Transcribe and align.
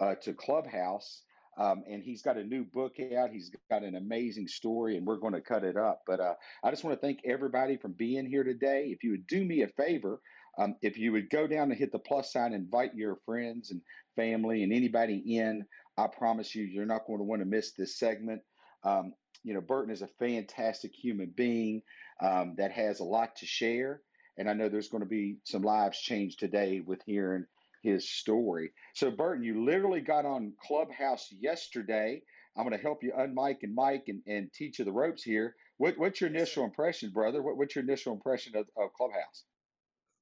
uh, 0.00 0.14
to 0.22 0.34
Clubhouse. 0.34 1.22
Um, 1.56 1.84
and 1.88 2.02
he's 2.02 2.22
got 2.22 2.36
a 2.36 2.44
new 2.44 2.64
book 2.64 2.96
out. 3.16 3.30
He's 3.30 3.52
got 3.70 3.84
an 3.84 3.94
amazing 3.94 4.48
story, 4.48 4.96
and 4.96 5.06
we're 5.06 5.18
going 5.18 5.34
to 5.34 5.40
cut 5.40 5.62
it 5.62 5.76
up. 5.76 6.02
But 6.06 6.18
uh, 6.20 6.34
I 6.64 6.70
just 6.70 6.82
want 6.82 7.00
to 7.00 7.06
thank 7.06 7.20
everybody 7.24 7.76
for 7.76 7.88
being 7.88 8.26
here 8.26 8.42
today. 8.42 8.86
If 8.88 9.04
you 9.04 9.12
would 9.12 9.26
do 9.28 9.44
me 9.44 9.62
a 9.62 9.68
favor, 9.68 10.20
um, 10.58 10.76
if 10.82 10.98
you 10.98 11.12
would 11.12 11.30
go 11.30 11.46
down 11.46 11.70
and 11.70 11.78
hit 11.78 11.92
the 11.92 11.98
plus 11.98 12.32
sign, 12.32 12.54
invite 12.54 12.94
your 12.94 13.18
friends 13.24 13.70
and 13.70 13.80
family 14.16 14.62
and 14.64 14.72
anybody 14.72 15.36
in, 15.36 15.64
I 15.96 16.08
promise 16.08 16.54
you, 16.54 16.64
you're 16.64 16.86
not 16.86 17.06
going 17.06 17.18
to 17.18 17.24
want 17.24 17.42
to 17.42 17.46
miss 17.46 17.72
this 17.72 17.98
segment. 17.98 18.42
Um, 18.84 19.14
you 19.44 19.54
know, 19.54 19.60
Burton 19.60 19.92
is 19.92 20.02
a 20.02 20.08
fantastic 20.18 20.92
human 20.92 21.32
being 21.36 21.82
um, 22.20 22.54
that 22.58 22.72
has 22.72 23.00
a 23.00 23.04
lot 23.04 23.36
to 23.36 23.46
share. 23.46 24.00
And 24.36 24.50
I 24.50 24.54
know 24.54 24.68
there's 24.68 24.88
going 24.88 25.02
to 25.02 25.08
be 25.08 25.36
some 25.44 25.62
lives 25.62 26.00
changed 26.00 26.40
today 26.40 26.80
with 26.84 27.00
hearing 27.06 27.46
his 27.84 28.10
story. 28.10 28.72
So, 28.94 29.10
Burton, 29.12 29.44
you 29.44 29.64
literally 29.64 30.00
got 30.00 30.24
on 30.24 30.56
Clubhouse 30.58 31.30
yesterday. 31.30 32.22
I'm 32.56 32.64
going 32.64 32.76
to 32.76 32.82
help 32.82 33.04
you 33.04 33.12
unmic 33.12 33.58
and 33.62 33.74
mic 33.74 34.08
and, 34.08 34.22
and 34.26 34.52
teach 34.52 34.78
you 34.78 34.84
the 34.84 34.92
ropes 34.92 35.22
here. 35.22 35.54
What, 35.76 35.98
what's 35.98 36.20
your 36.20 36.30
initial 36.30 36.64
impression, 36.64 37.10
brother? 37.12 37.42
What, 37.42 37.56
what's 37.58 37.76
your 37.76 37.84
initial 37.84 38.14
impression 38.14 38.56
of, 38.56 38.68
of 38.76 38.92
Clubhouse? 38.94 39.44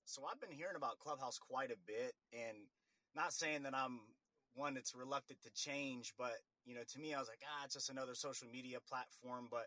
So, 0.04 0.26
I've 0.26 0.40
been 0.40 0.50
hearing 0.50 0.76
about 0.76 0.98
Clubhouse 0.98 1.38
quite 1.38 1.70
a 1.70 1.76
bit, 1.86 2.12
and 2.32 2.58
not 3.14 3.32
saying 3.32 3.62
that 3.62 3.74
I'm 3.74 4.00
one 4.54 4.74
that's 4.74 4.94
reluctant 4.94 5.40
to 5.42 5.50
change, 5.52 6.14
but 6.18 6.34
you 6.64 6.74
know, 6.74 6.82
to 6.82 6.98
me, 6.98 7.14
I 7.14 7.18
was 7.18 7.28
like, 7.28 7.42
ah, 7.46 7.64
it's 7.64 7.74
just 7.74 7.90
another 7.90 8.14
social 8.14 8.48
media 8.48 8.80
platform. 8.80 9.48
But 9.50 9.66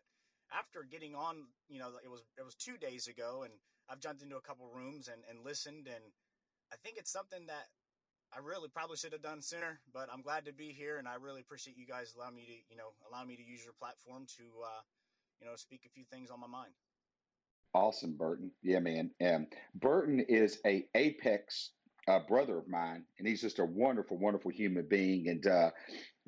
after 0.51 0.83
getting 0.83 1.15
on, 1.15 1.47
you 1.67 1.79
know, 1.79 1.97
it 2.03 2.09
was 2.09 2.23
it 2.37 2.43
was 2.43 2.55
two 2.55 2.77
days 2.77 3.07
ago, 3.07 3.43
and 3.43 3.53
I've 3.89 3.99
jumped 3.99 4.21
into 4.23 4.37
a 4.37 4.41
couple 4.41 4.67
rooms 4.67 5.07
and, 5.07 5.23
and 5.29 5.43
listened, 5.43 5.87
and 5.87 6.03
I 6.71 6.77
think 6.77 6.97
it's 6.97 7.11
something 7.11 7.47
that 7.47 7.67
I 8.35 8.39
really 8.39 8.67
probably 8.67 8.97
should 8.97 9.13
have 9.13 9.21
done 9.21 9.41
sooner, 9.41 9.79
but 9.93 10.09
I'm 10.11 10.21
glad 10.21 10.43
to 10.45 10.51
be 10.51 10.67
here, 10.67 10.97
and 10.97 11.07
I 11.07 11.15
really 11.15 11.39
appreciate 11.39 11.77
you 11.77 11.85
guys 11.85 12.13
allowing 12.17 12.35
me 12.35 12.45
to, 12.45 12.51
you 12.69 12.75
know, 12.75 12.89
allow 13.09 13.23
me 13.23 13.37
to 13.37 13.41
use 13.41 13.63
your 13.63 13.73
platform 13.79 14.25
to, 14.37 14.43
uh, 14.61 14.81
you 15.39 15.47
know, 15.47 15.55
speak 15.55 15.83
a 15.85 15.89
few 15.89 16.03
things 16.11 16.29
on 16.29 16.41
my 16.41 16.47
mind. 16.47 16.73
Awesome, 17.73 18.17
Burton. 18.17 18.51
Yeah, 18.61 18.79
man. 18.79 19.11
Um, 19.25 19.47
Burton 19.75 20.19
is 20.19 20.59
a 20.65 20.85
apex 20.95 21.71
uh, 22.09 22.19
brother 22.27 22.57
of 22.57 22.67
mine, 22.67 23.05
and 23.19 23.27
he's 23.27 23.41
just 23.41 23.59
a 23.59 23.65
wonderful, 23.65 24.17
wonderful 24.17 24.51
human 24.51 24.85
being 24.89 25.29
and 25.29 25.47
uh, 25.47 25.71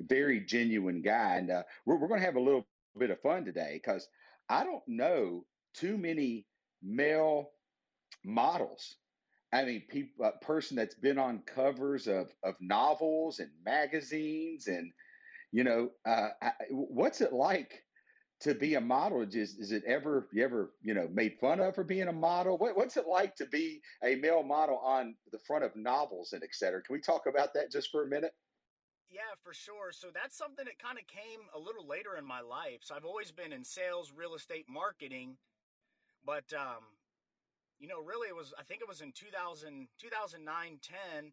very 0.00 0.40
genuine 0.40 1.02
guy. 1.02 1.36
And 1.36 1.50
uh, 1.50 1.62
we're, 1.84 1.96
we're 1.96 2.08
going 2.08 2.20
to 2.20 2.26
have 2.26 2.36
a 2.36 2.40
little 2.40 2.66
bit 2.98 3.10
of 3.10 3.20
fun 3.20 3.44
today 3.44 3.80
because 3.82 4.08
I 4.48 4.64
don't 4.64 4.82
know 4.86 5.44
too 5.74 5.98
many 5.98 6.46
male 6.82 7.50
models 8.24 8.96
I 9.52 9.64
mean, 9.64 9.82
a 10.22 10.32
person 10.44 10.76
that's 10.76 10.94
been 10.94 11.18
on 11.18 11.40
covers 11.40 12.06
of, 12.06 12.34
of 12.42 12.54
novels 12.60 13.38
and 13.38 13.50
magazines, 13.64 14.66
and 14.66 14.92
you 15.52 15.64
know, 15.64 15.90
uh, 16.04 16.28
what's 16.70 17.20
it 17.22 17.32
like 17.32 17.82
to 18.40 18.54
be 18.54 18.74
a 18.74 18.80
model? 18.80 19.22
Is 19.22 19.34
is 19.34 19.72
it 19.72 19.84
ever 19.86 20.28
you 20.32 20.44
ever 20.44 20.74
you 20.82 20.92
know 20.92 21.08
made 21.10 21.38
fun 21.40 21.60
of 21.60 21.74
for 21.74 21.84
being 21.84 22.08
a 22.08 22.12
model? 22.12 22.58
What, 22.58 22.76
what's 22.76 22.98
it 22.98 23.06
like 23.08 23.34
to 23.36 23.46
be 23.46 23.80
a 24.04 24.16
male 24.16 24.42
model 24.42 24.78
on 24.78 25.16
the 25.32 25.38
front 25.38 25.64
of 25.64 25.74
novels 25.74 26.34
and 26.34 26.42
et 26.42 26.50
cetera? 26.52 26.82
Can 26.82 26.92
we 26.92 27.00
talk 27.00 27.22
about 27.26 27.54
that 27.54 27.72
just 27.72 27.90
for 27.90 28.04
a 28.04 28.08
minute? 28.08 28.32
Yeah, 29.10 29.32
for 29.42 29.54
sure. 29.54 29.92
So 29.92 30.08
that's 30.12 30.36
something 30.36 30.66
that 30.66 30.78
kind 30.78 30.98
of 30.98 31.06
came 31.06 31.40
a 31.54 31.58
little 31.58 31.86
later 31.86 32.16
in 32.18 32.26
my 32.26 32.42
life. 32.42 32.80
So 32.82 32.94
I've 32.94 33.06
always 33.06 33.32
been 33.32 33.54
in 33.54 33.64
sales, 33.64 34.12
real 34.14 34.34
estate, 34.34 34.66
marketing, 34.68 35.38
but 36.24 36.52
um, 36.52 36.84
you 37.78 37.88
know, 37.88 38.02
really 38.02 38.28
it 38.28 38.36
was, 38.36 38.52
I 38.58 38.62
think 38.62 38.80
it 38.80 38.88
was 38.88 39.00
in 39.00 39.12
2000, 39.12 39.88
2009, 39.98 40.78
10. 40.82 41.32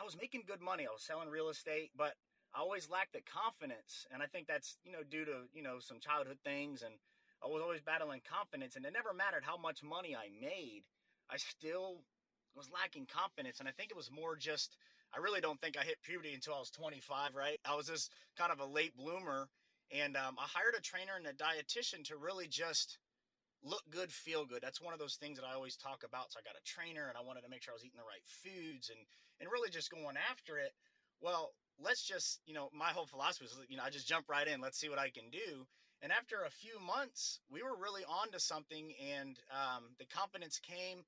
I 0.00 0.04
was 0.04 0.16
making 0.16 0.42
good 0.46 0.60
money. 0.60 0.86
I 0.86 0.92
was 0.92 1.02
selling 1.02 1.28
real 1.28 1.48
estate, 1.48 1.90
but 1.96 2.14
I 2.54 2.60
always 2.60 2.90
lacked 2.90 3.12
the 3.12 3.22
confidence. 3.22 4.06
And 4.12 4.22
I 4.22 4.26
think 4.26 4.46
that's, 4.46 4.76
you 4.84 4.92
know, 4.92 5.02
due 5.08 5.24
to, 5.24 5.48
you 5.54 5.62
know, 5.62 5.78
some 5.78 6.00
childhood 6.00 6.38
things. 6.44 6.82
And 6.82 6.94
I 7.42 7.46
was 7.46 7.62
always 7.62 7.80
battling 7.80 8.20
confidence. 8.26 8.76
And 8.76 8.84
it 8.84 8.92
never 8.92 9.12
mattered 9.12 9.44
how 9.44 9.56
much 9.56 9.82
money 9.82 10.16
I 10.16 10.28
made, 10.40 10.82
I 11.30 11.36
still 11.36 12.02
was 12.54 12.70
lacking 12.70 13.06
confidence. 13.06 13.60
And 13.60 13.68
I 13.68 13.72
think 13.72 13.90
it 13.90 13.96
was 13.96 14.10
more 14.10 14.36
just, 14.36 14.76
I 15.14 15.18
really 15.18 15.40
don't 15.40 15.60
think 15.60 15.76
I 15.78 15.84
hit 15.84 16.02
puberty 16.02 16.34
until 16.34 16.54
I 16.54 16.60
was 16.60 16.70
25, 16.70 17.34
right? 17.34 17.60
I 17.64 17.76
was 17.76 17.86
just 17.86 18.12
kind 18.36 18.52
of 18.52 18.60
a 18.60 18.66
late 18.66 18.96
bloomer. 18.96 19.48
And 19.92 20.16
um, 20.16 20.36
I 20.40 20.46
hired 20.48 20.74
a 20.76 20.80
trainer 20.80 21.16
and 21.16 21.26
a 21.26 21.32
dietitian 21.32 22.04
to 22.08 22.16
really 22.16 22.48
just 22.48 22.98
look 23.64 23.82
good, 23.90 24.12
feel 24.12 24.44
good. 24.44 24.60
That's 24.62 24.80
one 24.80 24.92
of 24.92 25.00
those 25.00 25.14
things 25.14 25.38
that 25.38 25.46
I 25.46 25.54
always 25.54 25.76
talk 25.76 26.02
about. 26.04 26.32
So 26.32 26.40
I 26.40 26.46
got 26.46 26.58
a 26.58 26.64
trainer 26.64 27.08
and 27.08 27.16
I 27.16 27.22
wanted 27.22 27.42
to 27.42 27.50
make 27.50 27.62
sure 27.62 27.72
I 27.72 27.78
was 27.78 27.84
eating 27.84 27.98
the 27.98 28.08
right 28.08 28.24
foods 28.26 28.90
and 28.90 28.98
and 29.40 29.50
really 29.50 29.70
just 29.70 29.90
going 29.90 30.16
after 30.30 30.58
it. 30.58 30.72
Well, 31.20 31.54
let's 31.78 32.02
just, 32.02 32.40
you 32.46 32.54
know, 32.54 32.68
my 32.72 32.90
whole 32.90 33.06
philosophy 33.06 33.46
is, 33.46 33.58
you 33.68 33.76
know, 33.76 33.82
I 33.82 33.90
just 33.90 34.08
jump 34.08 34.28
right 34.28 34.46
in. 34.46 34.60
Let's 34.60 34.78
see 34.78 34.88
what 34.88 34.98
I 34.98 35.10
can 35.10 35.30
do. 35.30 35.66
And 36.02 36.10
after 36.10 36.42
a 36.42 36.50
few 36.50 36.78
months, 36.80 37.40
we 37.50 37.62
were 37.62 37.76
really 37.78 38.02
on 38.04 38.30
to 38.32 38.40
something 38.40 38.92
and 38.98 39.38
um, 39.50 39.94
the 39.98 40.06
confidence 40.06 40.58
came. 40.58 41.02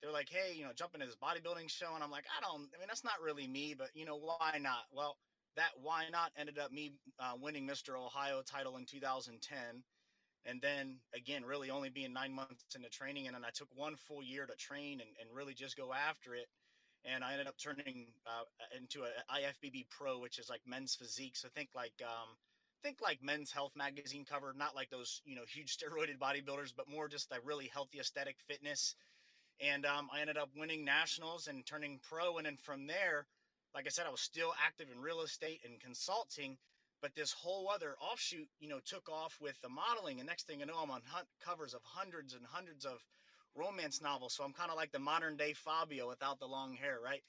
They're 0.00 0.12
like, 0.12 0.28
hey, 0.28 0.54
you 0.54 0.64
know, 0.64 0.70
jump 0.74 0.94
into 0.94 1.06
this 1.06 1.16
bodybuilding 1.16 1.70
show. 1.70 1.94
And 1.94 2.02
I'm 2.04 2.10
like, 2.10 2.26
I 2.30 2.40
don't, 2.42 2.68
I 2.74 2.78
mean, 2.78 2.86
that's 2.86 3.04
not 3.04 3.22
really 3.24 3.46
me, 3.46 3.74
but, 3.76 3.90
you 3.94 4.04
know, 4.04 4.16
why 4.16 4.58
not? 4.60 4.86
Well, 4.92 5.16
that 5.56 5.70
why 5.82 6.04
not 6.12 6.30
ended 6.38 6.58
up 6.58 6.70
me 6.70 6.92
uh, 7.18 7.32
winning 7.40 7.66
Mr. 7.66 7.98
Ohio 7.98 8.42
title 8.42 8.76
in 8.76 8.84
2010 8.84 9.82
and 10.48 10.60
then 10.60 10.96
again 11.14 11.44
really 11.44 11.70
only 11.70 11.88
being 11.88 12.12
nine 12.12 12.32
months 12.32 12.64
into 12.74 12.88
training 12.88 13.26
and 13.26 13.34
then 13.34 13.44
i 13.44 13.50
took 13.54 13.68
one 13.74 13.96
full 13.96 14.22
year 14.22 14.46
to 14.46 14.54
train 14.56 15.00
and, 15.00 15.10
and 15.20 15.34
really 15.34 15.54
just 15.54 15.76
go 15.76 15.92
after 15.92 16.34
it. 16.34 16.46
And 17.04 17.22
i 17.22 17.32
ended 17.32 17.46
up 17.46 17.56
turning 17.62 18.06
uh, 18.26 18.44
into 18.76 19.02
a 19.02 19.40
ifbb 19.40 19.88
pro 19.90 20.18
which 20.18 20.38
is 20.38 20.48
like 20.48 20.62
men's 20.66 20.94
physique. 20.94 21.36
So 21.36 21.48
think 21.54 21.70
like 21.74 21.94
um, 22.02 22.36
think 22.82 22.98
like 23.02 23.22
men's 23.22 23.52
health 23.52 23.72
magazine 23.76 24.24
cover 24.28 24.54
not 24.56 24.74
like 24.74 24.90
those 24.90 25.20
you 25.24 25.36
know 25.36 25.44
huge 25.48 25.76
steroided 25.78 26.18
bodybuilders 26.18 26.72
but 26.76 26.88
more 26.88 27.08
just 27.08 27.30
a 27.32 27.36
really 27.44 27.70
healthy 27.72 27.98
aesthetic 28.00 28.36
fitness. 28.48 28.94
And 29.60 29.86
um, 29.86 30.08
i 30.12 30.20
ended 30.20 30.36
up 30.36 30.50
winning 30.56 30.84
nationals 30.84 31.46
and 31.46 31.64
turning 31.64 32.00
pro. 32.02 32.36
And 32.36 32.46
then 32.46 32.56
from 32.56 32.86
there 32.86 33.26
like 33.76 33.86
I 33.86 33.90
said, 33.90 34.06
I 34.06 34.10
was 34.10 34.22
still 34.22 34.54
active 34.64 34.88
in 34.90 34.98
real 34.98 35.20
estate 35.20 35.60
and 35.62 35.78
consulting, 35.78 36.56
but 37.02 37.14
this 37.14 37.32
whole 37.32 37.68
other 37.68 37.94
offshoot, 38.00 38.48
you 38.58 38.68
know, 38.68 38.80
took 38.84 39.08
off 39.08 39.38
with 39.40 39.60
the 39.62 39.68
modeling. 39.68 40.18
And 40.18 40.26
next 40.26 40.46
thing 40.46 40.60
you 40.60 40.66
know, 40.66 40.78
I'm 40.82 40.90
on 40.90 41.02
hunt 41.06 41.26
covers 41.44 41.74
of 41.74 41.80
hundreds 41.84 42.34
and 42.34 42.42
hundreds 42.46 42.84
of 42.84 43.04
romance 43.54 44.02
novels. 44.02 44.34
So 44.34 44.44
I'm 44.44 44.52
kind 44.52 44.70
of 44.70 44.76
like 44.76 44.92
the 44.92 44.98
modern 44.98 45.36
day 45.36 45.52
Fabio 45.52 46.08
without 46.08 46.38
the 46.38 46.46
long 46.46 46.74
hair, 46.74 46.98
right? 47.02 47.22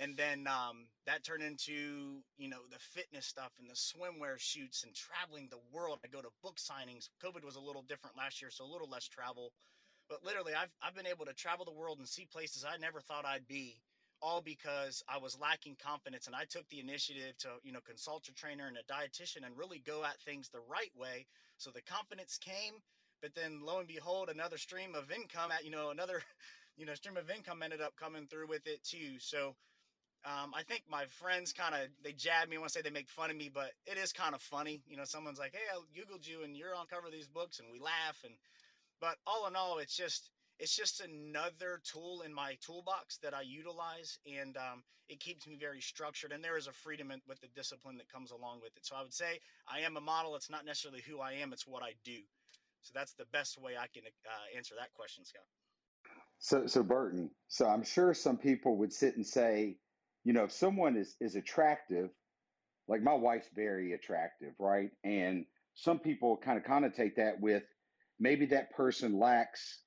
And 0.00 0.16
then 0.16 0.46
um, 0.46 0.86
that 1.06 1.24
turned 1.24 1.42
into, 1.42 2.22
you 2.36 2.48
know, 2.48 2.60
the 2.70 2.78
fitness 2.78 3.26
stuff 3.26 3.50
and 3.58 3.68
the 3.68 3.74
swimwear 3.74 4.38
shoots 4.38 4.84
and 4.84 4.94
traveling 4.94 5.48
the 5.50 5.58
world. 5.72 5.98
I 6.04 6.08
go 6.08 6.22
to 6.22 6.28
book 6.42 6.56
signings. 6.56 7.08
COVID 7.24 7.44
was 7.44 7.56
a 7.56 7.60
little 7.60 7.82
different 7.82 8.16
last 8.16 8.40
year, 8.40 8.50
so 8.52 8.64
a 8.64 8.70
little 8.70 8.88
less 8.88 9.08
travel. 9.08 9.52
But 10.08 10.24
literally, 10.24 10.52
I've, 10.54 10.70
I've 10.80 10.94
been 10.94 11.06
able 11.06 11.26
to 11.26 11.34
travel 11.34 11.64
the 11.64 11.72
world 11.72 11.98
and 11.98 12.08
see 12.08 12.26
places 12.30 12.64
I 12.64 12.76
never 12.78 13.00
thought 13.00 13.26
I'd 13.26 13.48
be 13.48 13.74
all 14.20 14.40
because 14.40 15.02
I 15.08 15.18
was 15.18 15.38
lacking 15.40 15.76
confidence 15.84 16.26
and 16.26 16.36
I 16.36 16.44
took 16.44 16.68
the 16.68 16.80
initiative 16.80 17.36
to, 17.38 17.48
you 17.62 17.72
know, 17.72 17.80
consult 17.80 18.28
a 18.28 18.34
trainer 18.34 18.66
and 18.66 18.76
a 18.76 18.92
dietitian 18.92 19.44
and 19.46 19.56
really 19.56 19.78
go 19.78 20.04
at 20.04 20.20
things 20.20 20.48
the 20.48 20.60
right 20.68 20.92
way. 20.96 21.26
So 21.56 21.70
the 21.70 21.82
confidence 21.82 22.38
came, 22.38 22.74
but 23.22 23.34
then 23.34 23.60
lo 23.62 23.78
and 23.78 23.88
behold, 23.88 24.28
another 24.28 24.58
stream 24.58 24.94
of 24.94 25.10
income 25.10 25.50
at, 25.52 25.64
you 25.64 25.70
know, 25.70 25.90
another, 25.90 26.22
you 26.76 26.86
know, 26.86 26.94
stream 26.94 27.16
of 27.16 27.30
income 27.30 27.62
ended 27.62 27.80
up 27.80 27.96
coming 27.96 28.26
through 28.26 28.48
with 28.48 28.66
it 28.66 28.82
too. 28.84 29.18
So 29.18 29.54
um, 30.24 30.52
I 30.54 30.62
think 30.62 30.82
my 30.90 31.04
friends 31.06 31.52
kind 31.52 31.74
of 31.74 31.88
they 32.02 32.12
jab 32.12 32.48
me. 32.48 32.56
I 32.56 32.58
want 32.58 32.72
to 32.72 32.78
say 32.78 32.82
they 32.82 32.90
make 32.90 33.08
fun 33.08 33.30
of 33.30 33.36
me, 33.36 33.50
but 33.52 33.70
it 33.86 33.98
is 33.98 34.12
kind 34.12 34.34
of 34.34 34.42
funny. 34.42 34.80
You 34.88 34.96
know, 34.96 35.04
someone's 35.04 35.38
like, 35.38 35.52
"Hey, 35.52 35.62
I 35.72 35.78
googled 35.94 36.26
you, 36.26 36.42
and 36.42 36.56
you're 36.56 36.74
on 36.74 36.86
cover 36.86 37.06
of 37.06 37.12
these 37.12 37.28
books," 37.28 37.60
and 37.60 37.68
we 37.70 37.78
laugh. 37.78 38.18
And 38.24 38.34
but 39.00 39.16
all 39.26 39.46
in 39.46 39.54
all, 39.54 39.78
it's 39.78 39.96
just 39.96 40.30
it's 40.58 40.74
just 40.74 41.00
another 41.00 41.80
tool 41.84 42.22
in 42.26 42.34
my 42.34 42.56
toolbox 42.60 43.18
that 43.18 43.34
I 43.34 43.42
utilize, 43.42 44.18
and 44.26 44.56
um, 44.56 44.82
it 45.08 45.20
keeps 45.20 45.46
me 45.46 45.56
very 45.56 45.80
structured. 45.80 46.32
And 46.32 46.42
there 46.42 46.56
is 46.56 46.66
a 46.66 46.72
freedom 46.72 47.10
in, 47.10 47.20
with 47.28 47.40
the 47.40 47.48
discipline 47.54 47.96
that 47.98 48.08
comes 48.08 48.30
along 48.30 48.60
with 48.62 48.76
it. 48.76 48.84
So 48.84 48.96
I 48.96 49.02
would 49.02 49.14
say 49.14 49.40
I 49.68 49.80
am 49.80 49.96
a 49.96 50.00
model. 50.00 50.36
It's 50.36 50.50
not 50.50 50.64
necessarily 50.64 51.02
who 51.08 51.20
I 51.20 51.32
am; 51.32 51.52
it's 51.52 51.66
what 51.66 51.82
I 51.82 51.92
do. 52.04 52.18
So 52.82 52.92
that's 52.94 53.12
the 53.12 53.26
best 53.32 53.60
way 53.60 53.72
I 53.76 53.86
can 53.86 54.02
uh, 54.04 54.56
answer 54.56 54.74
that 54.78 54.92
question, 54.94 55.24
Scott. 55.24 55.42
So, 56.38 56.66
so 56.66 56.82
Burton. 56.82 57.30
So 57.48 57.66
I'm 57.66 57.82
sure 57.82 58.14
some 58.14 58.36
people 58.36 58.76
would 58.78 58.92
sit 58.92 59.16
and 59.16 59.26
say, 59.26 59.76
you 60.24 60.32
know, 60.32 60.44
if 60.44 60.52
someone 60.52 60.96
is 60.96 61.16
is 61.20 61.36
attractive, 61.36 62.10
like 62.88 63.02
my 63.02 63.14
wife's 63.14 63.48
very 63.54 63.92
attractive, 63.92 64.54
right? 64.58 64.90
And 65.04 65.44
some 65.74 65.98
people 65.98 66.36
kind 66.36 66.58
of 66.58 66.64
connotate 66.64 67.16
that 67.16 67.40
with 67.40 67.62
maybe 68.18 68.46
that 68.46 68.72
person 68.72 69.18
lacks 69.18 69.82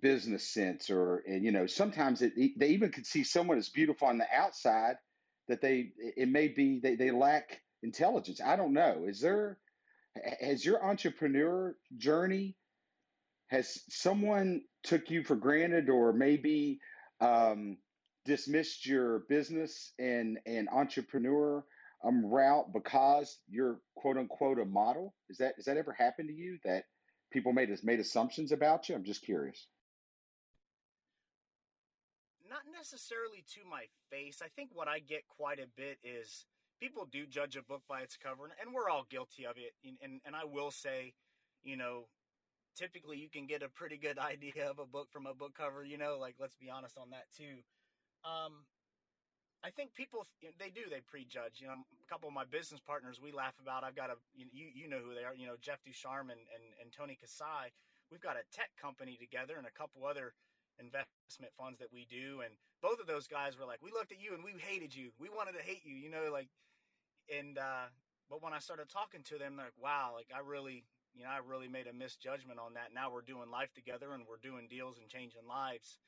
business 0.00 0.48
sense 0.48 0.90
or 0.90 1.22
and 1.26 1.44
you 1.44 1.52
know 1.52 1.66
sometimes 1.66 2.22
it, 2.22 2.34
they 2.58 2.68
even 2.68 2.90
could 2.90 3.06
see 3.06 3.24
someone 3.24 3.58
as 3.58 3.68
beautiful 3.68 4.08
on 4.08 4.18
the 4.18 4.26
outside 4.34 4.96
that 5.48 5.60
they 5.60 5.92
it 5.98 6.28
may 6.28 6.48
be 6.48 6.80
they, 6.80 6.96
they 6.96 7.10
lack 7.10 7.60
intelligence. 7.82 8.40
I 8.44 8.56
don't 8.56 8.72
know. 8.72 9.04
Is 9.08 9.20
there 9.20 9.58
has 10.40 10.64
your 10.64 10.84
entrepreneur 10.84 11.76
journey 11.98 12.56
has 13.48 13.80
someone 13.88 14.62
took 14.82 15.10
you 15.10 15.22
for 15.22 15.36
granted 15.36 15.88
or 15.88 16.12
maybe 16.12 16.80
um, 17.20 17.78
dismissed 18.24 18.86
your 18.86 19.20
business 19.28 19.92
and 19.98 20.38
and 20.46 20.68
entrepreneur 20.70 21.64
um, 22.04 22.24
route 22.26 22.72
because 22.72 23.38
you're 23.48 23.80
quote 23.96 24.16
unquote 24.16 24.58
a 24.58 24.64
model? 24.64 25.14
Is 25.30 25.38
that 25.38 25.54
has 25.56 25.66
that 25.66 25.76
ever 25.76 25.92
happened 25.92 26.28
to 26.28 26.34
you 26.34 26.58
that 26.64 26.84
people 27.32 27.52
made 27.52 27.70
made 27.84 28.00
assumptions 28.00 28.52
about 28.52 28.88
you? 28.88 28.94
I'm 28.94 29.04
just 29.04 29.22
curious 29.22 29.66
not 32.56 32.72
necessarily 32.72 33.44
to 33.52 33.60
my 33.68 33.84
face. 34.08 34.40
I 34.40 34.48
think 34.48 34.70
what 34.72 34.88
I 34.88 34.98
get 34.98 35.28
quite 35.28 35.58
a 35.60 35.68
bit 35.76 35.98
is 36.02 36.46
people 36.80 37.04
do 37.04 37.26
judge 37.26 37.56
a 37.56 37.62
book 37.62 37.82
by 37.88 38.00
its 38.00 38.16
cover, 38.16 38.48
and 38.48 38.72
we're 38.72 38.88
all 38.88 39.04
guilty 39.10 39.44
of 39.44 39.56
it. 39.56 39.76
And, 39.84 39.96
and, 40.00 40.20
and 40.24 40.34
I 40.34 40.44
will 40.44 40.70
say, 40.70 41.12
you 41.62 41.76
know, 41.76 42.08
typically 42.76 43.18
you 43.18 43.28
can 43.28 43.46
get 43.46 43.62
a 43.62 43.68
pretty 43.68 43.96
good 43.96 44.18
idea 44.32 44.70
of 44.70 44.78
a 44.78 44.86
book 44.88 45.12
from 45.12 45.26
a 45.26 45.34
book 45.34 45.52
cover, 45.52 45.84
you 45.84 45.98
know, 45.98 46.16
like 46.18 46.36
let's 46.40 46.56
be 46.56 46.70
honest 46.70 46.96
on 46.96 47.10
that 47.10 47.28
too. 47.36 47.60
Um, 48.24 48.64
I 49.64 49.70
think 49.70 49.94
people 49.94 50.24
they 50.60 50.70
do 50.70 50.88
they 50.88 51.02
prejudge. 51.04 51.60
You 51.60 51.66
know, 51.68 51.76
a 51.76 52.08
couple 52.08 52.28
of 52.28 52.34
my 52.34 52.44
business 52.44 52.80
partners 52.80 53.20
we 53.20 53.32
laugh 53.32 53.56
about. 53.60 53.84
I've 53.84 53.96
got 53.96 54.10
a 54.10 54.16
you 54.36 54.68
you 54.72 54.88
know 54.88 55.00
who 55.04 55.12
they 55.12 55.24
are. 55.24 55.34
You 55.34 55.46
know 55.46 55.58
Jeff 55.60 55.82
Ducharme 55.84 56.30
and 56.30 56.40
and, 56.54 56.64
and 56.80 56.92
Tony 56.92 57.18
Kasai. 57.20 57.72
We've 58.10 58.22
got 58.22 58.36
a 58.36 58.46
tech 58.54 58.70
company 58.80 59.18
together 59.18 59.58
and 59.58 59.66
a 59.66 59.74
couple 59.74 60.06
other 60.06 60.34
investment 60.78 61.52
funds 61.58 61.78
that 61.78 61.92
we 61.92 62.06
do. 62.08 62.40
And 62.44 62.54
both 62.82 63.00
of 63.00 63.06
those 63.06 63.26
guys 63.26 63.58
were 63.58 63.66
like, 63.66 63.82
we 63.82 63.90
looked 63.90 64.12
at 64.12 64.20
you 64.20 64.34
and 64.34 64.44
we 64.44 64.54
hated 64.58 64.94
you. 64.94 65.10
We 65.18 65.28
wanted 65.28 65.56
to 65.56 65.62
hate 65.62 65.82
you, 65.84 65.94
you 65.94 66.10
know, 66.10 66.30
like, 66.32 66.48
and, 67.32 67.58
uh, 67.58 67.90
but 68.30 68.42
when 68.42 68.52
I 68.52 68.58
started 68.58 68.88
talking 68.88 69.22
to 69.30 69.38
them, 69.38 69.56
they're 69.56 69.66
like, 69.66 69.82
wow, 69.82 70.12
like 70.14 70.28
I 70.34 70.40
really, 70.40 70.84
you 71.14 71.24
know, 71.24 71.30
I 71.30 71.38
really 71.46 71.68
made 71.68 71.86
a 71.86 71.92
misjudgment 71.92 72.58
on 72.58 72.74
that. 72.74 72.92
Now 72.94 73.10
we're 73.10 73.22
doing 73.22 73.50
life 73.50 73.72
together 73.72 74.12
and 74.12 74.24
we're 74.28 74.42
doing 74.42 74.66
deals 74.68 74.98
and 74.98 75.08
changing 75.08 75.46
lives. 75.48 75.98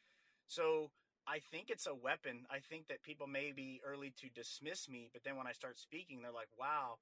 So 0.46 0.90
I 1.26 1.38
think 1.38 1.70
it's 1.70 1.86
a 1.86 1.94
weapon. 1.94 2.46
I 2.50 2.58
think 2.58 2.88
that 2.88 3.02
people 3.02 3.26
may 3.26 3.52
be 3.52 3.80
early 3.84 4.12
to 4.20 4.28
dismiss 4.28 4.88
me, 4.88 5.10
but 5.12 5.24
then 5.24 5.36
when 5.36 5.46
I 5.46 5.52
start 5.52 5.78
speaking, 5.78 6.22
they're 6.22 6.32
like, 6.32 6.52
wow. 6.58 6.98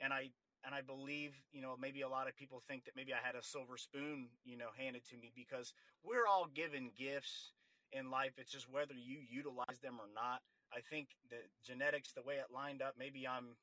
And 0.00 0.12
I, 0.12 0.30
and 0.64 0.74
I 0.74 0.80
believe, 0.80 1.34
you 1.52 1.60
know, 1.60 1.74
maybe 1.80 2.02
a 2.02 2.08
lot 2.08 2.28
of 2.28 2.36
people 2.36 2.60
think 2.60 2.84
that 2.84 2.96
maybe 2.96 3.12
I 3.12 3.24
had 3.24 3.34
a 3.34 3.42
silver 3.42 3.76
spoon, 3.76 4.28
you 4.44 4.56
know, 4.56 4.70
handed 4.76 5.04
to 5.10 5.16
me 5.16 5.32
because 5.34 5.74
we're 6.04 6.26
all 6.26 6.46
given 6.54 6.90
gifts 6.96 7.52
in 7.92 8.10
life. 8.10 8.32
It's 8.38 8.52
just 8.52 8.70
whether 8.70 8.94
you 8.94 9.18
utilize 9.28 9.78
them 9.82 9.98
or 9.98 10.08
not. 10.14 10.40
I 10.72 10.80
think 10.80 11.08
the 11.28 11.36
genetics, 11.66 12.12
the 12.12 12.22
way 12.22 12.36
it 12.36 12.54
lined 12.54 12.80
up, 12.80 12.94
maybe 12.98 13.26
I'm, 13.26 13.56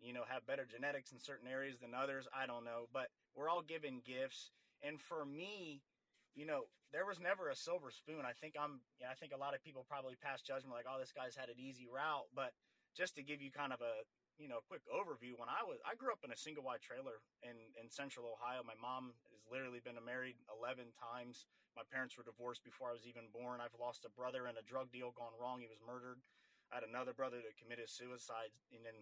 you 0.00 0.12
know, 0.12 0.24
have 0.28 0.46
better 0.46 0.66
genetics 0.66 1.12
in 1.12 1.20
certain 1.20 1.48
areas 1.48 1.78
than 1.80 1.94
others. 1.94 2.28
I 2.34 2.46
don't 2.46 2.64
know, 2.64 2.88
but 2.92 3.08
we're 3.34 3.48
all 3.48 3.62
given 3.62 4.02
gifts. 4.04 4.50
And 4.82 5.00
for 5.00 5.24
me, 5.24 5.80
you 6.34 6.44
know, 6.44 6.68
there 6.92 7.06
was 7.06 7.18
never 7.18 7.48
a 7.48 7.56
silver 7.56 7.90
spoon. 7.90 8.28
I 8.28 8.32
think 8.36 8.54
I'm, 8.60 8.84
you 9.00 9.06
know, 9.06 9.10
I 9.10 9.14
think 9.14 9.32
a 9.32 9.40
lot 9.40 9.54
of 9.54 9.64
people 9.64 9.86
probably 9.88 10.14
pass 10.20 10.42
judgment 10.42 10.74
like, 10.74 10.84
oh, 10.84 11.00
this 11.00 11.16
guy's 11.16 11.34
had 11.34 11.48
an 11.48 11.58
easy 11.58 11.88
route. 11.88 12.28
But 12.34 12.52
just 12.96 13.16
to 13.16 13.22
give 13.22 13.40
you 13.40 13.50
kind 13.50 13.72
of 13.72 13.80
a, 13.80 14.04
you 14.36 14.48
know, 14.48 14.60
a 14.60 14.66
quick 14.68 14.84
overview. 14.88 15.36
When 15.36 15.48
I 15.48 15.64
was, 15.64 15.80
I 15.84 15.96
grew 15.96 16.12
up 16.12 16.20
in 16.24 16.32
a 16.32 16.38
single 16.38 16.64
wide 16.64 16.84
trailer 16.84 17.24
in, 17.40 17.56
in 17.76 17.88
central 17.88 18.28
Ohio. 18.28 18.60
My 18.64 18.76
mom 18.76 19.16
has 19.32 19.40
literally 19.48 19.80
been 19.80 19.96
married 20.04 20.36
11 20.52 20.92
times. 20.96 21.48
My 21.76 21.84
parents 21.84 22.16
were 22.16 22.24
divorced 22.24 22.64
before 22.64 22.92
I 22.92 22.96
was 22.96 23.08
even 23.08 23.28
born. 23.32 23.60
I've 23.60 23.76
lost 23.76 24.08
a 24.08 24.12
brother 24.12 24.48
in 24.48 24.56
a 24.56 24.64
drug 24.64 24.92
deal 24.92 25.12
gone 25.12 25.36
wrong. 25.36 25.60
He 25.60 25.68
was 25.68 25.80
murdered. 25.84 26.20
I 26.72 26.80
had 26.80 26.86
another 26.88 27.12
brother 27.16 27.40
that 27.40 27.60
committed 27.60 27.88
suicide. 27.88 28.52
And 28.72 28.84
then, 28.84 28.96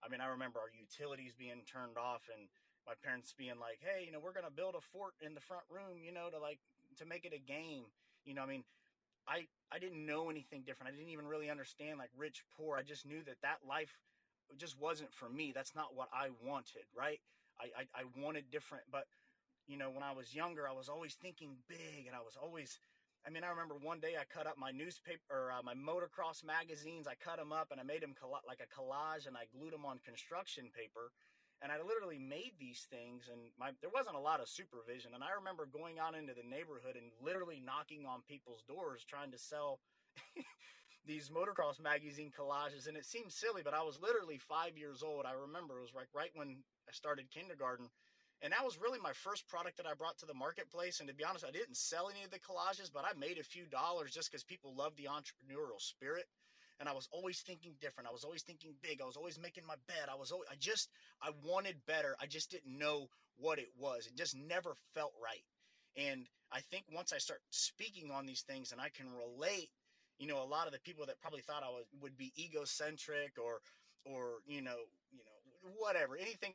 I 0.00 0.08
mean, 0.08 0.20
I 0.20 0.28
remember 0.32 0.60
our 0.60 0.72
utilities 0.72 1.36
being 1.36 1.64
turned 1.68 1.96
off 2.00 2.28
and 2.32 2.48
my 2.88 2.96
parents 2.96 3.36
being 3.36 3.60
like, 3.60 3.84
Hey, 3.84 4.08
you 4.08 4.12
know, 4.12 4.20
we're 4.20 4.36
going 4.36 4.48
to 4.48 4.54
build 4.54 4.76
a 4.76 4.84
fort 4.92 5.16
in 5.20 5.36
the 5.36 5.44
front 5.44 5.64
room, 5.68 6.00
you 6.00 6.12
know, 6.12 6.32
to 6.32 6.40
like, 6.40 6.60
to 7.00 7.04
make 7.04 7.28
it 7.28 7.36
a 7.36 7.40
game. 7.40 7.88
You 8.24 8.32
know, 8.36 8.44
I 8.44 8.48
mean, 8.48 8.64
I, 9.28 9.44
I 9.68 9.76
didn't 9.76 10.04
know 10.04 10.32
anything 10.32 10.64
different. 10.64 10.88
I 10.92 10.96
didn't 10.96 11.12
even 11.12 11.28
really 11.28 11.52
understand 11.52 12.00
like 12.00 12.08
rich, 12.16 12.44
poor. 12.56 12.80
I 12.80 12.82
just 12.82 13.04
knew 13.04 13.20
that 13.28 13.44
that 13.44 13.60
life 13.68 13.92
just 14.56 14.80
wasn't 14.80 15.12
for 15.12 15.28
me. 15.28 15.52
That's 15.54 15.74
not 15.74 15.94
what 15.94 16.08
I 16.12 16.28
wanted, 16.44 16.88
right? 16.96 17.20
I, 17.60 17.82
I, 17.82 18.02
I 18.02 18.22
wanted 18.22 18.50
different, 18.50 18.84
but 18.90 19.04
you 19.66 19.76
know, 19.76 19.90
when 19.90 20.02
I 20.02 20.12
was 20.12 20.34
younger, 20.34 20.66
I 20.66 20.72
was 20.72 20.88
always 20.88 21.14
thinking 21.14 21.56
big 21.68 22.06
and 22.06 22.16
I 22.16 22.24
was 22.24 22.36
always, 22.40 22.80
I 23.26 23.30
mean, 23.30 23.44
I 23.44 23.50
remember 23.50 23.74
one 23.74 24.00
day 24.00 24.16
I 24.18 24.24
cut 24.24 24.46
up 24.46 24.56
my 24.56 24.70
newspaper 24.70 25.28
or 25.28 25.52
uh, 25.52 25.60
my 25.62 25.74
motocross 25.74 26.42
magazines. 26.42 27.06
I 27.06 27.14
cut 27.20 27.36
them 27.36 27.52
up 27.52 27.68
and 27.70 27.78
I 27.78 27.84
made 27.84 28.00
them 28.00 28.14
coll- 28.16 28.40
like 28.46 28.64
a 28.64 28.70
collage 28.72 29.26
and 29.26 29.36
I 29.36 29.44
glued 29.52 29.74
them 29.74 29.84
on 29.84 30.00
construction 30.00 30.70
paper. 30.72 31.12
And 31.60 31.72
I 31.72 31.76
literally 31.82 32.22
made 32.22 32.54
these 32.58 32.86
things 32.88 33.28
and 33.28 33.50
my, 33.58 33.74
there 33.82 33.90
wasn't 33.92 34.16
a 34.16 34.22
lot 34.22 34.40
of 34.40 34.48
supervision. 34.48 35.12
And 35.12 35.22
I 35.22 35.36
remember 35.36 35.66
going 35.66 35.98
out 35.98 36.16
into 36.16 36.32
the 36.32 36.46
neighborhood 36.46 36.96
and 36.96 37.12
literally 37.20 37.60
knocking 37.60 38.06
on 38.06 38.24
people's 38.24 38.62
doors 38.64 39.04
trying 39.04 39.32
to 39.32 39.38
sell 39.38 39.80
these 41.08 41.32
motocross 41.32 41.80
magazine 41.80 42.30
collages 42.30 42.86
and 42.86 42.96
it 42.96 43.06
seems 43.06 43.34
silly 43.34 43.62
but 43.64 43.72
i 43.72 43.82
was 43.82 43.98
literally 44.00 44.36
five 44.36 44.76
years 44.76 45.02
old 45.02 45.24
i 45.24 45.32
remember. 45.32 45.78
It 45.80 45.88
was 45.88 45.96
like 45.96 46.12
right 46.14 46.30
when 46.36 46.60
i 46.86 46.92
started 46.92 47.32
kindergarten 47.32 47.88
and 48.42 48.52
that 48.52 48.62
was 48.62 48.78
really 48.78 49.00
my 49.00 49.16
first 49.16 49.48
product 49.48 49.78
that 49.78 49.88
i 49.88 49.94
brought 49.96 50.18
to 50.18 50.26
the 50.28 50.36
marketplace 50.36 51.00
and 51.00 51.08
to 51.08 51.14
be 51.14 51.24
honest 51.24 51.48
i 51.48 51.50
didn't 51.50 51.80
sell 51.80 52.12
any 52.12 52.22
of 52.22 52.30
the 52.30 52.38
collages 52.38 52.92
but 52.92 53.08
i 53.08 53.18
made 53.18 53.38
a 53.40 53.42
few 53.42 53.64
dollars 53.66 54.12
just 54.12 54.30
because 54.30 54.44
people 54.44 54.76
love 54.76 54.92
the 54.96 55.08
entrepreneurial 55.08 55.80
spirit 55.80 56.28
and 56.78 56.88
i 56.88 56.92
was 56.92 57.08
always 57.10 57.40
thinking 57.40 57.72
different 57.80 58.08
i 58.08 58.12
was 58.12 58.22
always 58.22 58.42
thinking 58.42 58.76
big 58.82 59.00
i 59.00 59.08
was 59.08 59.16
always 59.16 59.40
making 59.40 59.64
my 59.66 59.80
bed 59.88 60.12
i 60.12 60.14
was 60.14 60.30
always, 60.30 60.48
i 60.52 60.56
just 60.60 60.90
i 61.24 61.30
wanted 61.42 61.76
better 61.86 62.14
i 62.20 62.26
just 62.26 62.50
didn't 62.50 62.78
know 62.78 63.08
what 63.40 63.58
it 63.58 63.72
was 63.80 64.06
it 64.06 64.14
just 64.14 64.36
never 64.36 64.76
felt 64.94 65.12
right 65.16 65.42
and 65.96 66.28
i 66.52 66.60
think 66.60 66.84
once 66.92 67.12
i 67.14 67.18
start 67.18 67.40
speaking 67.48 68.10
on 68.12 68.26
these 68.26 68.42
things 68.42 68.72
and 68.72 68.80
i 68.80 68.90
can 68.90 69.06
relate 69.08 69.70
you 70.18 70.26
know, 70.26 70.42
a 70.42 70.44
lot 70.44 70.66
of 70.66 70.72
the 70.72 70.80
people 70.80 71.06
that 71.06 71.20
probably 71.20 71.42
thought 71.42 71.62
I 71.62 71.70
was 71.70 71.86
would 72.00 72.16
be 72.16 72.32
egocentric 72.38 73.38
or 73.38 73.60
or 74.04 74.40
you 74.46 74.60
know, 74.60 74.76
you 75.10 75.22
know, 75.24 75.70
whatever, 75.78 76.16
anything 76.16 76.54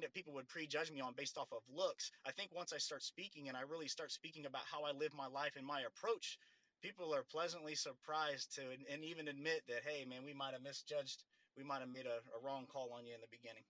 that 0.00 0.12
people 0.12 0.32
would 0.34 0.48
prejudge 0.48 0.90
me 0.90 1.00
on 1.00 1.14
based 1.16 1.38
off 1.38 1.52
of 1.52 1.62
looks. 1.72 2.10
I 2.26 2.32
think 2.32 2.50
once 2.52 2.72
I 2.72 2.78
start 2.78 3.02
speaking 3.02 3.48
and 3.48 3.56
I 3.56 3.60
really 3.60 3.86
start 3.86 4.10
speaking 4.10 4.46
about 4.46 4.62
how 4.70 4.82
I 4.82 4.90
live 4.90 5.14
my 5.14 5.28
life 5.28 5.52
and 5.56 5.66
my 5.66 5.82
approach 5.82 6.38
people 6.84 7.14
are 7.14 7.22
pleasantly 7.22 7.74
surprised 7.74 8.54
to 8.54 8.60
and 8.92 9.02
even 9.02 9.28
admit 9.28 9.62
that 9.66 9.80
hey 9.86 10.04
man 10.04 10.22
we 10.22 10.34
might 10.34 10.52
have 10.52 10.62
misjudged 10.62 11.22
we 11.56 11.64
might 11.64 11.80
have 11.80 11.88
made 11.88 12.04
a, 12.04 12.20
a 12.36 12.44
wrong 12.44 12.66
call 12.70 12.90
on 12.92 13.06
you 13.06 13.14
in 13.14 13.20
the 13.22 13.26
beginning. 13.30 13.62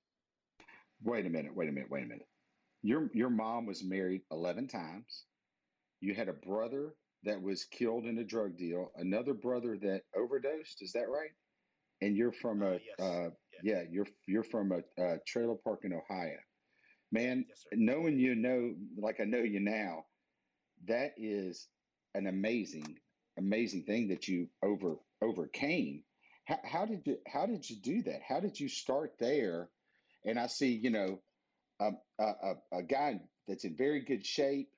Wait 1.02 1.24
a 1.24 1.30
minute 1.30 1.54
wait 1.54 1.68
a 1.68 1.72
minute 1.72 1.90
wait 1.90 2.02
a 2.02 2.06
minute. 2.06 2.26
Your 2.82 3.08
your 3.14 3.30
mom 3.30 3.66
was 3.66 3.84
married 3.84 4.22
11 4.32 4.66
times. 4.66 5.26
You 6.00 6.14
had 6.14 6.28
a 6.28 6.32
brother 6.32 6.94
that 7.24 7.40
was 7.40 7.64
killed 7.64 8.04
in 8.04 8.18
a 8.18 8.24
drug 8.24 8.56
deal 8.56 8.90
another 8.96 9.34
brother 9.34 9.76
that 9.80 10.02
overdosed 10.16 10.82
is 10.82 10.92
that 10.92 11.08
right 11.08 11.30
and 12.00 12.16
you're 12.16 12.32
from 12.32 12.62
uh, 12.62 12.66
a 12.66 12.72
yes. 12.72 13.00
uh, 13.00 13.30
yeah. 13.62 13.72
yeah 13.74 13.82
you're 13.90 14.06
you're 14.26 14.44
from 14.44 14.72
a, 14.72 15.02
a 15.02 15.18
trailer 15.26 15.56
park 15.62 15.80
in 15.84 15.92
ohio 15.92 16.36
man 17.12 17.44
yes, 17.48 17.64
knowing 17.72 18.18
you 18.18 18.34
know 18.34 18.74
like 18.98 19.20
i 19.20 19.24
know 19.24 19.38
you 19.38 19.60
now 19.60 20.04
that 20.86 21.12
is 21.16 21.68
an 22.14 22.26
amazing 22.26 22.96
amazing 23.38 23.84
thing 23.84 24.08
that 24.08 24.28
you 24.28 24.48
over 24.62 24.96
overcame. 25.22 26.02
How, 26.44 26.58
how 26.64 26.86
did 26.86 27.02
you 27.06 27.18
how 27.26 27.46
did 27.46 27.68
you 27.68 27.76
do 27.76 28.02
that? 28.02 28.20
How 28.26 28.40
did 28.40 28.58
you 28.58 28.68
start 28.68 29.12
there? 29.18 29.68
And 30.26 30.38
I 30.38 30.46
see, 30.46 30.72
you 30.72 30.90
know, 30.90 31.20
a, 31.80 31.90
a, 32.18 32.54
a 32.72 32.82
guy 32.82 33.20
that's 33.46 33.64
in 33.64 33.76
very 33.76 34.00
good 34.00 34.24
shape, 34.24 34.68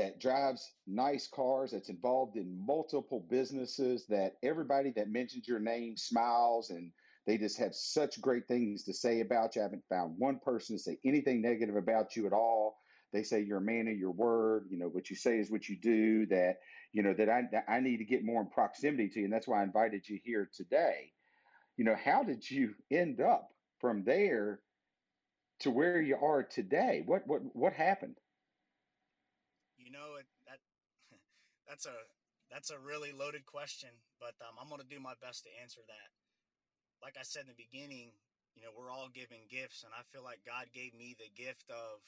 that 0.00 0.18
drives 0.18 0.72
nice 0.86 1.28
cars, 1.28 1.72
that's 1.72 1.90
involved 1.90 2.36
in 2.36 2.64
multiple 2.66 3.26
businesses, 3.28 4.06
that 4.08 4.36
everybody 4.42 4.92
that 4.96 5.10
mentions 5.10 5.46
your 5.46 5.60
name 5.60 5.94
smiles 5.94 6.70
and 6.70 6.90
they 7.26 7.36
just 7.36 7.58
have 7.58 7.74
such 7.74 8.18
great 8.20 8.48
things 8.48 8.82
to 8.84 8.94
say 8.94 9.20
about 9.20 9.54
you. 9.54 9.60
I 9.60 9.64
haven't 9.64 9.84
found 9.90 10.14
one 10.16 10.40
person 10.42 10.76
to 10.76 10.82
say 10.82 10.96
anything 11.04 11.42
negative 11.42 11.76
about 11.76 12.16
you 12.16 12.26
at 12.26 12.32
all. 12.32 12.78
They 13.12 13.22
say 13.22 13.42
you're 13.42 13.58
a 13.58 13.60
man 13.60 13.88
of 13.88 13.98
your 13.98 14.12
word. 14.12 14.68
You 14.70 14.78
know, 14.78 14.88
what 14.88 15.10
you 15.10 15.16
say 15.16 15.38
is 15.38 15.50
what 15.50 15.68
you 15.68 15.76
do. 15.76 16.24
That, 16.26 16.60
you 16.92 17.02
know, 17.02 17.12
that 17.12 17.28
I, 17.28 17.42
that 17.52 17.66
I 17.68 17.80
need 17.80 17.98
to 17.98 18.04
get 18.04 18.24
more 18.24 18.40
in 18.40 18.48
proximity 18.48 19.10
to 19.10 19.18
you. 19.18 19.26
And 19.26 19.32
that's 19.32 19.46
why 19.46 19.60
I 19.60 19.64
invited 19.64 20.08
you 20.08 20.18
here 20.24 20.48
today. 20.54 21.12
You 21.76 21.84
know, 21.84 21.96
how 22.02 22.22
did 22.22 22.48
you 22.50 22.74
end 22.90 23.20
up 23.20 23.50
from 23.80 24.02
there 24.04 24.60
to 25.60 25.70
where 25.70 26.00
you 26.00 26.16
are 26.16 26.42
today? 26.42 27.02
What, 27.04 27.26
what, 27.26 27.42
what 27.52 27.74
happened? 27.74 28.16
You 29.90 29.98
know, 29.98 30.22
it, 30.22 30.30
that, 30.46 30.62
that's 31.66 31.90
a, 31.90 31.98
that's 32.46 32.70
a 32.70 32.78
really 32.78 33.10
loaded 33.10 33.42
question, 33.42 33.90
but 34.22 34.38
um, 34.38 34.54
I'm 34.54 34.70
going 34.70 34.78
to 34.78 34.86
do 34.86 35.02
my 35.02 35.18
best 35.18 35.42
to 35.50 35.50
answer 35.58 35.82
that. 35.82 36.08
Like 37.02 37.18
I 37.18 37.26
said 37.26 37.50
in 37.50 37.50
the 37.50 37.58
beginning, 37.58 38.14
you 38.54 38.62
know, 38.62 38.70
we're 38.70 38.94
all 38.94 39.10
given 39.10 39.50
gifts, 39.50 39.82
and 39.82 39.90
I 39.90 40.06
feel 40.14 40.22
like 40.22 40.46
God 40.46 40.70
gave 40.70 40.94
me 40.94 41.18
the 41.18 41.30
gift 41.34 41.66
of 41.74 41.98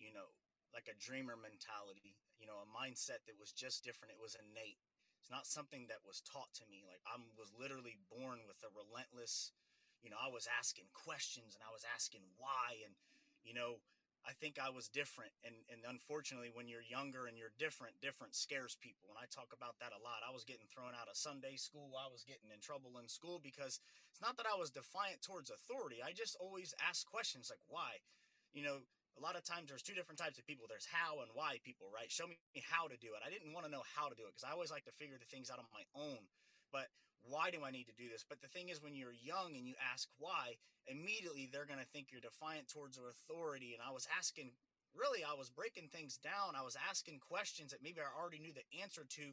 you 0.00 0.10
know, 0.16 0.32
like 0.72 0.88
a 0.88 0.96
dreamer 0.96 1.36
mentality, 1.36 2.16
you 2.40 2.48
know, 2.48 2.64
a 2.64 2.72
mindset 2.72 3.20
that 3.28 3.36
was 3.36 3.52
just 3.52 3.84
different. 3.84 4.16
It 4.16 4.22
was 4.22 4.34
innate. 4.34 4.80
It's 5.20 5.28
not 5.28 5.44
something 5.44 5.84
that 5.92 6.00
was 6.08 6.24
taught 6.24 6.50
to 6.56 6.66
me. 6.72 6.88
Like 6.88 7.04
I 7.04 7.20
was 7.36 7.52
literally 7.52 8.00
born 8.08 8.40
with 8.48 8.64
a 8.64 8.72
relentless, 8.72 9.52
you 10.00 10.08
know, 10.08 10.16
I 10.16 10.32
was 10.32 10.48
asking 10.48 10.88
questions 10.96 11.52
and 11.52 11.62
I 11.62 11.70
was 11.70 11.84
asking 11.84 12.24
why. 12.40 12.80
And, 12.80 12.96
you 13.44 13.52
know, 13.52 13.84
I 14.28 14.36
think 14.36 14.60
I 14.60 14.68
was 14.68 14.88
different. 14.88 15.32
And, 15.44 15.56
and 15.72 15.80
unfortunately, 15.88 16.52
when 16.52 16.68
you're 16.68 16.84
younger 16.84 17.24
and 17.24 17.36
you're 17.40 17.56
different, 17.56 17.96
different 18.04 18.36
scares 18.36 18.76
people. 18.76 19.08
And 19.08 19.16
I 19.16 19.24
talk 19.32 19.56
about 19.56 19.80
that 19.80 19.96
a 19.96 20.00
lot. 20.04 20.20
I 20.20 20.32
was 20.32 20.44
getting 20.44 20.68
thrown 20.68 20.92
out 20.92 21.08
of 21.08 21.16
Sunday 21.16 21.56
school. 21.56 21.96
I 21.96 22.10
was 22.12 22.24
getting 22.24 22.52
in 22.52 22.60
trouble 22.60 23.00
in 23.00 23.08
school 23.08 23.40
because 23.40 23.80
it's 24.12 24.20
not 24.20 24.36
that 24.36 24.48
I 24.48 24.56
was 24.56 24.68
defiant 24.68 25.24
towards 25.24 25.48
authority. 25.48 26.04
I 26.04 26.12
just 26.12 26.36
always 26.36 26.76
ask 26.84 27.08
questions 27.08 27.48
like, 27.48 27.64
why? 27.68 28.04
You 28.52 28.62
know, 28.62 28.84
a 29.18 29.22
lot 29.22 29.36
of 29.36 29.44
times 29.44 29.68
there's 29.68 29.84
two 29.84 29.96
different 29.96 30.16
types 30.16 30.38
of 30.38 30.46
people 30.46 30.64
there's 30.64 30.86
how 30.86 31.20
and 31.20 31.28
why 31.34 31.58
people 31.60 31.90
right 31.92 32.08
show 32.08 32.24
me 32.24 32.38
how 32.72 32.86
to 32.86 32.96
do 33.02 33.12
it 33.12 33.20
i 33.20 33.28
didn't 33.28 33.52
want 33.52 33.66
to 33.66 33.72
know 33.72 33.84
how 33.84 34.08
to 34.08 34.16
do 34.16 34.24
it 34.24 34.32
because 34.32 34.46
i 34.46 34.54
always 34.54 34.70
like 34.70 34.86
to 34.86 34.94
figure 34.96 35.18
the 35.18 35.28
things 35.28 35.50
out 35.50 35.58
on 35.58 35.66
my 35.74 35.84
own 35.92 36.24
but 36.72 36.88
why 37.22 37.50
do 37.50 37.64
i 37.64 37.70
need 37.70 37.86
to 37.86 37.96
do 37.96 38.08
this? 38.10 38.24
But 38.26 38.40
the 38.40 38.48
thing 38.48 38.68
is 38.68 38.82
when 38.82 38.94
you're 38.94 39.16
young 39.16 39.56
and 39.56 39.66
you 39.66 39.74
ask 39.92 40.08
why 40.18 40.56
immediately 40.86 41.48
they're 41.50 41.68
going 41.68 41.82
to 41.82 41.92
think 41.92 42.08
you're 42.10 42.24
defiant 42.24 42.68
towards 42.68 42.98
authority. 42.98 43.76
And 43.76 43.82
i 43.84 43.92
was 43.92 44.08
asking 44.16 44.52
really 44.96 45.24
i 45.24 45.36
was 45.36 45.50
breaking 45.50 45.88
things 45.88 46.18
down. 46.18 46.58
I 46.58 46.64
was 46.64 46.76
asking 46.88 47.20
questions 47.20 47.70
that 47.70 47.82
maybe 47.84 48.00
i 48.00 48.08
already 48.10 48.40
knew 48.40 48.52
the 48.52 48.66
answer 48.80 49.04
to 49.04 49.24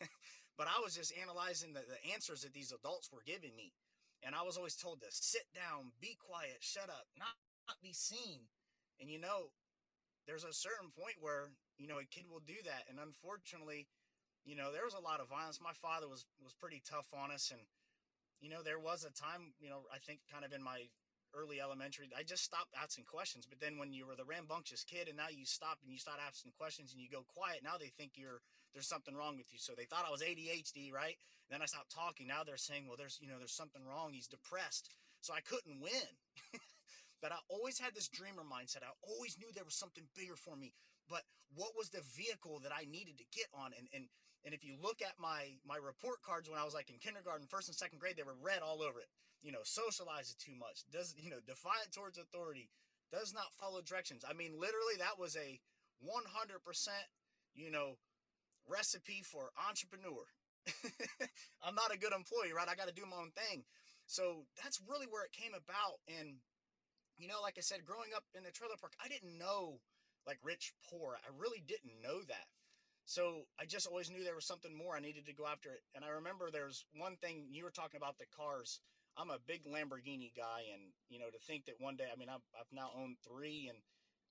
but 0.58 0.66
i 0.66 0.82
was 0.82 0.94
just 0.94 1.14
analyzing 1.20 1.72
the, 1.72 1.82
the 1.86 2.00
answers 2.12 2.42
that 2.42 2.54
these 2.54 2.72
adults 2.72 3.10
were 3.12 3.24
giving 3.24 3.54
me. 3.56 3.72
And 4.24 4.34
i 4.34 4.42
was 4.42 4.56
always 4.56 4.76
told 4.76 5.00
to 5.00 5.10
sit 5.10 5.46
down 5.54 5.94
be 6.00 6.16
quiet 6.18 6.58
shut 6.60 6.90
up 6.90 7.06
not, 7.18 7.36
not 7.68 7.78
be 7.82 7.92
seen. 7.92 8.50
And 9.00 9.10
you 9.10 9.18
know, 9.18 9.50
there's 10.26 10.44
a 10.44 10.52
certain 10.52 10.88
point 10.88 11.20
where, 11.20 11.52
you 11.76 11.86
know, 11.86 12.00
a 12.00 12.08
kid 12.08 12.24
will 12.30 12.42
do 12.44 12.56
that. 12.64 12.88
And 12.88 12.98
unfortunately, 12.98 13.88
you 14.44 14.56
know, 14.56 14.72
there 14.72 14.84
was 14.84 14.94
a 14.94 15.00
lot 15.00 15.20
of 15.20 15.28
violence. 15.28 15.60
My 15.60 15.76
father 15.80 16.08
was 16.08 16.24
was 16.42 16.54
pretty 16.54 16.82
tough 16.84 17.08
on 17.12 17.32
us 17.32 17.50
and 17.50 17.60
you 18.40 18.50
know, 18.50 18.60
there 18.60 18.78
was 18.78 19.08
a 19.08 19.12
time, 19.16 19.56
you 19.56 19.72
know, 19.72 19.88
I 19.88 19.96
think 19.96 20.20
kind 20.28 20.44
of 20.44 20.52
in 20.52 20.60
my 20.60 20.84
early 21.32 21.64
elementary, 21.64 22.12
I 22.12 22.22
just 22.22 22.44
stopped 22.44 22.76
asking 22.76 23.08
questions. 23.08 23.48
But 23.48 23.58
then 23.58 23.78
when 23.78 23.92
you 23.92 24.04
were 24.06 24.14
the 24.14 24.28
rambunctious 24.28 24.84
kid 24.84 25.08
and 25.08 25.16
now 25.16 25.32
you 25.32 25.46
stop 25.48 25.80
and 25.80 25.90
you 25.90 25.98
start 25.98 26.20
asking 26.20 26.52
questions 26.52 26.92
and 26.92 27.00
you 27.00 27.08
go 27.08 27.24
quiet, 27.24 27.64
now 27.64 27.80
they 27.80 27.90
think 27.96 28.20
you're 28.20 28.44
there's 28.74 28.88
something 28.90 29.14
wrong 29.14 29.38
with 29.38 29.48
you. 29.52 29.58
So 29.58 29.72
they 29.72 29.86
thought 29.86 30.04
I 30.06 30.12
was 30.12 30.20
ADHD, 30.20 30.92
right? 30.92 31.16
And 31.48 31.50
then 31.56 31.62
I 31.62 31.66
stopped 31.66 31.94
talking. 31.94 32.26
Now 32.26 32.44
they're 32.44 32.60
saying, 32.60 32.84
well, 32.86 32.98
there's 32.98 33.18
you 33.20 33.28
know, 33.28 33.38
there's 33.38 33.56
something 33.56 33.82
wrong. 33.82 34.12
He's 34.12 34.28
depressed. 34.28 34.92
So 35.20 35.32
I 35.32 35.40
couldn't 35.40 35.80
win. 35.80 36.10
But 37.24 37.32
I 37.32 37.40
always 37.48 37.80
had 37.80 37.96
this 37.96 38.12
dreamer 38.12 38.44
mindset. 38.44 38.84
I 38.84 38.92
always 39.00 39.38
knew 39.40 39.48
there 39.48 39.64
was 39.64 39.80
something 39.80 40.04
bigger 40.12 40.36
for 40.36 40.60
me. 40.60 40.74
But 41.08 41.24
what 41.56 41.72
was 41.72 41.88
the 41.88 42.04
vehicle 42.12 42.60
that 42.60 42.68
I 42.68 42.84
needed 42.84 43.16
to 43.16 43.24
get 43.32 43.48
on? 43.56 43.72
And 43.72 43.88
and 43.96 44.04
and 44.44 44.52
if 44.52 44.64
you 44.64 44.76
look 44.80 45.00
at 45.00 45.16
my 45.18 45.56
my 45.64 45.76
report 45.76 46.20
cards 46.20 46.48
when 46.48 46.60
I 46.60 46.64
was 46.64 46.74
like 46.74 46.90
in 46.90 47.00
kindergarten, 47.00 47.48
first 47.48 47.68
and 47.68 47.76
second 47.76 47.98
grade, 47.98 48.16
they 48.16 48.26
were 48.26 48.36
red 48.40 48.60
all 48.60 48.82
over 48.82 49.00
it. 49.00 49.08
You 49.42 49.52
know, 49.52 49.64
socializes 49.64 50.36
too 50.36 50.56
much, 50.56 50.84
does 50.92 51.14
you 51.16 51.30
know, 51.30 51.40
defiant 51.44 51.92
towards 51.92 52.18
authority, 52.18 52.68
does 53.12 53.32
not 53.32 53.52
follow 53.60 53.80
directions. 53.80 54.24
I 54.24 54.32
mean, 54.32 54.56
literally, 54.56 54.96
that 54.98 55.20
was 55.20 55.36
a 55.36 55.60
100%, 56.00 56.20
you 57.54 57.70
know, 57.70 57.96
recipe 58.68 59.22
for 59.24 59.52
entrepreneur. 59.68 60.24
I'm 61.64 61.76
not 61.76 61.92
a 61.92 62.00
good 62.00 62.12
employee, 62.16 62.56
right? 62.56 62.68
I 62.68 62.74
got 62.74 62.88
to 62.88 62.96
do 62.96 63.04
my 63.04 63.20
own 63.20 63.32
thing. 63.36 63.64
So 64.06 64.48
that's 64.62 64.80
really 64.80 65.06
where 65.08 65.24
it 65.24 65.32
came 65.32 65.52
about. 65.52 66.00
And 66.08 66.40
you 67.16 67.28
know, 67.28 67.40
like 67.40 67.56
I 67.56 67.62
said, 67.62 67.84
growing 67.84 68.10
up 68.16 68.24
in 68.34 68.42
the 68.42 68.50
trailer 68.50 68.76
park, 68.80 68.92
I 68.98 69.08
didn't 69.08 69.38
know 69.38 69.80
like 70.26 70.38
rich, 70.42 70.72
poor. 70.88 71.16
I 71.20 71.28
really 71.36 71.62
didn't 71.64 72.00
know 72.02 72.24
that. 72.26 72.48
So 73.04 73.44
I 73.60 73.66
just 73.66 73.86
always 73.86 74.10
knew 74.10 74.24
there 74.24 74.34
was 74.34 74.46
something 74.46 74.76
more. 74.76 74.96
I 74.96 75.00
needed 75.00 75.26
to 75.26 75.34
go 75.34 75.46
after 75.46 75.70
it. 75.70 75.82
And 75.94 76.04
I 76.04 76.08
remember 76.08 76.50
there's 76.50 76.84
one 76.96 77.16
thing 77.16 77.46
you 77.50 77.64
were 77.64 77.70
talking 77.70 77.98
about 77.98 78.18
the 78.18 78.24
cars. 78.36 78.80
I'm 79.16 79.30
a 79.30 79.38
big 79.46 79.62
Lamborghini 79.64 80.34
guy, 80.34 80.66
and 80.72 80.90
you 81.08 81.20
know 81.20 81.30
to 81.30 81.38
think 81.46 81.66
that 81.66 81.78
one 81.78 81.94
day, 81.94 82.10
I 82.12 82.18
mean, 82.18 82.28
I've, 82.28 82.42
I've 82.58 82.72
now 82.72 82.90
owned 82.98 83.16
three, 83.22 83.70
and 83.70 83.78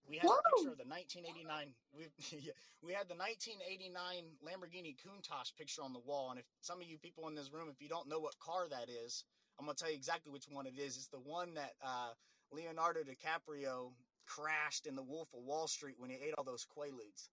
we 0.10 0.18
had 0.18 0.28
Whoa. 0.28 0.36
a 0.36 0.50
picture 0.52 0.76
of 0.76 0.82
the 0.82 0.90
1989. 0.90 1.72
We 1.96 2.12
we 2.84 2.92
had 2.92 3.08
the 3.08 3.16
1989 3.16 3.96
Lamborghini 4.44 4.98
Countach 5.00 5.56
picture 5.56 5.84
on 5.84 5.94
the 5.94 6.04
wall. 6.04 6.32
And 6.32 6.40
if 6.40 6.46
some 6.60 6.82
of 6.82 6.88
you 6.88 6.98
people 6.98 7.28
in 7.30 7.36
this 7.36 7.54
room, 7.54 7.70
if 7.72 7.80
you 7.80 7.88
don't 7.88 8.10
know 8.10 8.20
what 8.20 8.38
car 8.40 8.68
that 8.68 8.90
is, 8.92 9.24
I'm 9.60 9.66
gonna 9.66 9.76
tell 9.76 9.90
you 9.90 9.96
exactly 9.96 10.32
which 10.32 10.52
one 10.52 10.68
it 10.68 10.76
is. 10.78 10.98
It's 10.98 11.08
the 11.08 11.24
one 11.24 11.54
that 11.56 11.74
uh, 11.80 12.12
Leonardo 12.52 13.02
DiCaprio 13.02 13.94
crashed 14.26 14.86
in 14.88 14.96
The 14.96 15.04
Wolf 15.04 15.30
of 15.34 15.44
Wall 15.44 15.68
Street 15.68 15.96
when 15.98 16.10
he 16.10 16.18
ate 16.18 16.34
all 16.38 16.44
those 16.44 16.66
quaaludes. 16.66 17.30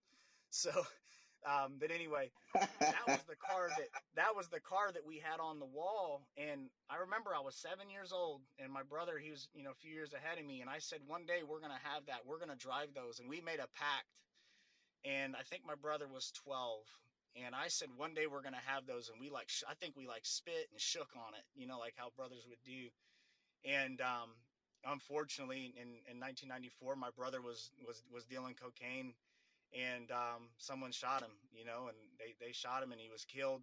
So, 0.50 0.70
um, 1.48 1.80
but 1.80 1.90
anyway, 1.90 2.30
that 2.54 3.06
was 3.08 3.24
the 3.24 3.36
car 3.36 3.68
that 3.72 3.88
that 4.16 4.36
was 4.36 4.48
the 4.48 4.60
car 4.60 4.92
that 4.92 5.06
we 5.06 5.16
had 5.16 5.40
on 5.40 5.58
the 5.58 5.66
wall. 5.66 6.28
And 6.36 6.68
I 6.90 7.00
remember 7.00 7.32
I 7.32 7.40
was 7.40 7.56
seven 7.56 7.88
years 7.88 8.12
old, 8.12 8.42
and 8.58 8.72
my 8.72 8.82
brother 8.82 9.16
he 9.16 9.30
was 9.30 9.48
you 9.54 9.64
know 9.64 9.70
a 9.72 9.80
few 9.80 9.92
years 9.92 10.12
ahead 10.12 10.38
of 10.38 10.44
me, 10.44 10.60
and 10.60 10.68
I 10.68 10.78
said 10.78 11.00
one 11.06 11.24
day 11.24 11.40
we're 11.40 11.60
gonna 11.60 11.80
have 11.82 12.04
that, 12.06 12.26
we're 12.26 12.38
gonna 12.38 12.60
drive 12.60 12.92
those, 12.94 13.20
and 13.20 13.28
we 13.28 13.40
made 13.40 13.60
a 13.60 13.72
pact. 13.72 14.12
And 15.04 15.34
I 15.34 15.42
think 15.42 15.64
my 15.64 15.76
brother 15.80 16.04
was 16.08 16.30
twelve, 16.30 16.84
and 17.32 17.54
I 17.54 17.68
said 17.68 17.88
one 17.96 18.12
day 18.12 18.28
we're 18.28 18.44
gonna 18.44 18.66
have 18.68 18.84
those, 18.84 19.08
and 19.08 19.16
we 19.16 19.30
like 19.30 19.48
I 19.64 19.72
think 19.74 19.96
we 19.96 20.06
like 20.06 20.28
spit 20.28 20.68
and 20.70 20.80
shook 20.80 21.08
on 21.16 21.32
it, 21.32 21.44
you 21.56 21.66
know, 21.66 21.78
like 21.78 21.94
how 21.96 22.12
brothers 22.16 22.44
would 22.48 22.60
do. 22.64 22.92
And 23.64 24.00
um, 24.00 24.36
unfortunately, 24.84 25.72
in, 25.76 26.00
in 26.08 26.20
1994, 26.20 26.96
my 26.96 27.10
brother 27.16 27.40
was 27.40 27.70
was 27.86 28.02
was 28.12 28.24
dealing 28.24 28.54
cocaine, 28.60 29.12
and 29.74 30.10
um, 30.10 30.50
someone 30.58 30.92
shot 30.92 31.22
him. 31.22 31.32
You 31.52 31.64
know, 31.64 31.88
and 31.88 31.96
they 32.18 32.34
they 32.44 32.52
shot 32.52 32.82
him, 32.82 32.92
and 32.92 33.00
he 33.00 33.08
was 33.08 33.24
killed. 33.24 33.62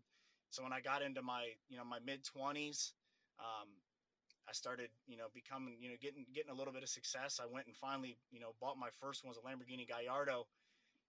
So 0.50 0.64
when 0.64 0.74
I 0.74 0.80
got 0.82 1.02
into 1.02 1.22
my 1.22 1.54
you 1.70 1.78
know 1.78 1.86
my 1.86 2.00
mid 2.06 2.24
20s, 2.24 2.94
um, 3.40 3.68
I 4.48 4.54
started 4.54 4.90
you 5.08 5.18
know 5.18 5.28
becoming 5.34 5.78
you 5.80 5.90
know 5.90 5.96
getting 6.02 6.26
getting 6.34 6.52
a 6.52 6.56
little 6.56 6.74
bit 6.74 6.84
of 6.84 6.90
success. 6.90 7.40
I 7.42 7.46
went 7.52 7.68
and 7.68 7.76
finally 7.76 8.18
you 8.32 8.40
know 8.40 8.54
bought 8.62 8.78
my 8.78 8.90
first 9.00 9.24
one 9.24 9.30
was 9.30 9.38
a 9.38 9.46
Lamborghini 9.46 9.88
Gallardo 9.88 10.48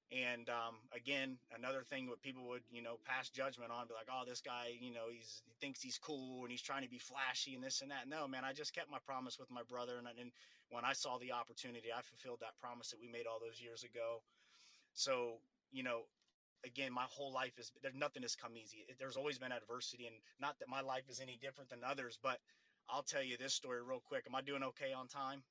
and 0.08 0.48
um, 0.48 0.80
again, 0.96 1.36
another 1.52 1.84
thing 1.84 2.08
what 2.08 2.22
people 2.22 2.48
would, 2.48 2.62
you 2.72 2.80
know, 2.80 2.96
pass 3.04 3.28
judgment 3.28 3.70
on, 3.70 3.88
be 3.88 3.92
like, 3.92 4.08
oh, 4.08 4.24
this 4.24 4.40
guy, 4.40 4.72
you 4.80 4.92
know, 4.92 5.12
he's 5.12 5.42
he 5.44 5.52
thinks 5.60 5.82
he's 5.82 5.98
cool 5.98 6.42
and 6.42 6.50
he's 6.50 6.62
trying 6.62 6.82
to 6.82 6.88
be 6.88 6.96
flashy 6.96 7.54
and 7.54 7.62
this 7.62 7.82
and 7.82 7.90
that. 7.90 8.08
No, 8.08 8.26
man, 8.26 8.40
I 8.40 8.54
just 8.54 8.74
kept 8.74 8.90
my 8.90 8.98
promise 9.04 9.38
with 9.38 9.50
my 9.50 9.60
brother, 9.68 9.98
and, 9.98 10.08
and 10.08 10.32
when 10.70 10.84
I 10.84 10.94
saw 10.94 11.18
the 11.18 11.32
opportunity, 11.32 11.92
I 11.92 12.00
fulfilled 12.00 12.40
that 12.40 12.56
promise 12.56 12.88
that 12.88 13.00
we 13.00 13.08
made 13.08 13.28
all 13.28 13.36
those 13.36 13.60
years 13.60 13.84
ago. 13.84 14.24
So, 14.98 15.34
you 15.70 15.84
know, 15.84 16.00
again, 16.66 16.92
my 16.92 17.06
whole 17.08 17.32
life 17.32 17.52
is 17.56 17.70
there's 17.82 17.94
nothing 17.94 18.22
has 18.22 18.34
come 18.34 18.56
easy. 18.56 18.84
There's 18.98 19.16
always 19.16 19.38
been 19.38 19.52
adversity, 19.52 20.06
and 20.06 20.16
not 20.40 20.58
that 20.58 20.68
my 20.68 20.80
life 20.80 21.04
is 21.08 21.20
any 21.20 21.38
different 21.40 21.70
than 21.70 21.80
others, 21.88 22.18
but 22.20 22.38
I'll 22.90 23.04
tell 23.04 23.22
you 23.22 23.36
this 23.36 23.54
story 23.54 23.80
real 23.80 24.02
quick. 24.04 24.24
Am 24.26 24.34
I 24.34 24.42
doing 24.42 24.64
okay 24.64 24.92
on 24.92 25.06
time? 25.06 25.44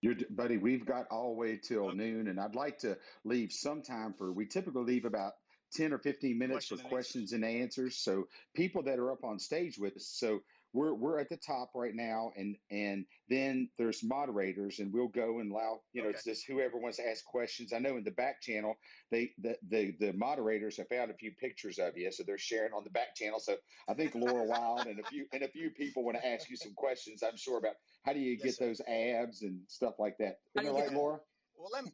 You're, 0.00 0.16
buddy, 0.30 0.56
we've 0.56 0.84
got 0.84 1.06
all 1.12 1.34
the 1.34 1.38
way 1.38 1.56
till 1.56 1.86
okay. 1.86 1.96
noon, 1.96 2.26
and 2.26 2.40
I'd 2.40 2.56
like 2.56 2.78
to 2.78 2.98
leave 3.24 3.52
some 3.52 3.82
time 3.82 4.14
for. 4.18 4.32
We 4.32 4.46
typically 4.46 4.82
leave 4.82 5.04
about 5.04 5.34
10 5.74 5.92
or 5.92 5.98
15 5.98 6.36
minutes 6.36 6.68
Question 6.68 6.76
for 6.78 6.82
and 6.82 6.90
questions 6.90 7.32
answers. 7.32 7.32
and 7.34 7.44
answers. 7.44 7.96
So 7.98 8.24
people 8.54 8.82
that 8.84 8.98
are 8.98 9.12
up 9.12 9.22
on 9.22 9.38
stage 9.38 9.78
with 9.78 9.96
us. 9.96 10.10
So 10.12 10.40
we're 10.72 10.94
we're 10.94 11.18
at 11.18 11.28
the 11.28 11.36
top 11.36 11.70
right 11.74 11.94
now, 11.94 12.30
and 12.36 12.56
and 12.70 13.04
then 13.28 13.68
there's 13.78 14.02
moderators, 14.04 14.78
and 14.78 14.92
we'll 14.92 15.08
go 15.08 15.40
and 15.40 15.50
allow 15.50 15.80
you 15.92 16.02
know 16.02 16.08
okay. 16.08 16.16
it's 16.16 16.24
just 16.24 16.46
whoever 16.46 16.78
wants 16.78 16.98
to 16.98 17.08
ask 17.08 17.24
questions. 17.24 17.72
I 17.72 17.78
know 17.78 17.96
in 17.96 18.04
the 18.04 18.10
back 18.10 18.42
channel, 18.42 18.74
they 19.10 19.32
the, 19.38 19.56
the 19.68 19.94
the 19.98 20.12
moderators 20.12 20.76
have 20.76 20.88
found 20.88 21.10
a 21.10 21.14
few 21.14 21.32
pictures 21.32 21.78
of 21.78 21.96
you, 21.96 22.10
so 22.12 22.22
they're 22.26 22.38
sharing 22.38 22.72
on 22.72 22.84
the 22.84 22.90
back 22.90 23.14
channel. 23.14 23.40
So 23.40 23.56
I 23.88 23.94
think 23.94 24.14
Laura 24.14 24.44
Wild 24.44 24.86
and 24.86 25.00
a 25.00 25.04
few 25.04 25.26
and 25.32 25.42
a 25.42 25.48
few 25.48 25.70
people 25.70 26.04
want 26.04 26.18
to 26.18 26.26
ask 26.26 26.50
you 26.50 26.56
some 26.56 26.74
questions. 26.74 27.22
I'm 27.22 27.36
sure 27.36 27.58
about 27.58 27.74
how 28.04 28.12
do 28.12 28.20
you 28.20 28.32
yes, 28.32 28.42
get 28.42 28.54
sir. 28.56 28.66
those 28.66 28.80
abs 28.86 29.42
and 29.42 29.60
stuff 29.68 29.94
like 29.98 30.16
that. 30.18 30.38
Isn't 30.58 30.74
that 30.74 30.80
right, 30.80 30.92
Laura? 30.92 31.20
Well, 31.56 31.70
let 31.72 31.84
me 31.84 31.92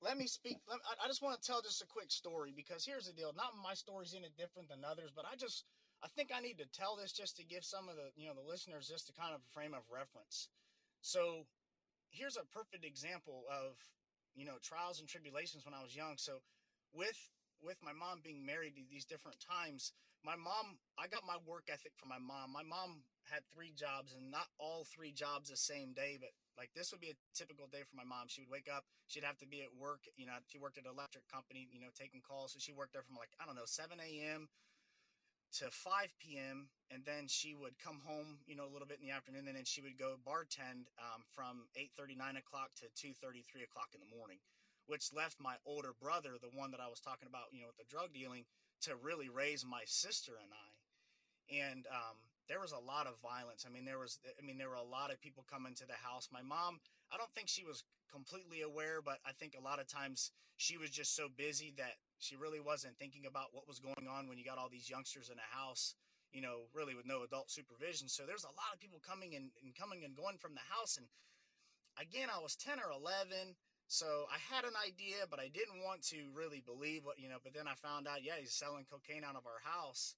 let 0.00 0.16
me 0.16 0.26
speak. 0.26 0.58
I 0.70 1.06
just 1.06 1.22
want 1.22 1.40
to 1.40 1.46
tell 1.46 1.62
just 1.62 1.82
a 1.82 1.86
quick 1.86 2.10
story 2.10 2.52
because 2.54 2.84
here's 2.84 3.06
the 3.06 3.12
deal. 3.12 3.32
Not 3.36 3.52
my 3.62 3.74
story's 3.74 4.14
any 4.14 4.30
different 4.38 4.68
than 4.68 4.84
others, 4.84 5.10
but 5.14 5.24
I 5.30 5.36
just 5.36 5.64
I 6.02 6.08
think 6.10 6.34
I 6.34 6.42
need 6.42 6.58
to 6.58 6.66
tell 6.66 6.98
this 6.98 7.12
just 7.14 7.36
to 7.38 7.46
give 7.46 7.64
some 7.64 7.88
of 7.88 7.94
the, 7.94 8.10
you 8.18 8.26
know, 8.26 8.34
the 8.34 8.42
listeners 8.42 8.90
just 8.90 9.08
a 9.08 9.14
kind 9.14 9.34
of 9.34 9.40
frame 9.54 9.72
of 9.72 9.86
reference. 9.86 10.50
So 11.00 11.46
here's 12.10 12.36
a 12.36 12.44
perfect 12.50 12.84
example 12.84 13.46
of, 13.46 13.78
you 14.34 14.44
know, 14.44 14.58
trials 14.62 14.98
and 14.98 15.08
tribulations 15.08 15.64
when 15.64 15.74
I 15.74 15.82
was 15.82 15.94
young. 15.94 16.18
So 16.18 16.42
with 16.92 17.30
with 17.62 17.78
my 17.78 17.94
mom 17.94 18.18
being 18.26 18.42
married 18.42 18.74
these 18.90 19.06
different 19.06 19.38
times, 19.38 19.94
my 20.26 20.34
mom, 20.34 20.82
I 20.98 21.06
got 21.06 21.22
my 21.22 21.38
work 21.46 21.70
ethic 21.70 21.94
from 21.94 22.10
my 22.10 22.18
mom. 22.18 22.50
My 22.50 22.66
mom 22.66 23.06
had 23.30 23.46
three 23.46 23.70
jobs 23.70 24.18
and 24.18 24.34
not 24.34 24.50
all 24.58 24.82
three 24.82 25.14
jobs 25.14 25.46
the 25.46 25.56
same 25.56 25.94
day, 25.94 26.18
but 26.18 26.34
like 26.58 26.74
this 26.74 26.90
would 26.90 26.98
be 26.98 27.14
a 27.14 27.18
typical 27.38 27.70
day 27.70 27.86
for 27.86 27.94
my 27.94 28.02
mom. 28.02 28.26
She 28.26 28.42
would 28.42 28.50
wake 28.50 28.66
up, 28.66 28.82
she'd 29.06 29.22
have 29.22 29.38
to 29.38 29.46
be 29.46 29.62
at 29.62 29.70
work. 29.70 30.10
You 30.18 30.26
know, 30.26 30.34
she 30.50 30.58
worked 30.58 30.78
at 30.78 30.86
an 30.86 30.90
electric 30.90 31.30
company, 31.30 31.70
you 31.70 31.78
know, 31.78 31.94
taking 31.94 32.18
calls. 32.18 32.50
So 32.50 32.58
she 32.58 32.74
worked 32.74 32.90
there 32.90 33.06
from 33.06 33.14
like, 33.14 33.30
I 33.38 33.46
don't 33.46 33.54
know, 33.54 33.70
7 33.70 33.94
a.m 34.02 34.50
to 35.60 35.70
5 35.70 36.14
p.m. 36.20 36.68
and 36.90 37.04
then 37.04 37.28
she 37.28 37.54
would 37.54 37.78
come 37.78 38.00
home, 38.04 38.40
you 38.46 38.56
know, 38.56 38.64
a 38.64 38.72
little 38.72 38.88
bit 38.88 38.98
in 39.00 39.06
the 39.06 39.12
afternoon, 39.12 39.48
and 39.48 39.56
then 39.56 39.68
she 39.68 39.80
would 39.80 39.98
go 39.98 40.16
bartend 40.24 40.88
um, 40.96 41.22
from 41.28 41.68
8:30, 41.76 42.16
9 42.16 42.36
o'clock 42.36 42.72
to 42.80 42.88
2:30, 42.96 43.44
3 43.44 43.62
o'clock 43.62 43.92
in 43.94 44.00
the 44.00 44.16
morning, 44.16 44.38
which 44.86 45.12
left 45.12 45.40
my 45.40 45.56
older 45.66 45.92
brother, 45.92 46.40
the 46.40 46.52
one 46.56 46.70
that 46.72 46.80
I 46.80 46.88
was 46.88 47.00
talking 47.00 47.28
about, 47.28 47.52
you 47.52 47.60
know, 47.60 47.68
with 47.68 47.76
the 47.76 47.88
drug 47.90 48.12
dealing, 48.12 48.44
to 48.88 48.96
really 48.96 49.28
raise 49.28 49.64
my 49.64 49.82
sister 49.84 50.32
and 50.40 50.50
I. 50.50 50.68
And 51.52 51.86
um, 51.92 52.16
there 52.48 52.60
was 52.60 52.72
a 52.72 52.78
lot 52.78 53.06
of 53.06 53.20
violence. 53.20 53.64
I 53.68 53.70
mean, 53.70 53.84
there 53.84 53.98
was, 53.98 54.18
I 54.24 54.44
mean, 54.44 54.58
there 54.58 54.68
were 54.68 54.80
a 54.80 54.82
lot 54.82 55.12
of 55.12 55.20
people 55.20 55.44
coming 55.50 55.74
to 55.74 55.86
the 55.86 56.00
house. 56.00 56.28
My 56.32 56.42
mom, 56.42 56.80
I 57.12 57.16
don't 57.16 57.30
think 57.34 57.48
she 57.48 57.64
was 57.64 57.84
completely 58.10 58.62
aware, 58.62 59.00
but 59.04 59.18
I 59.24 59.32
think 59.32 59.54
a 59.56 59.62
lot 59.62 59.80
of 59.80 59.86
times 59.86 60.30
she 60.56 60.76
was 60.76 60.90
just 60.90 61.14
so 61.16 61.28
busy 61.28 61.72
that 61.76 61.96
she 62.22 62.38
really 62.38 62.62
wasn't 62.62 62.94
thinking 62.98 63.26
about 63.26 63.50
what 63.50 63.66
was 63.66 63.82
going 63.82 64.06
on 64.06 64.30
when 64.30 64.38
you 64.38 64.46
got 64.46 64.56
all 64.56 64.70
these 64.70 64.88
youngsters 64.88 65.26
in 65.26 65.42
a 65.42 65.48
house, 65.50 65.98
you 66.30 66.40
know, 66.40 66.70
really 66.70 66.94
with 66.94 67.04
no 67.04 67.26
adult 67.26 67.50
supervision. 67.50 68.06
So 68.06 68.22
there's 68.22 68.46
a 68.46 68.54
lot 68.54 68.70
of 68.72 68.78
people 68.78 69.02
coming 69.02 69.34
and, 69.34 69.50
and 69.58 69.74
coming 69.74 70.06
and 70.06 70.14
going 70.14 70.38
from 70.38 70.54
the 70.54 70.62
house. 70.70 70.96
And 70.96 71.10
again, 71.98 72.30
I 72.30 72.38
was 72.38 72.54
10 72.54 72.78
or 72.78 72.94
11. 72.94 73.58
So 73.90 74.30
I 74.30 74.38
had 74.38 74.62
an 74.62 74.78
idea, 74.78 75.26
but 75.28 75.42
I 75.42 75.50
didn't 75.50 75.82
want 75.82 76.06
to 76.14 76.30
really 76.32 76.62
believe 76.62 77.04
what, 77.04 77.18
you 77.18 77.28
know, 77.28 77.42
but 77.42 77.52
then 77.52 77.66
I 77.66 77.74
found 77.74 78.06
out, 78.06 78.22
yeah, 78.22 78.38
he's 78.38 78.54
selling 78.54 78.86
cocaine 78.86 79.26
out 79.26 79.36
of 79.36 79.44
our 79.44 79.60
house. 79.60 80.14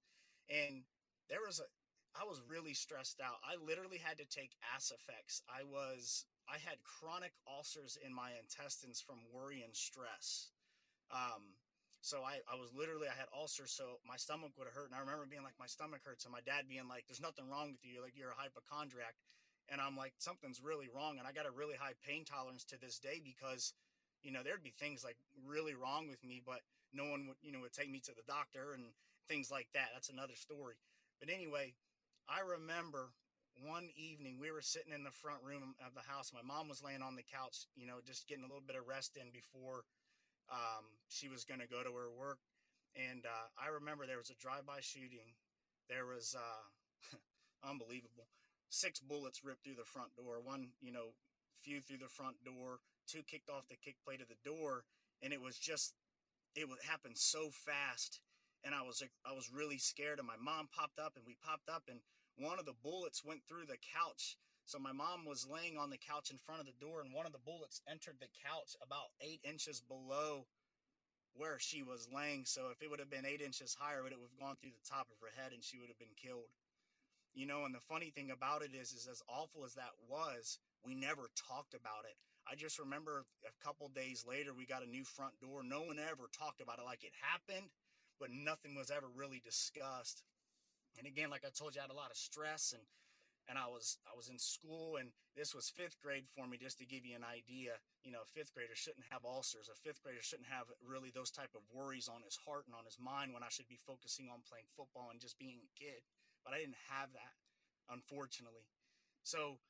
And 0.53 0.85
there 1.33 1.41
was 1.41 1.59
a, 1.59 1.67
I 2.15 2.29
was 2.29 2.45
really 2.47 2.77
stressed 2.77 3.19
out. 3.19 3.41
I 3.43 3.57
literally 3.59 3.99
had 3.99 4.21
to 4.21 4.29
take 4.29 4.55
AcipHex. 4.77 5.41
I 5.49 5.65
was, 5.65 6.29
I 6.47 6.61
had 6.61 6.85
chronic 6.85 7.33
ulcers 7.49 7.97
in 7.97 8.15
my 8.15 8.37
intestines 8.39 9.01
from 9.01 9.25
worry 9.33 9.65
and 9.65 9.75
stress. 9.75 10.53
Um, 11.11 11.57
so 12.05 12.21
I, 12.21 12.45
I 12.45 12.61
was 12.61 12.69
literally, 12.77 13.09
I 13.09 13.17
had 13.17 13.33
ulcers, 13.33 13.73
so 13.73 13.97
my 14.05 14.21
stomach 14.21 14.53
would 14.61 14.69
have 14.69 14.77
hurt. 14.77 14.93
And 14.93 14.97
I 14.97 15.01
remember 15.01 15.25
being 15.25 15.41
like, 15.41 15.57
my 15.57 15.65
stomach 15.65 16.05
hurts. 16.05 16.29
And 16.29 16.37
my 16.37 16.45
dad 16.45 16.69
being 16.69 16.85
like, 16.85 17.09
there's 17.09 17.25
nothing 17.25 17.49
wrong 17.49 17.73
with 17.73 17.81
you. 17.81 18.05
Like, 18.05 18.13
you're 18.13 18.37
a 18.37 18.37
hypochondriac. 18.37 19.17
And 19.73 19.81
I'm 19.81 19.97
like, 19.97 20.13
something's 20.21 20.61
really 20.61 20.93
wrong. 20.93 21.17
And 21.17 21.25
I 21.25 21.33
got 21.33 21.49
a 21.49 21.57
really 21.57 21.81
high 21.81 21.97
pain 22.05 22.29
tolerance 22.29 22.69
to 22.69 22.77
this 22.77 23.01
day 23.01 23.25
because, 23.25 23.73
you 24.21 24.29
know, 24.29 24.45
there'd 24.45 24.61
be 24.61 24.77
things 24.77 25.01
like 25.01 25.17
really 25.49 25.73
wrong 25.73 26.05
with 26.13 26.21
me, 26.21 26.45
but 26.45 26.61
no 26.93 27.09
one 27.09 27.25
would, 27.25 27.41
you 27.41 27.49
know, 27.49 27.65
would 27.65 27.73
take 27.73 27.89
me 27.89 28.05
to 28.05 28.13
the 28.13 28.29
doctor 28.29 28.77
and 28.77 28.93
things 29.25 29.49
like 29.49 29.73
that. 29.73 29.97
That's 29.97 30.13
another 30.13 30.37
story. 30.37 30.77
But 31.25 31.33
anyway, 31.33 31.73
I 32.29 32.45
remember 32.45 33.17
one 33.65 33.89
evening 33.97 34.37
we 34.37 34.53
were 34.53 34.61
sitting 34.61 34.93
in 34.93 35.09
the 35.09 35.17
front 35.25 35.41
room 35.41 35.73
of 35.81 35.97
the 35.97 36.05
house. 36.05 36.37
My 36.37 36.45
mom 36.45 36.69
was 36.69 36.85
laying 36.85 37.01
on 37.01 37.17
the 37.17 37.25
couch, 37.25 37.65
you 37.81 37.89
know, 37.89 38.05
just 38.05 38.29
getting 38.29 38.45
a 38.45 38.51
little 38.53 38.61
bit 38.61 38.77
of 38.77 38.85
rest 38.85 39.17
in 39.17 39.33
before 39.33 39.89
um, 40.51 40.85
she 41.09 41.29
was 41.29 41.45
going 41.45 41.61
to 41.61 41.69
go 41.69 41.83
to 41.83 41.93
her 41.93 42.11
work. 42.11 42.39
And 42.95 43.27
uh, 43.27 43.49
I 43.59 43.69
remember 43.75 44.07
there 44.07 44.23
was 44.23 44.31
a 44.31 44.39
drive-by 44.39 44.81
shooting. 44.81 45.35
There 45.89 46.07
was 46.07 46.37
uh, 46.37 47.17
unbelievable. 47.69 48.31
Six 48.71 49.01
bullets 49.01 49.45
ripped 49.45 49.65
through 49.65 49.79
the 49.79 49.89
front 49.89 50.15
door. 50.17 50.39
One, 50.43 50.75
you 50.81 50.93
know, 50.93 51.15
few 51.63 51.81
through 51.81 51.99
the 51.99 52.13
front 52.13 52.37
door. 52.45 52.79
Two 53.07 53.23
kicked 53.27 53.51
off 53.51 53.69
the 53.69 53.77
kick 53.77 53.97
plate 54.05 54.23
of 54.23 54.29
the 54.29 54.41
door, 54.45 54.85
and 55.23 55.33
it 55.33 55.41
was 55.41 55.59
just, 55.59 55.93
it 56.57 56.69
would 56.69 56.81
happen 56.89 57.13
so 57.15 57.51
fast. 57.51 58.21
And 58.65 58.75
I 58.75 58.81
was, 58.81 59.03
I 59.27 59.35
was 59.35 59.53
really 59.53 59.79
scared. 59.79 60.19
And 60.19 60.27
my 60.27 60.41
mom 60.41 60.69
popped 60.73 60.99
up, 60.99 61.15
and 61.17 61.25
we 61.27 61.37
popped 61.45 61.69
up, 61.69 61.85
and 61.89 62.01
one 62.37 62.59
of 62.59 62.65
the 62.65 62.79
bullets 62.83 63.25
went 63.25 63.43
through 63.47 63.67
the 63.67 63.79
couch 63.79 64.37
so 64.65 64.79
my 64.79 64.93
mom 64.93 65.25
was 65.25 65.47
laying 65.47 65.77
on 65.77 65.91
the 65.91 66.01
couch 66.01 66.31
in 66.31 66.39
front 66.39 66.61
of 66.61 66.67
the 66.67 66.81
door, 66.81 67.01
and 67.01 67.13
one 67.13 67.27
of 67.27 67.33
the 67.33 67.45
bullets 67.45 67.83
entered 67.89 68.17
the 68.21 68.33
couch 68.45 68.77
about 68.81 69.13
eight 69.21 69.41
inches 69.45 69.81
below 69.81 70.47
where 71.37 71.59
she 71.59 71.83
was 71.83 72.09
laying. 72.09 72.45
So 72.45 72.71
if 72.73 72.81
it 72.81 72.89
would 72.89 73.01
have 73.01 73.11
been 73.11 73.27
eight 73.27 73.43
inches 73.43 73.77
higher, 73.79 74.01
it 74.01 74.05
would 74.05 74.17
have 74.17 74.41
gone 74.41 74.57
through 74.57 74.73
the 74.73 74.89
top 74.89 75.09
of 75.11 75.21
her 75.21 75.35
head, 75.37 75.53
and 75.53 75.63
she 75.63 75.79
would 75.79 75.89
have 75.89 75.99
been 75.99 76.17
killed. 76.17 76.49
You 77.35 77.47
know, 77.47 77.65
and 77.67 77.75
the 77.75 77.83
funny 77.83 78.11
thing 78.11 78.31
about 78.31 78.63
it 78.63 78.71
is, 78.73 78.93
is 78.93 79.09
as 79.11 79.23
awful 79.29 79.65
as 79.67 79.75
that 79.75 79.93
was, 80.09 80.59
we 80.87 80.95
never 80.95 81.29
talked 81.35 81.75
about 81.75 82.07
it. 82.07 82.15
I 82.47 82.55
just 82.55 82.79
remember 82.79 83.25
a 83.45 83.65
couple 83.65 83.89
days 83.89 84.25
later, 84.29 84.55
we 84.55 84.67
got 84.67 84.85
a 84.85 84.91
new 84.91 85.03
front 85.03 85.41
door. 85.41 85.63
No 85.65 85.83
one 85.83 85.99
ever 85.99 86.31
talked 86.31 86.61
about 86.61 86.79
it 86.79 86.85
like 86.85 87.03
it 87.03 87.17
happened, 87.21 87.69
but 88.21 88.31
nothing 88.31 88.77
was 88.77 88.91
ever 88.91 89.09
really 89.11 89.43
discussed. 89.45 90.23
And 90.97 91.07
again, 91.09 91.31
like 91.31 91.43
I 91.45 91.51
told 91.51 91.75
you, 91.75 91.81
I 91.81 91.89
had 91.89 91.91
a 91.91 91.99
lot 91.99 92.13
of 92.13 92.17
stress 92.17 92.73
and 92.73 92.83
and 93.49 93.59
I 93.59 93.69
was 93.69 93.99
I 94.09 94.17
was 94.17 94.29
in 94.29 94.39
school 94.39 94.97
and 94.97 95.13
this 95.37 95.55
was 95.55 95.69
fifth 95.69 96.01
grade 96.01 96.25
for 96.33 96.47
me 96.47 96.57
just 96.57 96.79
to 96.79 96.87
give 96.87 97.05
you 97.05 97.17
an 97.17 97.27
idea. 97.27 97.77
You 98.03 98.13
know, 98.13 98.25
a 98.25 98.31
fifth 98.33 98.55
grader 98.55 98.75
shouldn't 98.75 99.05
have 99.11 99.25
ulcers. 99.25 99.69
A 99.69 99.77
fifth 99.77 100.01
grader 100.01 100.23
shouldn't 100.23 100.49
have 100.49 100.71
really 100.81 101.11
those 101.13 101.31
type 101.31 101.53
of 101.53 101.67
worries 101.69 102.09
on 102.09 102.25
his 102.25 102.39
heart 102.41 102.65
and 102.67 102.75
on 102.75 102.89
his 102.89 102.97
mind 102.97 103.35
when 103.35 103.45
I 103.45 103.53
should 103.53 103.69
be 103.69 103.81
focusing 103.81 104.33
on 104.33 104.47
playing 104.47 104.71
football 104.73 105.11
and 105.11 105.21
just 105.21 105.39
being 105.39 105.61
a 105.61 105.71
kid. 105.77 106.01
But 106.45 106.55
I 106.55 106.61
didn't 106.61 106.81
have 106.89 107.13
that, 107.13 107.35
unfortunately. 107.91 108.69
So 109.25 109.61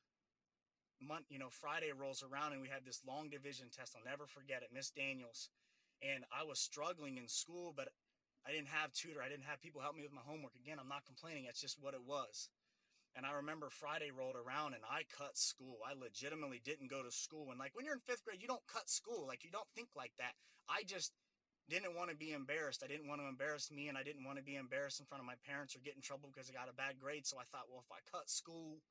month, 1.01 1.27
you 1.29 1.39
know, 1.39 1.51
Friday 1.51 1.91
rolls 1.91 2.23
around 2.23 2.53
and 2.53 2.61
we 2.61 2.69
had 2.71 2.85
this 2.85 3.03
long 3.03 3.27
division 3.29 3.67
test. 3.71 3.95
I'll 3.95 4.07
never 4.07 4.27
forget 4.27 4.63
it, 4.63 4.71
Miss 4.71 4.91
Daniels. 4.91 5.49
And 6.03 6.23
I 6.31 6.43
was 6.43 6.59
struggling 6.59 7.17
in 7.17 7.27
school, 7.27 7.73
but 7.75 7.89
I 8.45 8.51
didn't 8.51 8.69
have 8.69 8.93
tutor. 8.93 9.23
I 9.23 9.29
didn't 9.29 9.49
have 9.49 9.61
people 9.61 9.81
help 9.81 9.95
me 9.95 10.03
with 10.03 10.13
my 10.13 10.21
homework. 10.23 10.53
Again, 10.55 10.77
I'm 10.79 10.91
not 10.91 11.05
complaining. 11.07 11.45
that's 11.47 11.61
just 11.61 11.81
what 11.81 11.95
it 11.95 12.03
was. 12.05 12.49
And 13.15 13.25
I 13.25 13.31
remember 13.39 13.69
Friday 13.71 14.11
rolled 14.11 14.35
around 14.35 14.75
and 14.75 14.83
I 14.83 15.07
cut 15.07 15.37
school. 15.37 15.79
I 15.87 15.95
legitimately 15.95 16.59
didn't 16.63 16.91
go 16.91 17.01
to 17.01 17.11
school. 17.11 17.47
And 17.49 17.59
like 17.59 17.71
when 17.73 17.85
you're 17.85 17.95
in 17.95 18.03
fifth 18.03 18.25
grade, 18.25 18.41
you 18.41 18.47
don't 18.47 18.67
cut 18.67 18.89
school. 18.89 19.23
Like 19.25 19.43
you 19.43 19.51
don't 19.51 19.69
think 19.75 19.89
like 19.95 20.11
that. 20.19 20.35
I 20.67 20.83
just 20.83 21.13
didn't 21.69 21.95
want 21.95 22.11
to 22.11 22.15
be 22.15 22.33
embarrassed. 22.33 22.83
I 22.83 22.91
didn't 22.91 23.07
want 23.07 23.21
to 23.21 23.27
embarrass 23.27 23.71
me 23.71 23.87
and 23.87 23.97
I 23.97 24.03
didn't 24.03 24.25
want 24.25 24.37
to 24.37 24.43
be 24.43 24.59
embarrassed 24.59 24.99
in 24.99 25.07
front 25.07 25.23
of 25.23 25.27
my 25.27 25.39
parents 25.47 25.75
or 25.75 25.79
get 25.79 25.95
in 25.95 26.01
trouble 26.03 26.27
because 26.27 26.51
I 26.51 26.53
got 26.53 26.69
a 26.69 26.75
bad 26.75 26.99
grade. 26.99 27.25
So 27.25 27.39
I 27.39 27.47
thought, 27.47 27.71
well, 27.71 27.81
if 27.81 27.91
I 27.91 28.03
cut 28.11 28.29
school, 28.29 28.83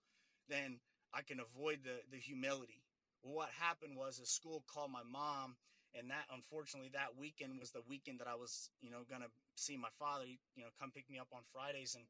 then 0.48 0.80
I 1.12 1.20
can 1.20 1.38
avoid 1.38 1.84
the, 1.84 2.00
the 2.10 2.18
humility. 2.18 2.82
Well, 3.22 3.44
what 3.44 3.50
happened 3.60 3.96
was 3.96 4.16
the 4.16 4.26
school 4.26 4.64
called 4.66 4.90
my 4.90 5.04
mom 5.04 5.56
and 5.94 6.10
that 6.10 6.26
unfortunately 6.34 6.90
that 6.92 7.14
weekend 7.14 7.60
was 7.60 7.70
the 7.70 7.86
weekend 7.86 8.18
that 8.18 8.26
I 8.26 8.34
was, 8.34 8.70
you 8.82 8.90
know, 8.90 9.06
to 9.06 9.30
see 9.54 9.76
my 9.76 9.92
father, 9.98 10.26
you 10.26 10.64
know, 10.64 10.74
come 10.80 10.90
pick 10.90 11.06
me 11.08 11.18
up 11.22 11.30
on 11.30 11.46
Fridays 11.54 11.94
and 11.94 12.04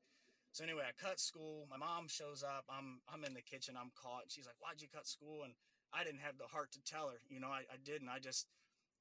so 0.54 0.62
anyway, 0.62 0.86
I 0.86 0.94
cut 0.94 1.18
school. 1.18 1.66
My 1.66 1.74
mom 1.74 2.06
shows 2.06 2.46
up. 2.46 2.62
I'm 2.70 3.02
I'm 3.10 3.26
in 3.26 3.34
the 3.34 3.42
kitchen. 3.42 3.74
I'm 3.74 3.90
caught. 3.98 4.30
She's 4.30 4.46
like, 4.46 4.54
"Why'd 4.62 4.78
you 4.78 4.86
cut 4.86 5.10
school?" 5.10 5.42
And 5.42 5.58
I 5.90 6.06
didn't 6.06 6.22
have 6.22 6.38
the 6.38 6.46
heart 6.46 6.70
to 6.78 6.82
tell 6.86 7.10
her. 7.10 7.18
You 7.26 7.42
know, 7.42 7.50
I, 7.50 7.66
I 7.66 7.78
didn't. 7.82 8.06
I 8.06 8.22
just 8.22 8.46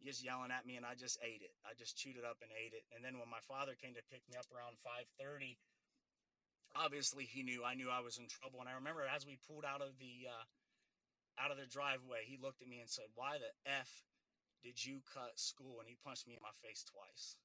just 0.02 0.26
yelling 0.26 0.50
at 0.50 0.66
me, 0.66 0.82
and 0.82 0.86
I 0.86 0.98
just 0.98 1.22
ate 1.22 1.46
it. 1.46 1.54
I 1.62 1.78
just 1.78 1.94
chewed 1.94 2.18
it 2.18 2.26
up 2.26 2.42
and 2.42 2.50
ate 2.58 2.74
it. 2.74 2.90
And 2.90 3.06
then 3.06 3.22
when 3.22 3.30
my 3.30 3.38
father 3.46 3.78
came 3.78 3.94
to 3.94 4.10
pick 4.10 4.26
me 4.26 4.34
up 4.34 4.50
around 4.50 4.82
5:30, 4.82 5.62
obviously 6.74 7.30
he 7.30 7.46
knew 7.46 7.62
I 7.62 7.78
knew 7.78 7.94
I 7.94 8.02
was 8.02 8.18
in 8.18 8.26
trouble. 8.26 8.58
And 8.58 8.66
I 8.68 8.74
remember 8.74 9.06
as 9.06 9.22
we 9.22 9.38
pulled 9.46 9.62
out 9.62 9.86
of 9.86 10.02
the 10.02 10.34
uh, 10.34 10.46
out 11.38 11.54
of 11.54 11.62
the 11.62 11.70
driveway, 11.70 12.26
he 12.26 12.42
looked 12.42 12.66
at 12.66 12.68
me 12.68 12.82
and 12.82 12.90
said, 12.90 13.14
"Why 13.14 13.38
the 13.38 13.54
f 13.70 14.10
did 14.66 14.82
you 14.82 15.06
cut 15.06 15.38
school?" 15.38 15.78
And 15.78 15.86
he 15.86 16.02
punched 16.02 16.26
me 16.26 16.34
in 16.34 16.42
my 16.42 16.58
face 16.66 16.82
twice. 16.82 17.38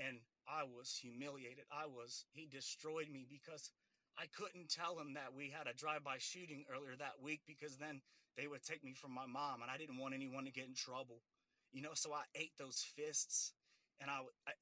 And 0.00 0.18
I 0.48 0.64
was 0.64 0.96
humiliated. 0.96 1.64
I 1.70 1.86
was, 1.86 2.24
he 2.32 2.48
destroyed 2.48 3.08
me 3.12 3.26
because 3.28 3.70
I 4.18 4.24
couldn't 4.32 4.72
tell 4.72 4.98
him 4.98 5.14
that 5.14 5.36
we 5.36 5.52
had 5.52 5.68
a 5.68 5.76
drive 5.76 6.02
by 6.02 6.16
shooting 6.18 6.64
earlier 6.72 6.96
that 6.98 7.22
week 7.22 7.42
because 7.46 7.76
then 7.76 8.00
they 8.36 8.48
would 8.48 8.64
take 8.64 8.82
me 8.82 8.94
from 8.94 9.12
my 9.12 9.26
mom 9.26 9.62
and 9.62 9.70
I 9.70 9.76
didn't 9.76 9.98
want 9.98 10.14
anyone 10.14 10.44
to 10.44 10.52
get 10.52 10.66
in 10.66 10.74
trouble. 10.74 11.22
You 11.72 11.82
know, 11.82 11.94
so 11.94 12.12
I 12.12 12.24
ate 12.34 12.56
those 12.58 12.82
fists 12.96 13.52
and 14.00 14.10
I, 14.10 14.24
I 14.48 14.52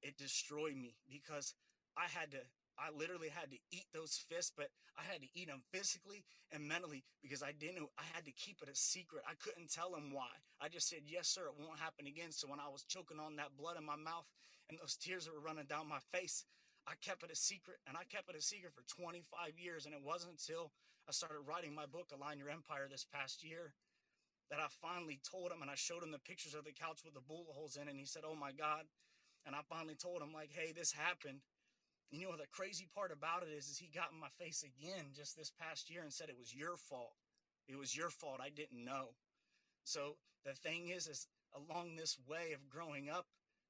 it 0.00 0.16
destroyed 0.16 0.76
me 0.76 0.94
because 1.10 1.54
I 1.98 2.06
had 2.06 2.30
to 2.30 2.38
I 2.78 2.94
literally 2.94 3.28
had 3.28 3.50
to 3.50 3.58
eat 3.74 3.90
those 3.92 4.14
fists, 4.30 4.52
but 4.54 4.70
I 4.94 5.02
had 5.02 5.18
to 5.18 5.28
eat 5.34 5.50
them 5.50 5.66
physically 5.74 6.22
and 6.54 6.62
mentally 6.62 7.02
because 7.20 7.42
I 7.42 7.50
didn't, 7.50 7.90
I 7.98 8.06
had 8.14 8.24
to 8.24 8.30
keep 8.30 8.62
it 8.62 8.70
a 8.70 8.76
secret. 8.78 9.26
I 9.26 9.34
couldn't 9.34 9.74
tell 9.74 9.90
him 9.98 10.14
why. 10.14 10.30
I 10.62 10.70
just 10.70 10.88
said, 10.88 11.02
yes, 11.02 11.26
sir, 11.26 11.50
it 11.50 11.58
won't 11.58 11.82
happen 11.82 12.06
again. 12.06 12.30
So 12.30 12.46
when 12.46 12.62
I 12.62 12.70
was 12.70 12.86
choking 12.86 13.18
on 13.18 13.34
that 13.36 13.58
blood 13.58 13.74
in 13.76 13.84
my 13.84 13.98
mouth 13.98 14.30
and 14.68 14.78
those 14.78 14.96
tears 14.96 15.24
that 15.24 15.34
were 15.34 15.40
running 15.40 15.66
down 15.66 15.88
my 15.88 16.00
face, 16.12 16.44
I 16.86 16.92
kept 17.00 17.22
it 17.22 17.30
a 17.30 17.36
secret 17.36 17.78
and 17.86 17.96
I 17.96 18.04
kept 18.04 18.28
it 18.30 18.36
a 18.36 18.42
secret 18.42 18.72
for 18.72 18.84
25 18.88 19.24
years. 19.58 19.86
And 19.86 19.94
it 19.94 20.04
wasn't 20.04 20.40
until 20.40 20.72
I 21.08 21.12
started 21.12 21.44
writing 21.46 21.74
my 21.74 21.86
book, 21.86 22.12
Align 22.12 22.38
Your 22.38 22.50
Empire, 22.50 22.88
this 22.88 23.04
past 23.04 23.44
year 23.44 23.74
that 24.50 24.60
I 24.60 24.68
finally 24.80 25.20
told 25.20 25.52
him 25.52 25.60
and 25.60 25.70
I 25.70 25.76
showed 25.76 26.02
him 26.02 26.12
the 26.12 26.18
pictures 26.18 26.54
of 26.54 26.64
the 26.64 26.72
couch 26.72 27.04
with 27.04 27.12
the 27.14 27.24
bullet 27.24 27.52
holes 27.52 27.76
in 27.76 27.88
it. 27.88 27.92
And 27.92 28.00
he 28.00 28.06
said, 28.06 28.22
Oh 28.24 28.36
my 28.36 28.52
God. 28.52 28.84
And 29.46 29.54
I 29.54 29.60
finally 29.68 29.94
told 29.94 30.20
him, 30.20 30.32
like, 30.32 30.50
hey, 30.52 30.72
this 30.72 30.92
happened. 30.92 31.40
You 32.10 32.22
know, 32.22 32.30
what 32.30 32.38
the 32.38 32.46
crazy 32.52 32.86
part 32.94 33.12
about 33.12 33.42
it 33.42 33.48
is, 33.56 33.68
is 33.68 33.78
he 33.78 33.88
got 33.94 34.12
in 34.12 34.20
my 34.20 34.28
face 34.38 34.64
again 34.64 35.12
just 35.14 35.36
this 35.36 35.52
past 35.60 35.90
year 35.90 36.02
and 36.02 36.12
said 36.12 36.28
it 36.28 36.38
was 36.38 36.54
your 36.54 36.76
fault. 36.76 37.14
It 37.68 37.78
was 37.78 37.96
your 37.96 38.10
fault. 38.10 38.40
I 38.42 38.48
didn't 38.48 38.84
know. 38.84 39.12
So 39.84 40.16
the 40.44 40.52
thing 40.52 40.88
is, 40.88 41.06
is 41.06 41.28
along 41.54 41.96
this 41.96 42.18
way 42.28 42.52
of 42.52 42.68
growing 42.68 43.08
up, 43.08 43.26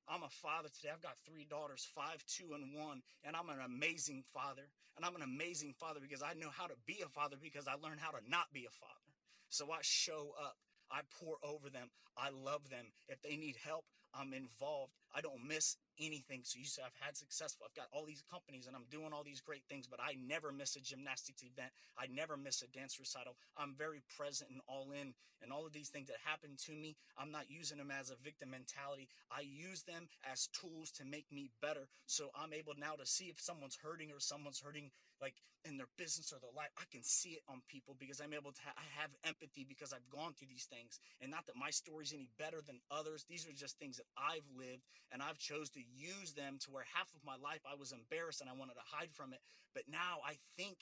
I'm 0.08 0.22
a 0.22 0.32
father 0.40 0.68
today. 0.72 0.88
I've 0.92 1.02
got 1.04 1.20
three 1.28 1.44
daughters, 1.44 1.86
five, 1.94 2.24
two, 2.26 2.56
and 2.56 2.72
one, 2.74 3.02
and 3.24 3.36
I'm 3.36 3.48
an 3.48 3.60
amazing 3.60 4.24
father. 4.32 4.64
And 4.96 5.04
I'm 5.04 5.14
an 5.14 5.22
amazing 5.22 5.74
father 5.78 6.00
because 6.00 6.22
I 6.22 6.34
know 6.34 6.50
how 6.50 6.66
to 6.66 6.74
be 6.86 6.98
a 7.04 7.08
father 7.08 7.36
because 7.40 7.68
I 7.68 7.78
learned 7.78 8.00
how 8.00 8.10
to 8.10 8.18
not 8.26 8.50
be 8.52 8.66
a 8.66 8.74
father. 8.74 9.12
So 9.48 9.70
I 9.70 9.78
show 9.82 10.34
up. 10.40 10.56
I 10.90 11.00
pour 11.20 11.36
over 11.44 11.70
them. 11.70 11.88
I 12.16 12.30
love 12.30 12.68
them. 12.70 12.86
If 13.08 13.22
they 13.22 13.36
need 13.36 13.56
help, 13.62 13.84
I'm 14.14 14.32
involved. 14.32 14.92
I 15.14 15.20
don't 15.20 15.46
miss 15.46 15.76
anything. 15.98 16.40
So 16.44 16.58
you 16.58 16.66
say 16.66 16.82
I've 16.84 16.96
had 17.00 17.16
successful. 17.16 17.66
I've 17.66 17.74
got 17.74 17.88
all 17.92 18.06
these 18.06 18.22
companies 18.30 18.66
and 18.66 18.76
I'm 18.76 18.86
doing 18.90 19.12
all 19.12 19.24
these 19.24 19.40
great 19.40 19.62
things, 19.68 19.86
but 19.86 20.00
I 20.00 20.16
never 20.26 20.52
miss 20.52 20.76
a 20.76 20.80
gymnastics 20.80 21.42
event. 21.42 21.72
I 21.98 22.06
never 22.12 22.36
miss 22.36 22.62
a 22.62 22.68
dance 22.68 22.98
recital. 22.98 23.36
I'm 23.56 23.74
very 23.76 24.02
present 24.16 24.50
and 24.50 24.60
all 24.68 24.92
in 24.92 25.14
and 25.42 25.52
all 25.52 25.66
of 25.66 25.72
these 25.72 25.88
things 25.88 26.08
that 26.08 26.18
happen 26.24 26.50
to 26.66 26.72
me. 26.72 26.96
I'm 27.16 27.30
not 27.30 27.50
using 27.50 27.78
them 27.78 27.90
as 27.90 28.10
a 28.10 28.16
victim 28.22 28.50
mentality. 28.50 29.08
I 29.30 29.42
use 29.42 29.82
them 29.82 30.08
as 30.30 30.48
tools 30.48 30.90
to 30.98 31.04
make 31.04 31.26
me 31.32 31.50
better. 31.62 31.88
So 32.06 32.30
I'm 32.34 32.52
able 32.52 32.74
now 32.78 32.94
to 32.94 33.06
see 33.06 33.26
if 33.26 33.40
someone's 33.40 33.78
hurting 33.82 34.10
or 34.10 34.20
someone's 34.20 34.60
hurting 34.60 34.90
like 35.20 35.34
in 35.64 35.76
their 35.76 35.90
business 35.98 36.32
or 36.32 36.38
their 36.38 36.54
life. 36.54 36.70
I 36.78 36.86
can 36.90 37.02
see 37.02 37.36
it 37.36 37.42
on 37.48 37.60
people 37.68 37.96
because 37.98 38.20
I'm 38.20 38.32
able 38.32 38.52
to 38.52 38.62
ha- 38.64 38.78
I 38.78 38.86
have 39.00 39.10
empathy 39.24 39.66
because 39.68 39.92
I've 39.92 40.06
gone 40.08 40.32
through 40.32 40.48
these 40.48 40.70
things 40.70 41.00
and 41.20 41.30
not 41.30 41.46
that 41.46 41.58
my 41.58 41.70
story's 41.70 42.14
any 42.14 42.28
better 42.38 42.62
than 42.62 42.80
others. 42.90 43.26
These 43.28 43.46
are 43.46 43.52
just 43.52 43.78
things 43.78 43.96
that 43.98 44.06
I've 44.16 44.46
lived 44.54 44.86
and 45.10 45.22
I've 45.22 45.38
chose 45.38 45.68
to 45.74 45.82
use 45.82 46.32
them 46.32 46.58
to 46.64 46.70
where 46.70 46.86
half 46.94 47.10
of 47.14 47.24
my 47.26 47.36
life 47.36 47.60
I 47.66 47.74
was 47.74 47.92
embarrassed 47.92 48.40
and 48.40 48.48
I 48.48 48.54
wanted 48.54 48.74
to 48.78 48.86
hide 48.86 49.10
from 49.12 49.32
it. 49.32 49.40
But 49.74 49.90
now 49.90 50.22
I 50.24 50.38
think 50.56 50.78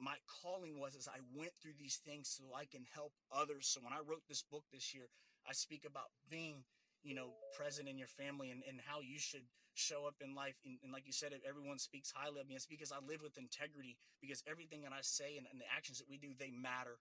my 0.00 0.16
calling 0.26 0.80
was 0.80 0.96
as 0.96 1.06
I 1.06 1.20
went 1.36 1.52
through 1.60 1.76
these 1.78 2.00
things 2.00 2.28
so 2.32 2.56
I 2.56 2.64
can 2.64 2.88
help 2.94 3.12
others. 3.30 3.68
So 3.68 3.80
when 3.84 3.92
I 3.92 4.00
wrote 4.00 4.24
this 4.28 4.42
book 4.42 4.64
this 4.72 4.94
year, 4.94 5.12
I 5.46 5.52
speak 5.52 5.84
about 5.84 6.08
being, 6.30 6.64
you 7.04 7.14
know, 7.14 7.36
present 7.56 7.88
in 7.88 7.98
your 7.98 8.08
family 8.08 8.50
and, 8.50 8.62
and 8.66 8.80
how 8.80 9.00
you 9.00 9.18
should 9.18 9.44
show 9.74 10.06
up 10.06 10.16
in 10.20 10.34
life. 10.34 10.56
And, 10.64 10.78
and 10.82 10.92
like 10.92 11.06
you 11.06 11.12
said, 11.12 11.32
if 11.32 11.44
everyone 11.48 11.78
speaks 11.78 12.12
highly 12.14 12.40
of 12.40 12.48
me. 12.48 12.54
It's 12.56 12.66
because 12.66 12.92
I 12.92 12.98
live 13.04 13.22
with 13.22 13.38
integrity 13.38 13.96
because 14.20 14.42
everything 14.48 14.82
that 14.82 14.92
I 14.92 15.00
say 15.02 15.36
and, 15.36 15.46
and 15.50 15.60
the 15.60 15.70
actions 15.74 15.98
that 15.98 16.08
we 16.10 16.18
do, 16.18 16.28
they 16.38 16.50
matter. 16.50 16.98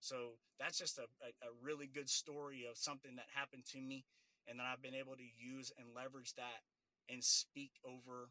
So 0.00 0.38
that's 0.58 0.78
just 0.78 0.98
a, 0.98 1.06
a, 1.22 1.48
a 1.48 1.52
really 1.62 1.86
good 1.86 2.08
story 2.08 2.66
of 2.70 2.76
something 2.76 3.16
that 3.16 3.26
happened 3.34 3.64
to 3.72 3.80
me 3.80 4.04
and 4.46 4.58
then 4.58 4.66
I've 4.66 4.82
been 4.82 4.94
able 4.94 5.16
to 5.16 5.26
use 5.36 5.72
and 5.78 5.94
leverage 5.94 6.34
that 6.34 6.62
and 7.08 7.22
speak 7.22 7.72
over 7.84 8.30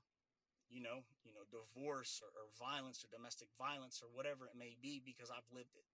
you 0.70 0.82
know 0.82 1.04
you 1.24 1.34
know 1.34 1.46
divorce 1.52 2.22
or, 2.24 2.30
or 2.34 2.48
violence 2.58 3.04
or 3.04 3.10
domestic 3.16 3.50
violence 3.58 4.02
or 4.02 4.10
whatever 4.14 4.46
it 4.46 4.58
may 4.58 4.76
be 4.82 5.02
because 5.04 5.30
I've 5.30 5.48
lived 5.54 5.76
it. 5.76 5.86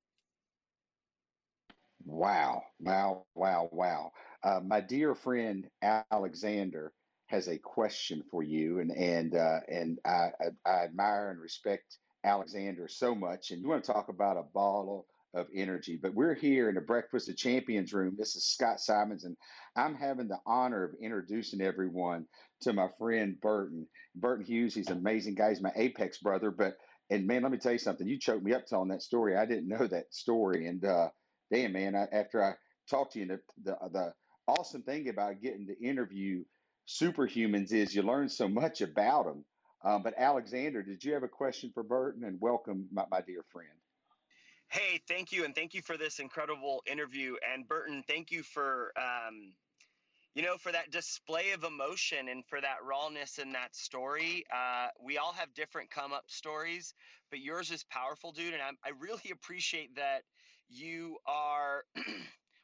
Wow, 2.06 2.64
wow, 2.80 3.26
wow, 3.36 3.70
wow. 3.72 4.12
Uh, 4.44 4.62
my 4.64 4.82
dear 4.82 5.16
friend 5.16 5.70
Alexander 5.82 6.92
has 7.32 7.48
a 7.48 7.58
question 7.58 8.24
for 8.30 8.44
you, 8.44 8.80
and 8.80 8.92
and 8.92 9.36
uh, 9.36 9.60
and 9.70 10.00
I, 10.06 10.32
I, 10.40 10.70
I 10.70 10.84
admire 10.84 11.32
and 11.32 11.40
respect 11.40 11.98
Alexander 12.26 12.88
so 12.90 13.16
much. 13.16 13.52
And 13.52 13.62
you 13.62 13.70
want 13.70 13.84
to 13.86 13.92
talk 13.92 14.10
about 14.10 14.38
a 14.38 14.44
bottle 14.54 15.08
of 15.34 15.48
energy. 15.56 15.98
But 16.02 16.14
we're 16.14 16.36
here 16.36 16.68
in 16.68 16.76
the 16.76 16.82
Breakfast 16.82 17.30
of 17.30 17.38
Champions 17.38 17.94
room. 17.94 18.16
This 18.18 18.36
is 18.36 18.46
Scott 18.46 18.82
Simons, 18.82 19.24
and 19.24 19.38
I'm 19.78 19.96
having 19.96 20.28
the 20.28 20.40
honor 20.46 20.84
of 20.84 20.96
introducing 21.02 21.62
everyone 21.62 22.26
to 22.64 22.74
my 22.74 22.90
friend 23.00 23.40
Burton. 23.42 23.88
Burton 24.14 24.46
Hughes, 24.46 24.76
he's 24.76 24.90
an 24.90 24.98
amazing 24.98 25.36
guy. 25.36 25.50
He's 25.50 25.62
my 25.62 25.72
Apex 25.76 26.18
brother. 26.18 26.52
But 26.52 26.74
and 27.10 27.26
man, 27.26 27.44
let 27.44 27.52
me 27.54 27.58
tell 27.58 27.72
you 27.72 27.78
something. 27.78 28.08
You 28.08 28.20
choked 28.20 28.44
me 28.44 28.54
up 28.54 28.66
telling 28.66 28.90
that 28.90 29.02
story. 29.02 29.38
I 29.38 29.46
didn't 29.46 29.70
know 29.70 29.88
that 29.88 30.14
story. 30.14 30.68
And 30.68 30.84
uh, 30.84 31.08
damn, 31.50 31.72
man, 31.72 31.96
I, 31.96 32.08
after 32.12 32.44
I 32.44 32.56
talked 32.90 33.14
to 33.14 33.20
you, 33.20 33.28
the, 33.28 33.40
the 33.64 33.78
the 33.90 34.14
awesome 34.50 34.84
thing 34.84 35.08
about 35.08 35.42
getting 35.42 35.68
to 35.68 35.82
interview 35.82 36.44
superhumans 36.92 37.72
is 37.72 37.96
you 37.96 38.02
learn 38.02 38.30
so 38.30 38.48
much 38.48 38.82
about 38.82 39.26
them. 39.26 39.46
Um, 39.84 40.04
but 40.04 40.14
Alexander, 40.18 40.84
did 40.84 41.04
you 41.04 41.14
have 41.14 41.24
a 41.24 41.28
question 41.28 41.72
for 41.74 41.84
Burton? 41.84 42.24
And 42.24 42.40
welcome, 42.40 42.88
my, 42.92 43.06
my 43.10 43.22
dear 43.22 43.44
friend. 43.52 43.70
Hey, 44.70 45.02
thank 45.08 45.32
you, 45.32 45.44
and 45.44 45.54
thank 45.54 45.74
you 45.74 45.82
for 45.82 45.98
this 45.98 46.20
incredible 46.20 46.82
interview. 46.90 47.36
And 47.52 47.68
Burton, 47.68 48.04
thank 48.08 48.32
you 48.32 48.44
for 48.44 48.94
um, 48.96 49.54
you 50.34 50.44
know 50.44 50.56
for 50.58 50.72
that 50.72 50.92
display 50.92 51.52
of 51.52 51.66
emotion 51.66 52.30
and 52.30 52.46
for 52.46 52.62
that 52.62 52.78
rawness 52.88 53.38
in 53.38 53.52
that 53.52 53.76
story. 53.76 54.46
Uh, 54.54 54.88
we 55.04 55.18
all 55.18 55.34
have 55.34 55.54
different 55.56 55.90
come 55.90 56.14
up 56.14 56.24
stories, 56.28 56.94
but 57.32 57.40
yours 57.40 57.70
is 57.72 57.84
powerful, 57.84 58.32
dude. 58.32 58.54
And 58.54 58.62
I, 58.62 58.70
I 58.90 58.92
really 59.00 59.20
appreciate 59.32 59.96
that 59.96 60.22
you 60.70 61.18
are. 61.28 61.84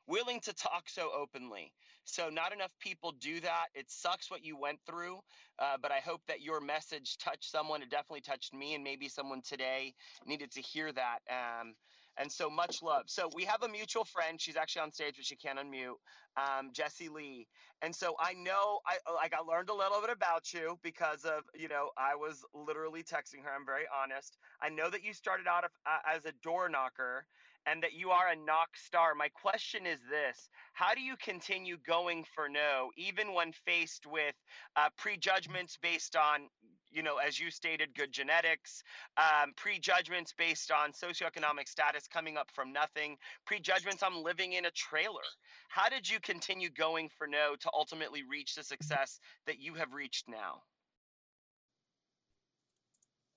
willing 0.07 0.39
to 0.39 0.53
talk 0.53 0.89
so 0.89 1.09
openly. 1.15 1.73
So, 2.08 2.30
not 2.30 2.54
enough 2.54 2.72
people 2.80 3.12
do 3.12 3.39
that. 3.41 3.67
It 3.76 3.91
sucks 3.91 4.32
what 4.32 4.43
you 4.46 4.58
went 4.58 4.80
through, 4.88 5.20
uh, 5.60 5.78
but 5.82 5.91
I 5.91 6.00
hope 6.00 6.22
that 6.28 6.41
your 6.41 6.62
message 6.62 7.17
touched 7.20 7.52
someone. 7.52 7.84
It 7.84 7.91
definitely 7.91 8.22
touched 8.22 8.54
me, 8.54 8.76
and 8.76 8.84
maybe 8.84 9.10
someone 9.10 9.41
today 9.43 9.93
needed 10.26 10.52
to 10.54 10.62
hear 10.62 10.91
that. 10.93 11.20
Um, 11.30 11.76
and 12.20 12.32
so 12.32 12.50
much 12.50 12.82
love. 12.82 13.04
So 13.08 13.30
we 13.36 13.46
have 13.46 13.63
a 13.63 13.70
mutual 13.70 14.06
friend. 14.06 14.41
She's 14.41 14.58
actually 14.58 14.84
on 14.84 14.91
stage, 14.93 15.15
but 15.17 15.26
she 15.26 15.36
can't 15.36 15.60
unmute. 15.60 15.96
Um, 16.38 16.72
Jessie 16.74 17.10
Lee. 17.10 17.48
And 17.84 17.96
so 17.96 18.15
I 18.20 18.34
know 18.34 18.80
I 18.88 18.98
like 19.13 19.34
I 19.36 19.41
learned 19.41 19.70
a 19.70 19.76
little 19.76 20.02
bit 20.02 20.10
about 20.10 20.54
you 20.54 20.80
because 20.84 21.26
of 21.26 21.43
you 21.56 21.67
know 21.67 21.91
I 21.98 22.15
was 22.15 22.43
literally 22.56 23.04
texting 23.04 23.43
her. 23.43 23.52
I'm 23.56 23.65
very 23.67 23.86
honest. 24.04 24.38
I 24.62 24.70
know 24.70 24.89
that 24.89 25.04
you 25.04 25.13
started 25.13 25.48
out 25.48 25.65
uh, 25.65 25.70
as 26.08 26.26
a 26.26 26.32
door 26.43 26.70
knocker 26.70 27.28
and 27.67 27.84
that 27.84 27.93
you 27.93 28.12
are 28.12 28.30
a 28.30 28.36
knock 28.36 28.69
star. 28.75 29.13
My 29.13 29.30
question 29.30 29.86
is 29.86 29.99
this 30.10 30.49
How 30.73 30.95
do 30.95 31.01
you 31.01 31.15
continue 31.21 31.77
going 31.86 32.25
for 32.34 32.49
no, 32.49 32.91
even 32.97 33.34
when 33.34 33.51
faced 33.51 34.06
with 34.08 34.36
uh, 34.75 34.89
prejudgments 34.97 35.77
based 35.82 36.15
on 36.15 36.49
you 36.89 37.03
know, 37.03 37.17
as 37.17 37.39
you 37.39 37.51
stated, 37.51 37.93
good 37.95 38.12
genetics, 38.12 38.82
um, 39.17 39.51
prejudgments 39.56 40.34
based 40.38 40.71
on 40.71 40.91
socioeconomic 40.91 41.67
status 41.67 42.08
coming 42.08 42.38
up 42.38 42.49
from 42.56 42.71
nothing, 42.71 43.17
prejudgments 43.45 44.03
on 44.03 44.23
living 44.23 44.53
in 44.53 44.65
a 44.65 44.71
trailer. 44.71 45.27
How 45.69 45.89
did 45.89 46.10
you 46.10 46.19
continue 46.21 46.69
going 46.69 47.10
for 47.10 47.27
no 47.27 47.56
to 47.60 47.69
ultimately 47.73 48.23
reach 48.23 48.56
the 48.56 48.63
success 48.63 49.19
that 49.45 49.60
you 49.60 49.73
have 49.73 49.93
reached 49.93 50.30
now? 50.30 50.63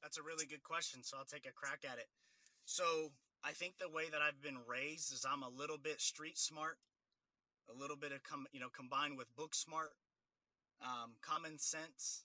That's 0.02 0.16
a 0.16 0.22
really 0.22 0.46
good 0.46 0.62
question, 0.62 1.02
so 1.02 1.18
I'll 1.18 1.24
take 1.24 1.46
a 1.46 1.52
crack 1.52 1.80
at 1.84 1.98
it. 1.98 2.06
So, 2.64 3.10
I 3.44 3.52
think 3.52 3.78
the 3.78 3.88
way 3.88 4.04
that 4.12 4.20
I've 4.20 4.42
been 4.42 4.60
raised 4.68 5.12
is 5.12 5.24
I'm 5.24 5.42
a 5.42 5.48
little 5.48 5.78
bit 5.78 6.00
street 6.00 6.36
smart, 6.36 6.76
a 7.72 7.74
little 7.76 7.96
bit 7.96 8.12
of 8.12 8.22
com- 8.22 8.50
you 8.52 8.60
know 8.60 8.68
combined 8.68 9.16
with 9.16 9.34
book 9.34 9.54
smart, 9.54 9.96
um, 10.84 11.16
common 11.24 11.58
sense, 11.58 12.24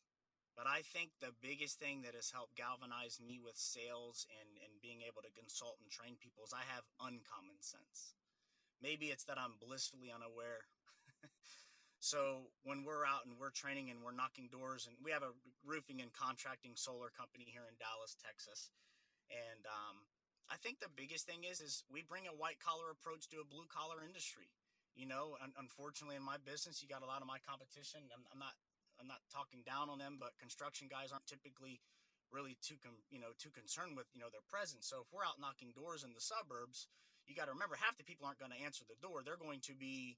but 0.56 0.68
I 0.68 0.84
think 0.84 1.12
the 1.20 1.36
biggest 1.44 1.80
thing 1.80 2.04
that 2.04 2.16
has 2.16 2.32
helped 2.32 2.56
galvanize 2.56 3.20
me 3.20 3.40
with 3.44 3.56
sales 3.56 4.28
and, 4.40 4.48
and 4.64 4.72
being 4.84 5.04
able 5.04 5.24
to 5.24 5.32
consult 5.32 5.80
and 5.84 5.92
train 5.92 6.16
people 6.20 6.48
is 6.48 6.56
I 6.56 6.64
have 6.72 6.84
uncommon 7.00 7.60
sense. 7.60 8.16
Maybe 8.84 9.12
it's 9.12 9.28
that 9.28 9.40
I'm 9.40 9.60
blissfully 9.60 10.12
unaware. 10.12 10.68
so 12.00 12.52
when 12.64 12.84
we're 12.84 13.04
out 13.04 13.28
and 13.28 13.36
we're 13.36 13.56
training 13.56 13.92
and 13.92 14.00
we're 14.00 14.16
knocking 14.16 14.48
doors, 14.48 14.88
and 14.88 14.96
we 15.00 15.12
have 15.12 15.24
a 15.24 15.36
roofing 15.64 16.00
and 16.00 16.12
contracting 16.12 16.76
solar 16.76 17.12
company 17.12 17.48
here 17.48 17.68
in 17.68 17.76
Dallas, 17.76 18.16
Texas, 18.16 18.72
and 19.32 19.64
um, 19.68 20.08
I 20.50 20.58
think 20.62 20.78
the 20.78 20.92
biggest 20.94 21.26
thing 21.26 21.42
is 21.42 21.62
is 21.62 21.84
we 21.90 22.06
bring 22.06 22.30
a 22.30 22.36
white 22.38 22.62
collar 22.62 22.94
approach 22.94 23.30
to 23.34 23.42
a 23.42 23.48
blue 23.48 23.66
collar 23.66 24.06
industry. 24.06 24.50
You 24.94 25.10
know, 25.10 25.36
un- 25.44 25.58
unfortunately, 25.60 26.16
in 26.16 26.24
my 26.24 26.38
business, 26.40 26.80
you 26.80 26.88
got 26.88 27.04
a 27.04 27.10
lot 27.10 27.20
of 27.20 27.28
my 27.28 27.42
competition. 27.44 28.06
I'm, 28.14 28.24
I'm 28.32 28.40
not 28.40 28.56
I'm 29.02 29.10
not 29.10 29.26
talking 29.34 29.66
down 29.66 29.90
on 29.92 30.00
them, 30.00 30.16
but 30.22 30.38
construction 30.40 30.88
guys 30.88 31.12
aren't 31.12 31.28
typically 31.28 31.82
really 32.32 32.58
too 32.62 32.78
com- 32.80 33.04
you 33.12 33.20
know 33.20 33.34
too 33.38 33.52
concerned 33.52 33.98
with 33.98 34.08
you 34.14 34.22
know 34.22 34.32
their 34.32 34.46
presence. 34.46 34.88
So 34.88 35.04
if 35.04 35.10
we're 35.12 35.26
out 35.26 35.42
knocking 35.42 35.74
doors 35.76 36.06
in 36.06 36.14
the 36.14 36.24
suburbs, 36.24 36.88
you 37.28 37.36
got 37.36 37.50
to 37.50 37.56
remember 37.58 37.76
half 37.76 37.98
the 37.98 38.08
people 38.08 38.30
aren't 38.30 38.40
going 38.40 38.54
to 38.54 38.62
answer 38.64 38.86
the 38.86 39.00
door. 39.02 39.26
They're 39.26 39.42
going 39.42 39.66
to 39.68 39.76
be 39.76 40.16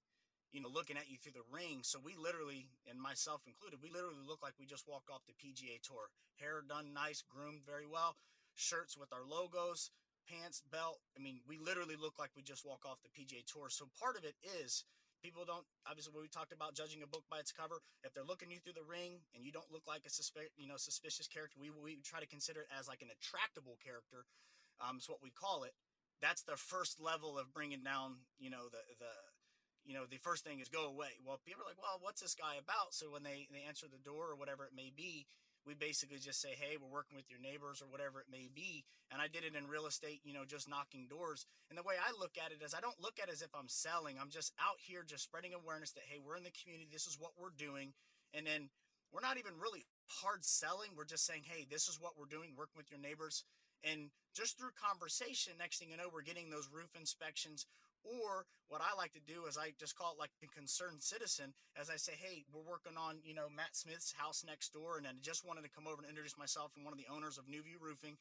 you 0.52 0.62
know 0.62 0.70
looking 0.70 1.00
at 1.00 1.10
you 1.10 1.18
through 1.18 1.40
the 1.40 1.48
ring. 1.50 1.82
So 1.82 1.98
we 2.04 2.14
literally, 2.20 2.70
and 2.86 3.00
myself 3.00 3.48
included, 3.48 3.80
we 3.82 3.90
literally 3.90 4.22
look 4.28 4.44
like 4.44 4.60
we 4.60 4.68
just 4.68 4.86
walked 4.86 5.10
off 5.10 5.26
the 5.26 5.38
PGA 5.40 5.80
Tour. 5.82 6.12
Hair 6.38 6.68
done 6.70 6.94
nice, 6.94 7.24
groomed 7.26 7.66
very 7.66 7.90
well, 7.90 8.14
shirts 8.54 8.94
with 8.94 9.10
our 9.10 9.26
logos, 9.26 9.90
pants, 10.28 10.62
belt. 10.72 11.00
I 11.16 11.24
mean, 11.24 11.40
we 11.48 11.58
literally 11.58 11.96
look 11.96 12.20
like 12.20 12.32
we 12.36 12.44
just 12.44 12.66
walk 12.66 12.84
off 12.86 13.00
the 13.02 13.12
PGA 13.16 13.48
Tour. 13.48 13.72
So 13.72 13.88
part 14.00 14.18
of 14.20 14.24
it 14.24 14.36
is 14.62 14.84
people 15.22 15.46
don't 15.46 15.66
obviously 15.90 16.14
when 16.14 16.22
we 16.22 16.30
talked 16.30 16.54
about 16.54 16.78
judging 16.78 17.02
a 17.02 17.10
book 17.10 17.26
by 17.30 17.42
its 17.42 17.52
cover 17.52 17.82
if 18.06 18.14
they're 18.14 18.28
looking 18.28 18.52
you 18.52 18.60
through 18.62 18.78
the 18.78 18.86
ring 18.86 19.18
and 19.34 19.42
you 19.42 19.52
don't 19.52 19.72
look 19.74 19.86
like 19.88 20.06
a 20.06 20.14
suspect 20.14 20.54
you 20.58 20.68
know 20.70 20.78
suspicious 20.78 21.26
character 21.28 21.58
we, 21.58 21.74
we 21.74 21.98
try 22.06 22.20
to 22.22 22.30
consider 22.30 22.62
it 22.62 22.70
as 22.70 22.88
like 22.88 23.02
an 23.02 23.10
attractable 23.10 23.82
character 23.82 24.30
um 24.78 25.02
is 25.02 25.10
what 25.10 25.18
we 25.22 25.34
call 25.34 25.64
it 25.64 25.74
that's 26.22 26.46
the 26.46 26.58
first 26.58 27.02
level 27.02 27.38
of 27.38 27.54
bringing 27.54 27.82
down 27.82 28.22
you 28.38 28.50
know 28.50 28.70
the 28.70 28.82
the 29.02 29.14
you 29.86 29.94
know 29.94 30.06
the 30.06 30.22
first 30.22 30.44
thing 30.44 30.60
is 30.60 30.70
go 30.70 30.86
away 30.86 31.18
well 31.26 31.40
people 31.46 31.64
are 31.64 31.70
like 31.70 31.82
well 31.82 31.98
what's 32.02 32.22
this 32.22 32.36
guy 32.36 32.60
about 32.62 32.94
so 32.94 33.10
when 33.10 33.24
they 33.24 33.48
they 33.50 33.66
answer 33.66 33.88
the 33.90 34.02
door 34.04 34.30
or 34.30 34.36
whatever 34.36 34.66
it 34.66 34.76
may 34.76 34.92
be 34.94 35.26
we 35.68 35.76
basically 35.76 36.18
just 36.18 36.40
say, 36.40 36.56
hey, 36.56 36.80
we're 36.80 36.88
working 36.88 37.20
with 37.20 37.28
your 37.28 37.44
neighbors 37.44 37.84
or 37.84 37.92
whatever 37.92 38.24
it 38.24 38.32
may 38.32 38.48
be. 38.48 38.88
And 39.12 39.20
I 39.20 39.28
did 39.28 39.44
it 39.44 39.52
in 39.52 39.68
real 39.68 39.86
estate, 39.86 40.24
you 40.24 40.32
know, 40.32 40.48
just 40.48 40.72
knocking 40.72 41.12
doors. 41.12 41.46
And 41.68 41.76
the 41.76 41.84
way 41.84 42.00
I 42.00 42.16
look 42.16 42.40
at 42.40 42.56
it 42.56 42.64
is 42.64 42.72
I 42.72 42.80
don't 42.80 42.98
look 43.04 43.20
at 43.20 43.28
it 43.28 43.36
as 43.36 43.44
if 43.44 43.52
I'm 43.52 43.68
selling. 43.68 44.16
I'm 44.16 44.32
just 44.32 44.56
out 44.56 44.80
here 44.80 45.04
just 45.04 45.28
spreading 45.28 45.52
awareness 45.52 45.92
that, 46.00 46.08
hey, 46.08 46.24
we're 46.24 46.40
in 46.40 46.48
the 46.48 46.56
community. 46.56 46.88
This 46.88 47.06
is 47.06 47.20
what 47.20 47.36
we're 47.36 47.52
doing. 47.52 47.92
And 48.32 48.48
then 48.48 48.72
we're 49.12 49.24
not 49.24 49.36
even 49.36 49.60
really 49.60 49.84
hard 50.24 50.48
selling. 50.48 50.96
We're 50.96 51.08
just 51.08 51.28
saying, 51.28 51.44
hey, 51.44 51.68
this 51.68 51.92
is 51.92 52.00
what 52.00 52.16
we're 52.16 52.32
doing, 52.32 52.56
working 52.56 52.80
with 52.80 52.88
your 52.88 53.04
neighbors. 53.04 53.44
And 53.84 54.10
just 54.34 54.58
through 54.58 54.72
conversation, 54.80 55.60
next 55.60 55.80
thing 55.80 55.92
you 55.92 55.98
know, 55.98 56.10
we're 56.12 56.26
getting 56.26 56.50
those 56.50 56.72
roof 56.72 56.96
inspections. 56.96 57.68
Or 58.08 58.48
what 58.72 58.80
I 58.80 58.96
like 58.96 59.12
to 59.20 59.24
do 59.24 59.44
is 59.52 59.60
I 59.60 59.76
just 59.76 60.00
call 60.00 60.16
it 60.16 60.20
like 60.20 60.32
a 60.40 60.48
concerned 60.48 61.04
citizen 61.04 61.52
as 61.76 61.92
I 61.92 62.00
say, 62.00 62.16
hey, 62.16 62.48
we're 62.48 62.64
working 62.64 62.96
on, 62.96 63.20
you 63.24 63.36
know, 63.36 63.52
Matt 63.52 63.76
Smith's 63.76 64.16
house 64.16 64.48
next 64.48 64.72
door. 64.72 64.96
And 64.98 65.08
I 65.08 65.12
just 65.20 65.44
wanted 65.44 65.68
to 65.68 65.72
come 65.76 65.88
over 65.88 66.00
and 66.00 66.08
introduce 66.08 66.40
myself 66.40 66.72
and 66.76 66.88
one 66.88 66.96
of 66.96 67.00
the 67.00 67.12
owners 67.12 67.36
of 67.36 67.52
New 67.52 67.60
View 67.64 67.80
Roofing. 67.84 68.16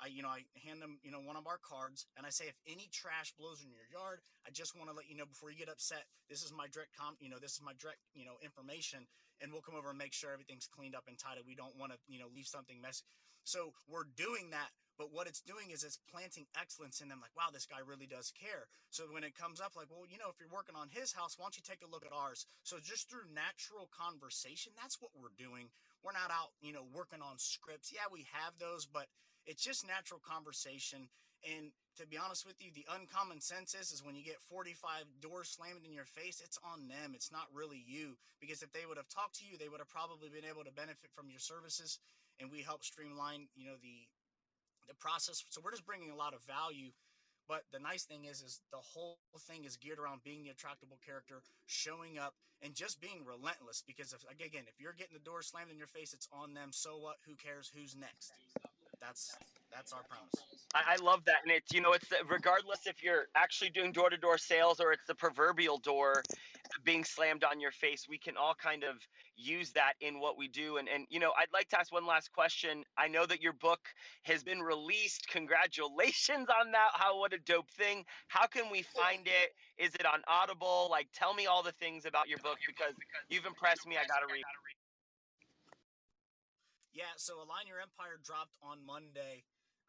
I, 0.00 0.08
you 0.08 0.24
know, 0.24 0.32
I 0.32 0.48
hand 0.64 0.80
them, 0.80 0.96
you 1.04 1.12
know, 1.12 1.20
one 1.20 1.36
of 1.36 1.44
our 1.44 1.60
cards 1.60 2.08
and 2.16 2.24
I 2.24 2.32
say, 2.32 2.48
if 2.48 2.56
any 2.64 2.88
trash 2.88 3.36
blows 3.36 3.60
in 3.60 3.68
your 3.68 3.84
yard, 3.92 4.24
I 4.44 4.50
just 4.50 4.72
want 4.72 4.88
to 4.88 4.96
let 4.96 5.08
you 5.12 5.16
know 5.16 5.28
before 5.28 5.52
you 5.52 5.60
get 5.60 5.68
upset, 5.68 6.08
this 6.32 6.40
is 6.40 6.56
my 6.56 6.72
direct 6.72 6.96
com, 6.96 7.20
you 7.20 7.28
know, 7.28 7.36
this 7.36 7.52
is 7.52 7.60
my 7.60 7.76
direct, 7.76 8.00
you 8.16 8.24
know, 8.24 8.40
information 8.40 9.04
and 9.40 9.52
we'll 9.52 9.64
come 9.64 9.76
over 9.76 9.92
and 9.92 10.00
make 10.00 10.12
sure 10.12 10.32
everything's 10.32 10.68
cleaned 10.68 10.96
up 10.96 11.04
and 11.08 11.20
tidy. 11.20 11.40
We 11.44 11.56
don't 11.56 11.76
want 11.76 11.92
to, 11.92 11.98
you 12.08 12.20
know, 12.20 12.32
leave 12.32 12.48
something 12.48 12.80
messy. 12.80 13.04
So 13.44 13.72
we're 13.88 14.08
doing 14.16 14.52
that 14.52 14.68
but 15.00 15.16
what 15.16 15.24
it's 15.24 15.40
doing 15.40 15.72
is 15.72 15.80
it's 15.80 15.96
planting 16.12 16.44
excellence 16.52 17.00
in 17.00 17.08
them 17.08 17.24
like 17.24 17.32
wow 17.32 17.48
this 17.48 17.64
guy 17.64 17.80
really 17.80 18.04
does 18.04 18.28
care. 18.36 18.68
So 18.92 19.08
when 19.08 19.24
it 19.24 19.32
comes 19.32 19.56
up 19.56 19.72
like 19.72 19.88
well 19.88 20.04
you 20.04 20.20
know 20.20 20.28
if 20.28 20.36
you're 20.36 20.52
working 20.52 20.76
on 20.76 20.92
his 20.92 21.16
house 21.16 21.40
why 21.40 21.48
don't 21.48 21.56
you 21.56 21.64
take 21.64 21.80
a 21.80 21.88
look 21.88 22.04
at 22.04 22.12
ours? 22.12 22.44
So 22.68 22.76
just 22.76 23.08
through 23.08 23.32
natural 23.32 23.88
conversation 23.88 24.76
that's 24.76 25.00
what 25.00 25.16
we're 25.16 25.32
doing. 25.40 25.72
We're 26.04 26.12
not 26.12 26.28
out 26.28 26.52
you 26.60 26.76
know 26.76 26.84
working 26.92 27.24
on 27.24 27.40
scripts. 27.40 27.88
Yeah 27.88 28.12
we 28.12 28.28
have 28.28 28.60
those 28.60 28.84
but 28.84 29.08
it's 29.48 29.64
just 29.64 29.88
natural 29.88 30.20
conversation. 30.20 31.08
And 31.48 31.72
to 31.96 32.04
be 32.04 32.20
honest 32.20 32.44
with 32.44 32.60
you 32.60 32.68
the 32.68 32.84
uncommon 32.92 33.40
sense 33.40 33.72
is, 33.72 33.96
is 33.96 34.04
when 34.04 34.20
you 34.20 34.20
get 34.20 34.36
45 34.52 35.08
doors 35.24 35.48
slammed 35.48 35.88
in 35.88 35.96
your 35.96 36.04
face 36.04 36.44
it's 36.44 36.60
on 36.60 36.92
them. 36.92 37.16
It's 37.16 37.32
not 37.32 37.48
really 37.56 37.80
you. 37.88 38.20
Because 38.36 38.60
if 38.60 38.68
they 38.76 38.84
would 38.84 39.00
have 39.00 39.08
talked 39.08 39.40
to 39.40 39.48
you 39.48 39.56
they 39.56 39.72
would 39.72 39.80
have 39.80 39.88
probably 39.88 40.28
been 40.28 40.44
able 40.44 40.68
to 40.68 40.76
benefit 40.76 41.08
from 41.16 41.32
your 41.32 41.40
services. 41.40 41.96
And 42.36 42.52
we 42.52 42.60
help 42.60 42.84
streamline 42.84 43.48
you 43.56 43.64
know 43.64 43.80
the 43.80 44.04
the 44.88 44.94
process. 44.94 45.44
So 45.48 45.60
we're 45.64 45.72
just 45.72 45.86
bringing 45.86 46.10
a 46.10 46.16
lot 46.16 46.34
of 46.34 46.42
value. 46.44 46.90
But 47.48 47.64
the 47.72 47.80
nice 47.80 48.04
thing 48.04 48.26
is, 48.30 48.42
is 48.42 48.60
the 48.70 48.78
whole 48.78 49.18
thing 49.36 49.64
is 49.64 49.76
geared 49.76 49.98
around 49.98 50.22
being 50.22 50.44
the 50.44 50.50
attractable 50.50 50.98
character, 51.04 51.42
showing 51.66 52.16
up, 52.16 52.34
and 52.62 52.74
just 52.74 53.00
being 53.00 53.24
relentless. 53.26 53.82
Because 53.84 54.12
if 54.12 54.22
again, 54.30 54.62
if 54.68 54.78
you're 54.78 54.92
getting 54.92 55.14
the 55.14 55.24
door 55.24 55.42
slammed 55.42 55.70
in 55.72 55.76
your 55.76 55.88
face, 55.88 56.14
it's 56.14 56.28
on 56.32 56.54
them. 56.54 56.68
So 56.70 56.96
what? 56.96 57.16
Who 57.26 57.34
cares? 57.34 57.72
Who's 57.74 57.96
next? 57.96 58.32
That's 59.00 59.34
that's 59.72 59.92
our 59.92 60.02
promise. 60.08 60.34
I, 60.74 60.94
I 60.94 60.96
love 61.02 61.24
that, 61.24 61.42
and 61.42 61.50
it's 61.50 61.72
you 61.72 61.80
know 61.80 61.92
it's 61.92 62.06
regardless 62.28 62.86
if 62.86 63.02
you're 63.02 63.26
actually 63.34 63.70
doing 63.70 63.90
door 63.90 64.10
to 64.10 64.16
door 64.16 64.38
sales 64.38 64.78
or 64.78 64.92
it's 64.92 65.06
the 65.08 65.14
proverbial 65.14 65.78
door 65.78 66.22
being 66.84 67.04
slammed 67.04 67.44
on 67.44 67.60
your 67.60 67.70
face. 67.70 68.06
We 68.08 68.18
can 68.18 68.36
all 68.36 68.54
kind 68.54 68.84
of 68.84 68.96
use 69.36 69.72
that 69.72 69.94
in 70.00 70.20
what 70.20 70.36
we 70.36 70.48
do. 70.48 70.76
And 70.76 70.88
and 70.88 71.06
you 71.08 71.20
know, 71.20 71.32
I'd 71.38 71.52
like 71.52 71.68
to 71.70 71.78
ask 71.78 71.92
one 71.92 72.06
last 72.06 72.32
question. 72.32 72.84
I 72.96 73.08
know 73.08 73.26
that 73.26 73.40
your 73.40 73.52
book 73.52 73.80
has 74.22 74.42
been 74.42 74.60
released. 74.60 75.28
Congratulations 75.28 76.48
on 76.48 76.72
that. 76.72 76.90
How 76.94 77.18
what 77.18 77.32
a 77.32 77.38
dope 77.38 77.70
thing. 77.70 78.04
How 78.28 78.46
can 78.46 78.70
we 78.70 78.82
find 78.82 79.26
it? 79.26 79.50
Is 79.78 79.94
it 79.94 80.06
on 80.06 80.20
Audible? 80.28 80.88
Like 80.90 81.08
tell 81.14 81.34
me 81.34 81.46
all 81.46 81.62
the 81.62 81.72
things 81.72 82.06
about 82.06 82.28
your 82.28 82.38
book 82.38 82.58
because 82.66 82.94
you've 83.28 83.46
impressed 83.46 83.86
me. 83.86 83.96
I 83.96 84.06
got 84.06 84.20
to 84.26 84.32
read. 84.32 84.44
Yeah, 86.92 87.14
so 87.16 87.36
Align 87.36 87.68
Your 87.68 87.80
Empire 87.80 88.18
dropped 88.24 88.56
on 88.62 88.84
Monday. 88.84 89.44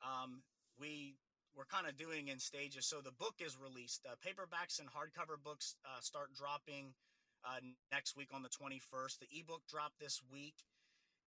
Um, 0.05 0.43
we 0.79 1.15
we're 1.55 1.67
kind 1.67 1.87
of 1.87 1.97
doing 1.97 2.27
in 2.27 2.39
stages. 2.39 2.87
So 2.87 3.01
the 3.01 3.11
book 3.11 3.35
is 3.39 3.57
released. 3.59 4.05
Uh, 4.07 4.15
paperbacks 4.23 4.79
and 4.79 4.89
hardcover 4.89 5.41
books 5.41 5.75
uh, 5.85 5.99
start 6.01 6.33
dropping 6.33 6.93
uh, 7.43 7.59
next 7.91 8.15
week 8.15 8.29
on 8.33 8.43
the 8.43 8.49
21st. 8.49 9.19
The 9.19 9.31
ebook 9.39 9.61
dropped 9.67 9.99
this 9.99 10.21
week. 10.31 10.55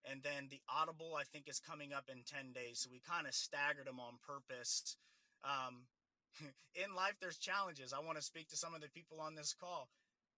And 0.04 0.22
then 0.22 0.48
the 0.50 0.60
Audible, 0.68 1.16
I 1.16 1.24
think, 1.24 1.48
is 1.48 1.60
coming 1.60 1.92
up 1.92 2.12
in 2.12 2.28
10 2.28 2.52
days. 2.52 2.84
So 2.84 2.90
we 2.92 3.00
kind 3.00 3.26
of 3.26 3.34
staggered 3.34 3.86
them 3.86 4.00
on 4.00 4.20
purpose. 4.20 4.96
Um, 5.44 5.88
in 6.76 6.94
life, 6.94 7.16
there's 7.20 7.38
challenges. 7.38 7.92
I 7.92 8.04
want 8.04 8.18
to 8.18 8.24
speak 8.24 8.48
to 8.50 8.56
some 8.56 8.74
of 8.74 8.80
the 8.80 8.92
people 8.92 9.20
on 9.20 9.34
this 9.34 9.54
call. 9.56 9.88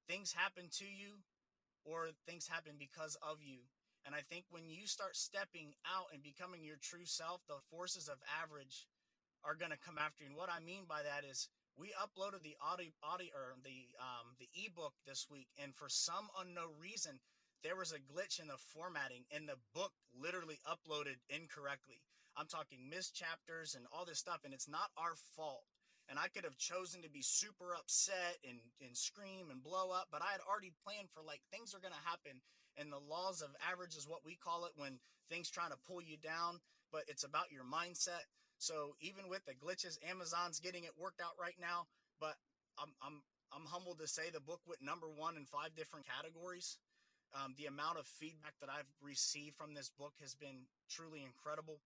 Things 0.06 0.32
happen 0.32 0.70
to 0.78 0.86
you, 0.86 1.18
or 1.84 2.14
things 2.26 2.46
happen 2.46 2.74
because 2.78 3.18
of 3.22 3.42
you. 3.42 3.66
And 4.06 4.14
I 4.14 4.22
think 4.22 4.46
when 4.50 4.70
you 4.70 4.86
start 4.86 5.16
stepping 5.16 5.74
out 5.82 6.14
and 6.14 6.22
becoming 6.22 6.62
your 6.62 6.78
true 6.78 7.06
self, 7.06 7.42
the 7.48 7.58
forces 7.74 8.06
of 8.06 8.22
average 8.38 8.86
are 9.46 9.54
going 9.54 9.70
to 9.70 9.78
come 9.78 9.96
after 9.96 10.26
you. 10.26 10.30
And 10.30 10.36
what 10.36 10.50
I 10.50 10.58
mean 10.58 10.84
by 10.90 11.06
that 11.06 11.22
is 11.22 11.48
we 11.78 11.94
uploaded 11.94 12.42
the 12.42 12.58
audio, 12.58 12.90
audio 13.06 13.30
or 13.30 13.54
the 13.62 13.86
um, 14.02 14.34
the 14.42 14.50
ebook 14.58 14.98
this 15.06 15.30
week, 15.30 15.48
and 15.62 15.70
for 15.76 15.88
some 15.88 16.26
unknown 16.40 16.74
reason, 16.80 17.20
there 17.62 17.76
was 17.76 17.92
a 17.92 18.02
glitch 18.02 18.40
in 18.40 18.48
the 18.48 18.58
formatting, 18.58 19.24
and 19.30 19.48
the 19.48 19.60
book 19.72 19.92
literally 20.10 20.58
uploaded 20.66 21.22
incorrectly. 21.30 22.02
I'm 22.36 22.50
talking 22.50 22.90
missed 22.90 23.14
chapters 23.14 23.74
and 23.74 23.86
all 23.92 24.04
this 24.04 24.18
stuff, 24.18 24.44
and 24.44 24.52
it's 24.52 24.68
not 24.68 24.92
our 24.98 25.16
fault. 25.36 25.64
And 26.08 26.18
I 26.18 26.28
could 26.28 26.44
have 26.44 26.56
chosen 26.56 27.02
to 27.02 27.10
be 27.10 27.22
super 27.22 27.74
upset 27.74 28.38
and, 28.46 28.60
and 28.78 28.94
scream 28.94 29.50
and 29.50 29.62
blow 29.62 29.90
up, 29.90 30.06
but 30.12 30.22
I 30.22 30.30
had 30.30 30.44
already 30.46 30.70
planned 30.84 31.10
for 31.10 31.22
like 31.24 31.40
things 31.50 31.74
are 31.74 31.82
going 31.82 31.96
to 31.96 32.08
happen. 32.08 32.38
And 32.78 32.92
the 32.92 33.02
laws 33.02 33.42
of 33.42 33.56
average 33.64 33.96
is 33.96 34.06
what 34.06 34.22
we 34.24 34.36
call 34.36 34.66
it 34.66 34.76
when 34.76 35.00
things 35.28 35.50
trying 35.50 35.72
to 35.72 35.84
pull 35.88 36.00
you 36.00 36.16
down, 36.16 36.60
but 36.92 37.08
it's 37.08 37.24
about 37.24 37.50
your 37.50 37.64
mindset. 37.64 38.28
So 38.58 38.96
even 39.00 39.28
with 39.28 39.44
the 39.44 39.54
glitches, 39.54 39.98
Amazon's 40.08 40.60
getting 40.60 40.84
it 40.84 40.92
worked 40.98 41.20
out 41.20 41.36
right 41.40 41.56
now. 41.60 41.86
But 42.20 42.36
I'm 42.78 42.92
I'm 43.02 43.22
I'm 43.52 43.66
humbled 43.66 43.98
to 44.00 44.08
say 44.08 44.30
the 44.32 44.40
book 44.40 44.60
went 44.66 44.82
number 44.82 45.06
one 45.06 45.36
in 45.36 45.44
five 45.44 45.74
different 45.76 46.06
categories. 46.06 46.78
Um, 47.34 47.54
the 47.58 47.66
amount 47.66 47.98
of 47.98 48.06
feedback 48.06 48.54
that 48.60 48.70
I've 48.70 48.88
received 49.02 49.56
from 49.56 49.74
this 49.74 49.90
book 49.98 50.14
has 50.22 50.34
been 50.34 50.70
truly 50.88 51.22
incredible. 51.22 51.80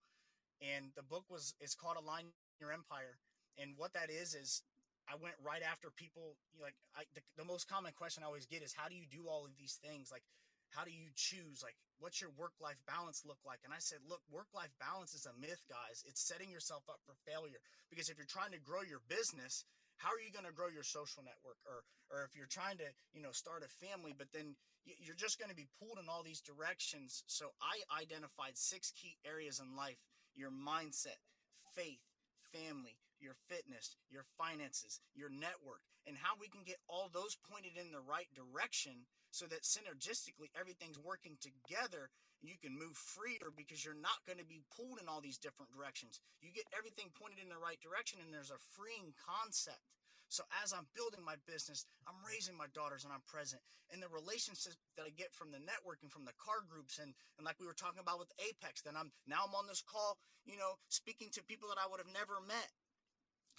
And 0.60 0.92
the 0.94 1.02
book 1.02 1.24
was 1.28 1.54
it's 1.60 1.74
called 1.74 1.96
Align 1.96 2.30
Your 2.60 2.72
Empire. 2.72 3.18
And 3.58 3.74
what 3.76 3.92
that 3.94 4.10
is 4.10 4.34
is 4.34 4.62
I 5.08 5.16
went 5.18 5.34
right 5.42 5.62
after 5.64 5.90
people 5.90 6.36
like 6.60 6.74
I, 6.94 7.02
the, 7.14 7.22
the 7.36 7.44
most 7.44 7.68
common 7.68 7.92
question 7.96 8.22
I 8.22 8.26
always 8.26 8.46
get 8.46 8.62
is 8.62 8.72
how 8.72 8.88
do 8.88 8.94
you 8.94 9.08
do 9.10 9.26
all 9.26 9.44
of 9.44 9.50
these 9.58 9.78
things? 9.82 10.12
Like 10.12 10.22
how 10.70 10.84
do 10.84 10.90
you 10.90 11.10
choose 11.14 11.62
like 11.62 11.74
what's 11.98 12.20
your 12.20 12.30
work 12.38 12.56
life 12.62 12.80
balance 12.86 13.22
look 13.26 13.38
like? 13.44 13.60
And 13.64 13.74
i 13.74 13.78
said 13.82 13.98
look 14.08 14.22
work 14.30 14.48
life 14.54 14.72
balance 14.78 15.14
is 15.14 15.26
a 15.26 15.34
myth 15.40 15.62
guys. 15.68 16.02
It's 16.06 16.22
setting 16.22 16.50
yourself 16.50 16.82
up 16.88 17.02
for 17.04 17.14
failure 17.26 17.60
because 17.90 18.08
if 18.08 18.16
you're 18.16 18.30
trying 18.30 18.52
to 18.52 18.62
grow 18.62 18.82
your 18.82 19.02
business 19.08 19.64
how 20.00 20.08
are 20.08 20.22
you 20.24 20.32
going 20.32 20.48
to 20.48 20.56
grow 20.56 20.72
your 20.72 20.86
social 20.86 21.20
network? 21.20 21.60
Or 21.68 21.84
or 22.08 22.24
if 22.24 22.32
you're 22.32 22.50
trying 22.50 22.80
to 22.80 22.88
you 23.12 23.20
know 23.20 23.32
start 23.32 23.62
a 23.62 23.70
family 23.84 24.14
but 24.16 24.32
then 24.32 24.56
you're 24.86 25.18
just 25.18 25.38
going 25.38 25.52
to 25.52 25.58
be 25.58 25.68
pulled 25.76 26.00
in 26.00 26.08
all 26.08 26.24
these 26.24 26.40
directions. 26.40 27.22
So 27.26 27.52
i 27.60 27.84
identified 28.00 28.56
six 28.56 28.90
key 28.96 29.18
areas 29.26 29.60
in 29.60 29.76
life 29.76 30.00
your 30.34 30.50
mindset 30.50 31.18
faith 31.74 32.00
family 32.52 32.96
your 33.20 33.34
fitness 33.46 33.96
your 34.10 34.24
finances 34.38 35.00
your 35.14 35.30
network 35.30 35.84
and 36.06 36.16
how 36.16 36.34
we 36.40 36.48
can 36.48 36.64
get 36.64 36.80
all 36.88 37.10
those 37.12 37.36
pointed 37.46 37.76
in 37.76 37.92
the 37.92 38.00
right 38.00 38.26
direction 38.34 39.06
so 39.30 39.46
that 39.46 39.62
synergistically 39.62 40.50
everything's 40.58 40.98
working 40.98 41.38
together 41.38 42.10
and 42.40 42.48
you 42.48 42.56
can 42.56 42.72
move 42.72 42.96
freer 42.96 43.52
because 43.52 43.84
you're 43.84 43.98
not 43.98 44.24
going 44.24 44.40
to 44.40 44.48
be 44.48 44.64
pulled 44.72 44.98
in 44.98 45.08
all 45.08 45.20
these 45.20 45.38
different 45.38 45.70
directions. 45.72 46.20
You 46.40 46.50
get 46.50 46.68
everything 46.72 47.12
pointed 47.12 47.40
in 47.40 47.52
the 47.52 47.60
right 47.60 47.80
direction 47.84 48.18
and 48.24 48.32
there's 48.32 48.52
a 48.52 48.66
freeing 48.74 49.12
concept. 49.20 49.84
So 50.30 50.46
as 50.62 50.70
I'm 50.70 50.86
building 50.94 51.26
my 51.26 51.34
business, 51.50 51.90
I'm 52.06 52.14
raising 52.22 52.54
my 52.54 52.70
daughters 52.70 53.02
and 53.02 53.10
I'm 53.10 53.26
present. 53.26 53.58
And 53.90 53.98
the 53.98 54.06
relationships 54.14 54.78
that 54.94 55.02
I 55.02 55.10
get 55.18 55.34
from 55.34 55.50
the 55.50 55.58
networking, 55.58 56.06
from 56.06 56.22
the 56.22 56.38
car 56.38 56.62
groups, 56.70 57.02
and, 57.02 57.10
and 57.34 57.42
like 57.42 57.58
we 57.58 57.66
were 57.66 57.74
talking 57.74 57.98
about 57.98 58.22
with 58.22 58.30
Apex, 58.38 58.86
then 58.86 58.94
I'm 58.94 59.10
now 59.26 59.42
I'm 59.42 59.58
on 59.58 59.66
this 59.66 59.82
call, 59.82 60.22
you 60.46 60.54
know, 60.54 60.78
speaking 60.86 61.34
to 61.34 61.42
people 61.50 61.66
that 61.74 61.82
I 61.82 61.90
would 61.90 61.98
have 61.98 62.14
never 62.14 62.38
met. 62.46 62.70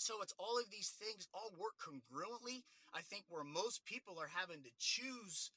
So 0.01 0.21
it's 0.21 0.33
all 0.37 0.57
of 0.57 0.69
these 0.71 0.89
things 0.89 1.27
all 1.33 1.53
work 1.57 1.77
congruently. 1.77 2.65
I 2.93 3.01
think 3.01 3.25
where 3.29 3.45
most 3.45 3.85
people 3.85 4.17
are 4.19 4.33
having 4.33 4.63
to 4.63 4.71
choose 4.79 5.51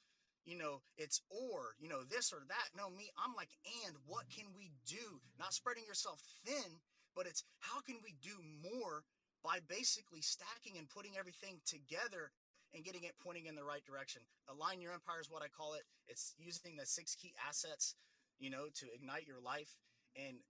you 0.44 0.58
know, 0.58 0.84
it's 0.98 1.22
or, 1.32 1.72
you 1.80 1.88
know, 1.88 2.04
this 2.04 2.32
or 2.32 2.44
that. 2.48 2.68
No, 2.76 2.90
me, 2.90 3.08
I'm 3.16 3.32
like, 3.34 3.48
and 3.88 3.96
what 4.06 4.28
can 4.28 4.44
we 4.56 4.72
do? 4.84 5.20
Not 5.38 5.54
spreading 5.54 5.84
yourself 5.88 6.20
thin, 6.44 6.84
but 7.16 7.26
it's 7.26 7.44
how 7.60 7.80
can 7.80 7.96
we 8.04 8.14
do 8.20 8.36
more 8.60 9.04
by 9.42 9.60
basically 9.68 10.20
stacking 10.20 10.76
and 10.78 10.88
putting 10.88 11.16
everything 11.16 11.60
together 11.64 12.32
and 12.74 12.84
getting 12.84 13.04
it 13.04 13.16
pointing 13.22 13.46
in 13.46 13.54
the 13.54 13.64
right 13.64 13.84
direction. 13.84 14.22
Align 14.48 14.80
your 14.80 14.92
empire 14.92 15.20
is 15.20 15.30
what 15.30 15.42
I 15.42 15.48
call 15.48 15.74
it. 15.74 15.84
It's 16.08 16.34
using 16.36 16.76
the 16.76 16.86
six 16.86 17.14
key 17.14 17.32
assets, 17.46 17.94
you 18.38 18.50
know, 18.50 18.68
to 18.80 18.86
ignite 18.92 19.26
your 19.26 19.40
life. 19.40 19.76
And 20.16 20.44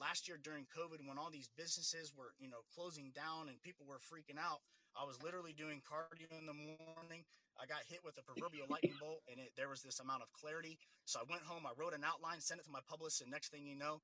last 0.00 0.26
year 0.26 0.40
during 0.40 0.64
COVID, 0.72 1.04
when 1.04 1.20
all 1.20 1.28
these 1.28 1.52
businesses 1.52 2.16
were, 2.16 2.32
you 2.40 2.48
know, 2.48 2.64
closing 2.72 3.12
down 3.12 3.52
and 3.52 3.60
people 3.60 3.84
were 3.84 4.00
freaking 4.00 4.40
out, 4.40 4.64
I 4.96 5.04
was 5.04 5.22
literally 5.22 5.52
doing 5.52 5.84
cardio 5.84 6.32
in 6.40 6.48
the 6.48 6.56
morning. 6.56 7.28
I 7.60 7.68
got 7.68 7.84
hit 7.84 8.00
with 8.00 8.16
a 8.16 8.24
proverbial 8.24 8.66
lightning 8.72 8.96
bolt, 8.96 9.20
and 9.28 9.36
it, 9.38 9.52
there 9.54 9.68
was 9.68 9.84
this 9.84 10.00
amount 10.00 10.24
of 10.24 10.32
clarity. 10.32 10.80
So 11.04 11.20
I 11.20 11.28
went 11.28 11.44
home, 11.44 11.68
I 11.68 11.76
wrote 11.76 11.92
an 11.92 12.02
outline, 12.02 12.40
sent 12.40 12.58
it 12.58 12.64
to 12.64 12.72
my 12.72 12.80
publicist, 12.88 13.20
and 13.20 13.30
next 13.30 13.52
thing 13.52 13.68
you 13.68 13.76
know, 13.76 14.00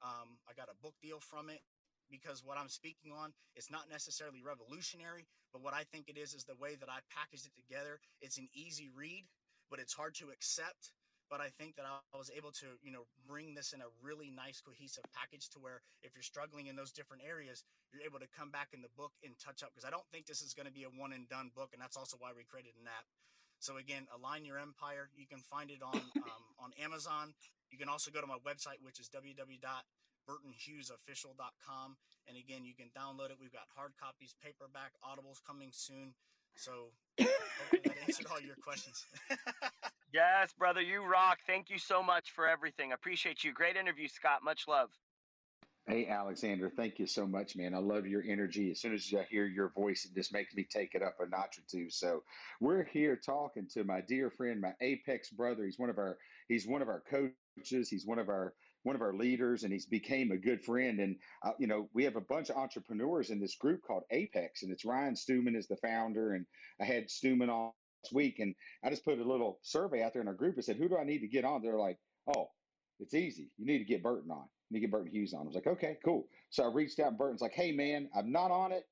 um, 0.00 0.38
I 0.46 0.54
got 0.54 0.70
a 0.70 0.78
book 0.78 0.94
deal 1.02 1.18
from 1.18 1.50
it 1.50 1.60
because 2.10 2.42
what 2.44 2.58
I'm 2.58 2.70
speaking 2.70 3.12
on 3.12 3.34
is 3.54 3.70
not 3.70 3.90
necessarily 3.90 4.42
revolutionary, 4.42 5.26
but 5.52 5.62
what 5.62 5.74
I 5.74 5.84
think 5.90 6.08
it 6.08 6.18
is 6.18 6.34
is 6.34 6.44
the 6.44 6.58
way 6.58 6.74
that 6.78 6.88
I 6.88 7.02
packaged 7.10 7.46
it 7.46 7.54
together. 7.58 7.98
It's 8.20 8.38
an 8.38 8.48
easy 8.54 8.90
read, 8.94 9.26
but 9.70 9.78
it's 9.78 9.94
hard 9.94 10.14
to 10.16 10.30
accept 10.30 10.90
but 11.30 11.40
I 11.40 11.48
think 11.54 11.78
that 11.78 11.86
I 11.86 12.18
was 12.18 12.26
able 12.34 12.50
to, 12.58 12.66
you 12.82 12.90
know, 12.90 13.06
bring 13.22 13.54
this 13.54 13.70
in 13.72 13.80
a 13.80 13.86
really 14.02 14.34
nice 14.34 14.60
cohesive 14.60 15.04
package 15.14 15.48
to 15.54 15.62
where 15.62 15.80
if 16.02 16.18
you're 16.18 16.26
struggling 16.26 16.66
in 16.66 16.74
those 16.74 16.90
different 16.90 17.22
areas, 17.22 17.62
you're 17.94 18.02
able 18.02 18.18
to 18.18 18.26
come 18.34 18.50
back 18.50 18.74
in 18.74 18.82
the 18.82 18.90
book 18.98 19.14
and 19.22 19.38
touch 19.38 19.62
up 19.62 19.70
because 19.70 19.86
I 19.86 19.94
don't 19.94 20.02
think 20.10 20.26
this 20.26 20.42
is 20.42 20.50
going 20.52 20.66
to 20.66 20.74
be 20.74 20.82
a 20.82 20.90
one 20.90 21.14
and 21.14 21.30
done 21.30 21.54
book, 21.54 21.70
and 21.72 21.80
that's 21.80 21.96
also 21.96 22.16
why 22.18 22.34
we 22.34 22.42
created 22.42 22.74
an 22.82 22.90
app. 22.90 23.06
So 23.62 23.78
again, 23.78 24.10
align 24.10 24.42
your 24.44 24.58
empire. 24.58 25.06
You 25.14 25.30
can 25.30 25.38
find 25.46 25.70
it 25.70 25.86
on 25.86 25.94
um, 25.94 26.42
on 26.66 26.74
Amazon. 26.82 27.38
You 27.70 27.78
can 27.78 27.86
also 27.88 28.10
go 28.10 28.20
to 28.20 28.26
my 28.26 28.42
website, 28.42 28.82
which 28.82 28.98
is 28.98 29.08
www.burtonhughesofficial.com. 29.14 31.96
And 32.26 32.36
again, 32.36 32.66
you 32.66 32.74
can 32.74 32.90
download 32.90 33.30
it. 33.30 33.38
We've 33.38 33.54
got 33.54 33.70
hard 33.76 33.92
copies, 33.94 34.34
paperback, 34.42 34.98
audibles 35.06 35.38
coming 35.46 35.70
soon. 35.70 36.14
So 36.56 36.90
hopefully 37.14 37.82
that 37.84 37.96
answered 38.02 38.26
all 38.26 38.40
your 38.40 38.56
questions. 38.56 39.06
Yes, 40.12 40.52
brother, 40.58 40.80
you 40.80 41.04
rock. 41.04 41.38
Thank 41.46 41.70
you 41.70 41.78
so 41.78 42.02
much 42.02 42.32
for 42.32 42.48
everything. 42.48 42.92
Appreciate 42.92 43.44
you. 43.44 43.52
Great 43.52 43.76
interview, 43.76 44.08
Scott. 44.08 44.42
Much 44.42 44.66
love. 44.66 44.90
Hey, 45.86 46.06
Alexander, 46.06 46.70
thank 46.70 46.98
you 46.98 47.06
so 47.06 47.26
much, 47.26 47.56
man. 47.56 47.74
I 47.74 47.78
love 47.78 48.06
your 48.06 48.22
energy. 48.22 48.70
As 48.70 48.80
soon 48.80 48.94
as 48.94 49.12
I 49.16 49.24
hear 49.24 49.46
your 49.46 49.70
voice, 49.70 50.04
it 50.04 50.14
just 50.14 50.32
makes 50.32 50.54
me 50.54 50.64
take 50.70 50.94
it 50.94 51.02
up 51.02 51.16
a 51.20 51.28
notch 51.28 51.58
or 51.58 51.62
two. 51.68 51.90
So 51.90 52.22
we're 52.60 52.84
here 52.84 53.16
talking 53.16 53.66
to 53.72 53.82
my 53.82 54.00
dear 54.00 54.30
friend, 54.30 54.60
my 54.60 54.74
Apex 54.80 55.30
brother. 55.30 55.64
He's 55.64 55.78
one 55.78 55.90
of 55.90 55.98
our 55.98 56.18
he's 56.48 56.66
one 56.66 56.82
of 56.82 56.88
our 56.88 57.02
coaches. 57.10 57.88
He's 57.88 58.06
one 58.06 58.18
of 58.18 58.28
our 58.28 58.54
one 58.82 58.94
of 58.94 59.02
our 59.02 59.14
leaders, 59.14 59.64
and 59.64 59.72
he's 59.72 59.86
became 59.86 60.30
a 60.30 60.36
good 60.36 60.62
friend. 60.62 61.00
And 61.00 61.16
uh, 61.42 61.52
you 61.58 61.66
know, 61.66 61.88
we 61.92 62.04
have 62.04 62.16
a 62.16 62.20
bunch 62.20 62.50
of 62.50 62.56
entrepreneurs 62.56 63.30
in 63.30 63.40
this 63.40 63.56
group 63.56 63.80
called 63.82 64.04
Apex, 64.10 64.62
and 64.62 64.70
it's 64.70 64.84
Ryan 64.84 65.16
Stewman 65.16 65.56
is 65.56 65.66
the 65.66 65.76
founder, 65.76 66.34
and 66.34 66.46
I 66.80 66.84
had 66.84 67.10
Stewman 67.10 67.50
on 67.50 67.72
week, 68.12 68.38
and 68.38 68.54
I 68.84 68.90
just 68.90 69.04
put 69.04 69.18
a 69.18 69.24
little 69.24 69.58
survey 69.62 70.02
out 70.02 70.12
there 70.12 70.22
in 70.22 70.28
our 70.28 70.34
group 70.34 70.56
and 70.56 70.64
said, 70.64 70.76
"Who 70.76 70.88
do 70.88 70.96
I 70.96 71.04
need 71.04 71.20
to 71.20 71.28
get 71.28 71.44
on?" 71.44 71.62
They're 71.62 71.78
like, 71.78 71.98
"Oh, 72.34 72.50
it's 72.98 73.14
easy. 73.14 73.50
You 73.58 73.66
need 73.66 73.78
to 73.78 73.84
get 73.84 74.02
Burton 74.02 74.30
on. 74.30 74.48
You 74.68 74.74
need 74.74 74.80
to 74.80 74.86
get 74.86 74.92
Burton 74.92 75.10
Hughes 75.10 75.34
on." 75.34 75.42
I 75.42 75.44
was 75.44 75.54
like, 75.54 75.66
"Okay, 75.66 75.98
cool." 76.04 76.28
So 76.50 76.64
I 76.64 76.72
reached 76.72 76.98
out, 77.00 77.08
and 77.08 77.18
Burton's 77.18 77.42
like, 77.42 77.54
"Hey, 77.54 77.72
man, 77.72 78.08
I'm 78.14 78.32
not 78.32 78.50
on 78.50 78.72
it, 78.72 78.84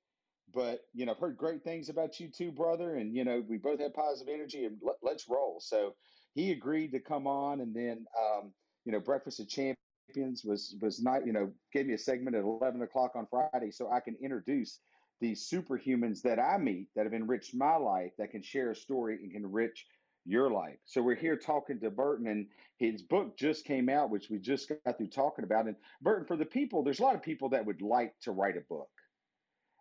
but 0.52 0.80
you 0.94 1.06
know, 1.06 1.12
I've 1.12 1.18
heard 1.18 1.36
great 1.36 1.64
things 1.64 1.88
about 1.88 2.20
you 2.20 2.28
too, 2.28 2.52
brother, 2.52 2.96
and 2.96 3.14
you 3.14 3.24
know, 3.24 3.42
we 3.48 3.56
both 3.56 3.80
have 3.80 3.94
positive 3.94 4.32
energy, 4.32 4.64
and 4.64 4.78
let, 5.02 5.14
us 5.14 5.26
roll." 5.28 5.60
So 5.60 5.94
he 6.34 6.52
agreed 6.52 6.92
to 6.92 7.00
come 7.00 7.26
on, 7.26 7.60
and 7.60 7.74
then 7.74 8.06
um, 8.18 8.52
you 8.84 8.92
know, 8.92 9.00
Breakfast 9.00 9.40
of 9.40 9.48
Champions 9.48 10.44
was 10.44 10.76
was 10.80 11.02
not 11.02 11.26
you 11.26 11.32
know 11.32 11.52
gave 11.72 11.86
me 11.86 11.94
a 11.94 11.98
segment 11.98 12.36
at 12.36 12.42
11 12.42 12.82
o'clock 12.82 13.12
on 13.14 13.26
Friday, 13.26 13.70
so 13.70 13.90
I 13.90 14.00
can 14.00 14.16
introduce 14.22 14.80
these 15.20 15.48
superhumans 15.48 16.22
that 16.22 16.38
I 16.38 16.58
meet 16.58 16.88
that 16.94 17.04
have 17.04 17.14
enriched 17.14 17.54
my 17.54 17.76
life 17.76 18.12
that 18.18 18.30
can 18.30 18.42
share 18.42 18.70
a 18.70 18.76
story 18.76 19.18
and 19.22 19.32
can 19.32 19.44
enrich 19.44 19.86
your 20.24 20.50
life. 20.50 20.78
So 20.84 21.02
we're 21.02 21.14
here 21.16 21.36
talking 21.36 21.80
to 21.80 21.90
Burton, 21.90 22.26
and 22.26 22.46
his 22.76 23.02
book 23.02 23.36
just 23.36 23.64
came 23.64 23.88
out, 23.88 24.10
which 24.10 24.28
we 24.30 24.38
just 24.38 24.68
got 24.68 24.98
through 24.98 25.08
talking 25.08 25.44
about. 25.44 25.66
And 25.66 25.76
Burton, 26.02 26.26
for 26.26 26.36
the 26.36 26.44
people, 26.44 26.82
there's 26.82 27.00
a 27.00 27.02
lot 27.02 27.14
of 27.14 27.22
people 27.22 27.50
that 27.50 27.66
would 27.66 27.82
like 27.82 28.14
to 28.22 28.32
write 28.32 28.56
a 28.56 28.60
book. 28.60 28.90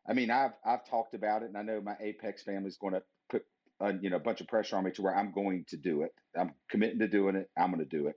I 0.09 0.13
mean, 0.13 0.31
I've 0.31 0.53
I've 0.65 0.85
talked 0.89 1.13
about 1.13 1.43
it, 1.43 1.49
and 1.49 1.57
I 1.57 1.63
know 1.63 1.81
my 1.81 1.95
Apex 1.99 2.43
family 2.43 2.69
is 2.69 2.77
going 2.77 2.93
to 2.93 3.03
put 3.29 3.43
a, 3.81 3.93
you 3.93 4.09
know 4.09 4.15
a 4.15 4.21
bunch 4.21 4.39
of 4.39 4.47
pressure 4.47 4.77
on 4.77 4.85
me 4.85 4.91
to 4.91 5.01
where 5.01 5.15
I'm 5.15 5.33
going 5.33 5.65
to 5.69 5.77
do 5.77 6.03
it. 6.03 6.13
I'm 6.37 6.53
committing 6.69 6.99
to 6.99 7.07
doing 7.07 7.35
it. 7.35 7.49
I'm 7.57 7.71
going 7.71 7.83
to 7.83 7.97
do 7.97 8.07
it. 8.07 8.15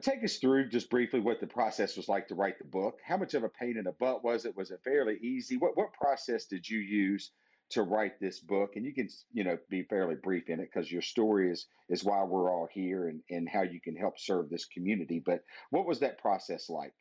Take 0.00 0.24
us 0.24 0.38
through 0.38 0.70
just 0.70 0.88
briefly 0.88 1.20
what 1.20 1.40
the 1.40 1.46
process 1.46 1.96
was 1.96 2.08
like 2.08 2.28
to 2.28 2.34
write 2.34 2.58
the 2.58 2.64
book. 2.64 2.98
How 3.06 3.18
much 3.18 3.34
of 3.34 3.44
a 3.44 3.48
pain 3.48 3.76
in 3.76 3.84
the 3.84 3.92
butt 3.92 4.24
was 4.24 4.46
it? 4.46 4.56
Was 4.56 4.70
it 4.70 4.80
fairly 4.82 5.18
easy? 5.22 5.58
What 5.58 5.76
what 5.76 5.92
process 5.92 6.46
did 6.46 6.68
you 6.68 6.78
use 6.78 7.30
to 7.70 7.82
write 7.82 8.18
this 8.20 8.40
book? 8.40 8.76
And 8.76 8.86
you 8.86 8.94
can 8.94 9.08
you 9.32 9.44
know 9.44 9.58
be 9.68 9.82
fairly 9.82 10.14
brief 10.14 10.48
in 10.48 10.60
it 10.60 10.70
because 10.72 10.90
your 10.90 11.02
story 11.02 11.50
is 11.50 11.66
is 11.90 12.02
why 12.02 12.24
we're 12.24 12.50
all 12.50 12.68
here 12.72 13.08
and 13.08 13.20
and 13.28 13.48
how 13.48 13.62
you 13.62 13.80
can 13.80 13.96
help 13.96 14.18
serve 14.18 14.48
this 14.48 14.64
community. 14.64 15.22
But 15.24 15.44
what 15.68 15.86
was 15.86 16.00
that 16.00 16.18
process 16.18 16.70
like? 16.70 16.94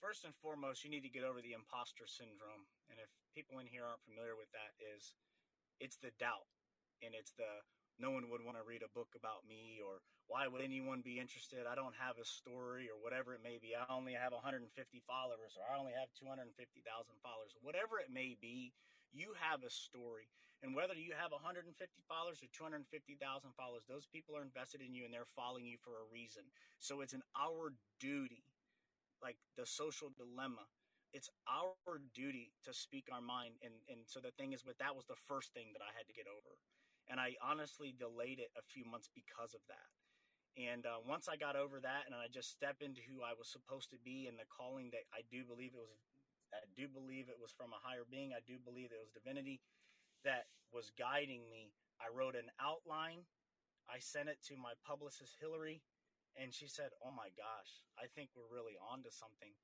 First 0.00 0.24
and 0.24 0.34
foremost, 0.40 0.82
you 0.82 0.90
need 0.90 1.04
to 1.04 1.12
get 1.12 1.24
over 1.24 1.42
the 1.42 1.52
imposter 1.52 2.06
syndrome. 2.06 2.64
And 2.88 2.98
if 2.98 3.10
people 3.36 3.60
in 3.60 3.66
here 3.66 3.84
aren't 3.84 4.02
familiar 4.08 4.34
with 4.34 4.50
that, 4.52 4.72
is 4.80 5.12
it's 5.78 5.98
the 5.98 6.10
doubt 6.18 6.48
and 7.04 7.12
it's 7.14 7.32
the 7.36 7.60
no 8.00 8.10
one 8.10 8.32
would 8.32 8.40
want 8.40 8.56
to 8.56 8.64
read 8.64 8.80
a 8.80 8.90
book 8.96 9.12
about 9.12 9.44
me 9.44 9.84
or 9.84 10.00
why 10.26 10.48
would 10.48 10.64
anyone 10.64 11.04
be 11.04 11.20
interested? 11.20 11.68
I 11.68 11.76
don't 11.76 11.94
have 12.00 12.16
a 12.16 12.24
story 12.24 12.88
or 12.88 12.96
whatever 12.96 13.36
it 13.36 13.44
may 13.44 13.60
be. 13.60 13.76
I 13.76 13.84
only 13.92 14.16
have 14.16 14.32
150 14.32 14.72
followers 15.04 15.60
or 15.60 15.68
i 15.68 15.76
only 15.76 15.92
have 15.92 16.08
250000 16.16 16.56
followers. 17.20 17.52
Whatever 17.60 18.00
it 18.00 18.08
may 18.08 18.34
be 18.40 18.72
you 19.12 19.36
have 19.36 19.60
a 19.62 19.70
story. 19.70 20.32
And 20.64 20.76
whether 20.76 20.96
you 20.96 21.12
have 21.16 21.32
150 21.32 21.72
followers 22.08 22.40
or 22.40 22.48
250000 22.56 22.88
followers 23.52 23.84
those 23.84 24.08
people 24.08 24.32
are 24.32 24.44
invested 24.46 24.80
in 24.80 24.96
you 24.96 25.04
and 25.04 25.12
they're 25.12 25.28
following 25.36 25.68
you 25.68 25.76
for 25.84 26.00
a 26.00 26.08
reason. 26.08 26.48
So 26.80 27.04
it's 27.04 27.12
an 27.12 27.26
our 27.36 27.76
duty 28.00 28.48
like 29.20 29.36
the 29.60 29.68
social 29.68 30.08
dilemma. 30.16 30.64
It's 31.12 31.28
our 31.50 31.74
duty 32.14 32.54
to 32.64 32.72
speak 32.72 33.10
our 33.12 33.20
mind 33.20 33.60
and 33.60 33.74
and 33.90 34.06
so 34.06 34.22
the 34.22 34.32
thing 34.40 34.56
is 34.56 34.64
with 34.64 34.78
that 34.78 34.96
was 34.96 35.04
the 35.10 35.18
first 35.26 35.52
thing 35.52 35.74
that 35.74 35.82
i 35.82 35.90
had 35.90 36.06
to 36.06 36.14
get 36.14 36.30
over 36.30 36.54
and 37.10 37.18
I 37.18 37.34
honestly 37.42 37.90
delayed 37.90 38.38
it 38.38 38.54
a 38.54 38.62
few 38.62 38.86
months 38.86 39.10
because 39.10 39.52
of 39.52 39.66
that. 39.66 39.90
And 40.54 40.86
uh, 40.86 41.02
once 41.02 41.26
I 41.26 41.34
got 41.34 41.58
over 41.58 41.82
that, 41.82 42.06
and 42.06 42.14
I 42.14 42.30
just 42.30 42.54
stepped 42.54 42.82
into 42.82 43.02
who 43.02 43.26
I 43.26 43.34
was 43.34 43.50
supposed 43.50 43.90
to 43.90 43.98
be 43.98 44.30
and 44.30 44.38
the 44.38 44.46
calling 44.46 44.94
that 44.94 45.10
I 45.10 45.26
do 45.26 45.42
believe 45.42 45.74
it 45.74 45.82
was, 45.82 45.98
I 46.54 46.66
do 46.74 46.86
believe 46.90 47.30
it 47.30 47.42
was 47.42 47.54
from 47.54 47.74
a 47.74 47.82
higher 47.82 48.06
being. 48.06 48.34
I 48.34 48.42
do 48.42 48.58
believe 48.58 48.90
it 48.90 49.02
was 49.02 49.14
divinity 49.14 49.62
that 50.22 50.50
was 50.70 50.90
guiding 50.94 51.46
me. 51.50 51.74
I 51.98 52.10
wrote 52.10 52.34
an 52.34 52.50
outline. 52.58 53.26
I 53.86 53.98
sent 54.02 54.30
it 54.30 54.42
to 54.50 54.58
my 54.58 54.74
publicist 54.82 55.38
Hillary, 55.38 55.82
and 56.34 56.54
she 56.54 56.66
said, 56.66 56.90
"Oh 57.02 57.14
my 57.14 57.30
gosh, 57.34 57.86
I 57.98 58.06
think 58.10 58.34
we're 58.34 58.50
really 58.50 58.74
onto 58.78 59.10
something." 59.10 59.54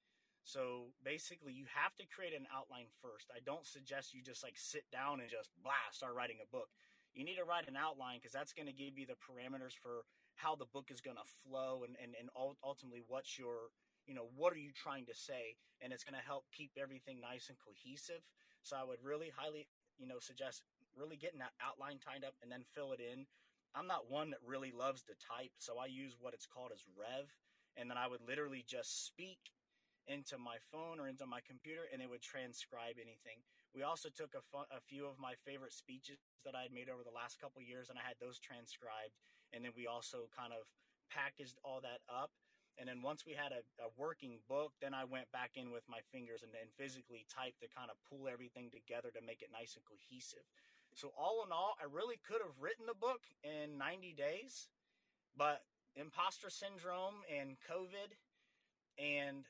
So 0.47 0.95
basically, 1.03 1.51
you 1.51 1.67
have 1.75 1.99
to 1.99 2.07
create 2.07 2.35
an 2.35 2.47
outline 2.55 2.95
first. 3.03 3.35
I 3.35 3.43
don't 3.43 3.67
suggest 3.67 4.15
you 4.15 4.23
just 4.23 4.47
like 4.47 4.55
sit 4.55 4.87
down 4.95 5.19
and 5.19 5.27
just 5.27 5.51
blast 5.59 5.99
start 5.99 6.15
writing 6.15 6.39
a 6.39 6.47
book 6.47 6.71
you 7.17 7.25
need 7.25 7.41
to 7.41 7.49
write 7.49 7.67
an 7.67 7.81
outline 7.81 8.21
because 8.21 8.37
that's 8.37 8.53
going 8.53 8.69
to 8.69 8.77
give 8.77 9.01
you 9.01 9.09
the 9.09 9.17
parameters 9.17 9.73
for 9.73 10.05
how 10.37 10.55
the 10.55 10.69
book 10.69 10.93
is 10.93 11.01
going 11.01 11.17
to 11.17 11.25
flow 11.43 11.81
and, 11.89 11.97
and, 11.97 12.13
and 12.13 12.29
ultimately 12.37 13.01
what's 13.09 13.41
your 13.41 13.73
you 14.05 14.15
know 14.15 14.29
what 14.37 14.53
are 14.53 14.61
you 14.61 14.71
trying 14.71 15.09
to 15.09 15.17
say 15.17 15.57
and 15.81 15.93
it's 15.93 16.05
going 16.05 16.15
to 16.15 16.23
help 16.23 16.45
keep 16.53 16.71
everything 16.77 17.19
nice 17.19 17.49
and 17.49 17.57
cohesive. 17.59 18.21
So 18.63 18.77
i 18.77 18.85
would 18.85 19.01
really 19.03 19.33
highly 19.33 19.67
you 19.99 20.07
know 20.07 20.21
suggest 20.21 20.63
really 20.95 21.17
getting 21.17 21.41
that 21.41 21.57
outline 21.65 21.99
tied 21.99 22.23
up 22.23 22.37
and 22.45 22.53
then 22.53 22.69
fill 22.77 22.93
it 22.93 23.01
in. 23.01 23.27
I'm 23.75 23.89
not 23.89 24.09
one 24.09 24.31
that 24.31 24.41
really 24.45 24.73
loves 24.73 25.03
to 25.09 25.17
type 25.17 25.57
so 25.57 25.81
i 25.81 25.89
use 25.89 26.17
what 26.21 26.37
it's 26.37 26.47
called 26.47 26.71
as 26.73 26.85
rev 26.93 27.33
and 27.77 27.91
then 27.91 27.97
i 27.97 28.07
would 28.07 28.25
literally 28.25 28.65
just 28.65 29.09
speak 29.09 29.53
into 30.07 30.39
my 30.39 30.57
phone 30.71 31.01
or 31.01 31.09
into 31.09 31.27
my 31.27 31.41
computer 31.43 31.83
and 31.93 32.01
it 32.01 32.09
would 32.09 32.23
transcribe 32.23 32.97
anything 32.97 33.43
we 33.77 33.85
also 33.85 34.09
took 34.09 34.33
a, 34.33 34.41
fu- 34.41 34.73
a 34.73 34.81
few 34.81 35.05
of 35.05 35.21
my 35.21 35.37
favorite 35.45 35.77
speeches 35.77 36.17
that 36.49 36.57
I 36.57 36.65
had 36.65 36.73
made 36.73 36.89
over 36.89 37.05
the 37.05 37.13
last 37.13 37.37
couple 37.37 37.61
years, 37.61 37.93
and 37.93 38.01
I 38.01 38.09
had 38.09 38.17
those 38.17 38.41
transcribed. 38.41 39.13
And 39.53 39.61
then 39.61 39.77
we 39.77 39.85
also 39.85 40.33
kind 40.33 40.57
of 40.57 40.65
packaged 41.13 41.61
all 41.61 41.85
that 41.85 42.01
up. 42.09 42.33
And 42.81 42.89
then 42.89 43.05
once 43.05 43.25
we 43.29 43.37
had 43.37 43.53
a, 43.53 43.61
a 43.81 43.93
working 43.97 44.41
book, 44.49 44.73
then 44.81 44.97
I 44.97 45.05
went 45.05 45.29
back 45.33 45.57
in 45.57 45.73
with 45.73 45.85
my 45.89 46.01
fingers 46.13 46.41
and 46.41 46.53
then 46.53 46.73
physically 46.77 47.29
typed 47.29 47.61
to 47.61 47.69
kind 47.69 47.93
of 47.93 47.97
pull 48.09 48.29
everything 48.29 48.73
together 48.73 49.13
to 49.13 49.25
make 49.25 49.41
it 49.41 49.53
nice 49.53 49.77
and 49.77 49.85
cohesive. 49.85 50.45
So 50.97 51.13
all 51.17 51.45
in 51.45 51.53
all, 51.53 51.77
I 51.81 51.85
really 51.89 52.21
could 52.21 52.41
have 52.41 52.57
written 52.61 52.89
the 52.89 52.97
book 52.97 53.29
in 53.45 53.77
90 53.77 54.13
days, 54.17 54.69
but 55.37 55.65
imposter 55.97 56.49
syndrome 56.49 57.25
and 57.29 57.57
COVID 57.65 58.17
and 59.01 59.45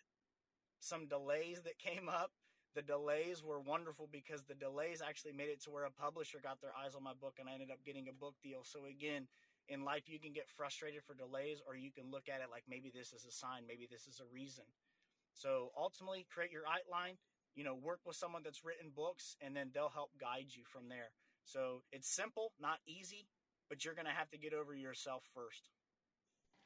some 0.79 1.07
delays 1.07 1.63
that 1.63 1.79
came 1.79 2.09
up. 2.09 2.31
The 2.77 2.83
delays 2.83 3.43
were 3.43 3.59
wonderful 3.59 4.07
because 4.13 4.43
the 4.43 4.55
delays 4.55 5.01
actually 5.01 5.33
made 5.33 5.49
it 5.49 5.63
to 5.65 5.71
where 5.71 5.87
a 5.87 5.91
publisher 5.91 6.41
got 6.45 6.61
their 6.61 6.77
eyes 6.77 6.95
on 6.95 7.03
my 7.03 7.15
book 7.19 7.39
and 7.41 7.49
I 7.49 7.55
ended 7.55 7.71
up 7.71 7.83
getting 7.87 8.07
a 8.09 8.13
book 8.13 8.35
deal. 8.43 8.61
So 8.65 8.85
again, 8.85 9.29
in 9.67 9.83
life 9.83 10.03
you 10.13 10.21
can 10.21 10.35
get 10.35 10.45
frustrated 10.55 11.01
for 11.03 11.15
delays 11.15 11.63
or 11.67 11.75
you 11.75 11.91
can 11.91 12.11
look 12.11 12.29
at 12.29 12.43
it 12.43 12.49
like 12.53 12.65
maybe 12.69 12.93
this 12.95 13.15
is 13.15 13.25
a 13.25 13.33
sign, 13.33 13.65
maybe 13.67 13.89
this 13.91 14.07
is 14.07 14.21
a 14.21 14.29
reason. 14.31 14.65
So 15.33 15.73
ultimately 15.75 16.27
create 16.31 16.53
your 16.53 16.65
outline, 16.69 17.17
you 17.55 17.65
know, 17.65 17.75
work 17.75 18.01
with 18.05 18.17
someone 18.17 18.43
that's 18.45 18.63
written 18.63 18.93
books 18.95 19.37
and 19.41 19.57
then 19.57 19.71
they'll 19.73 19.89
help 19.89 20.11
guide 20.21 20.53
you 20.53 20.65
from 20.69 20.91
there. 20.91 21.17
So 21.47 21.81
it's 21.93 22.15
simple, 22.15 22.53
not 22.61 22.81
easy, 22.87 23.27
but 23.71 23.87
you're 23.87 23.95
going 23.95 24.05
to 24.05 24.13
have 24.13 24.29
to 24.33 24.39
get 24.39 24.53
over 24.53 24.75
yourself 24.75 25.23
first. 25.35 25.71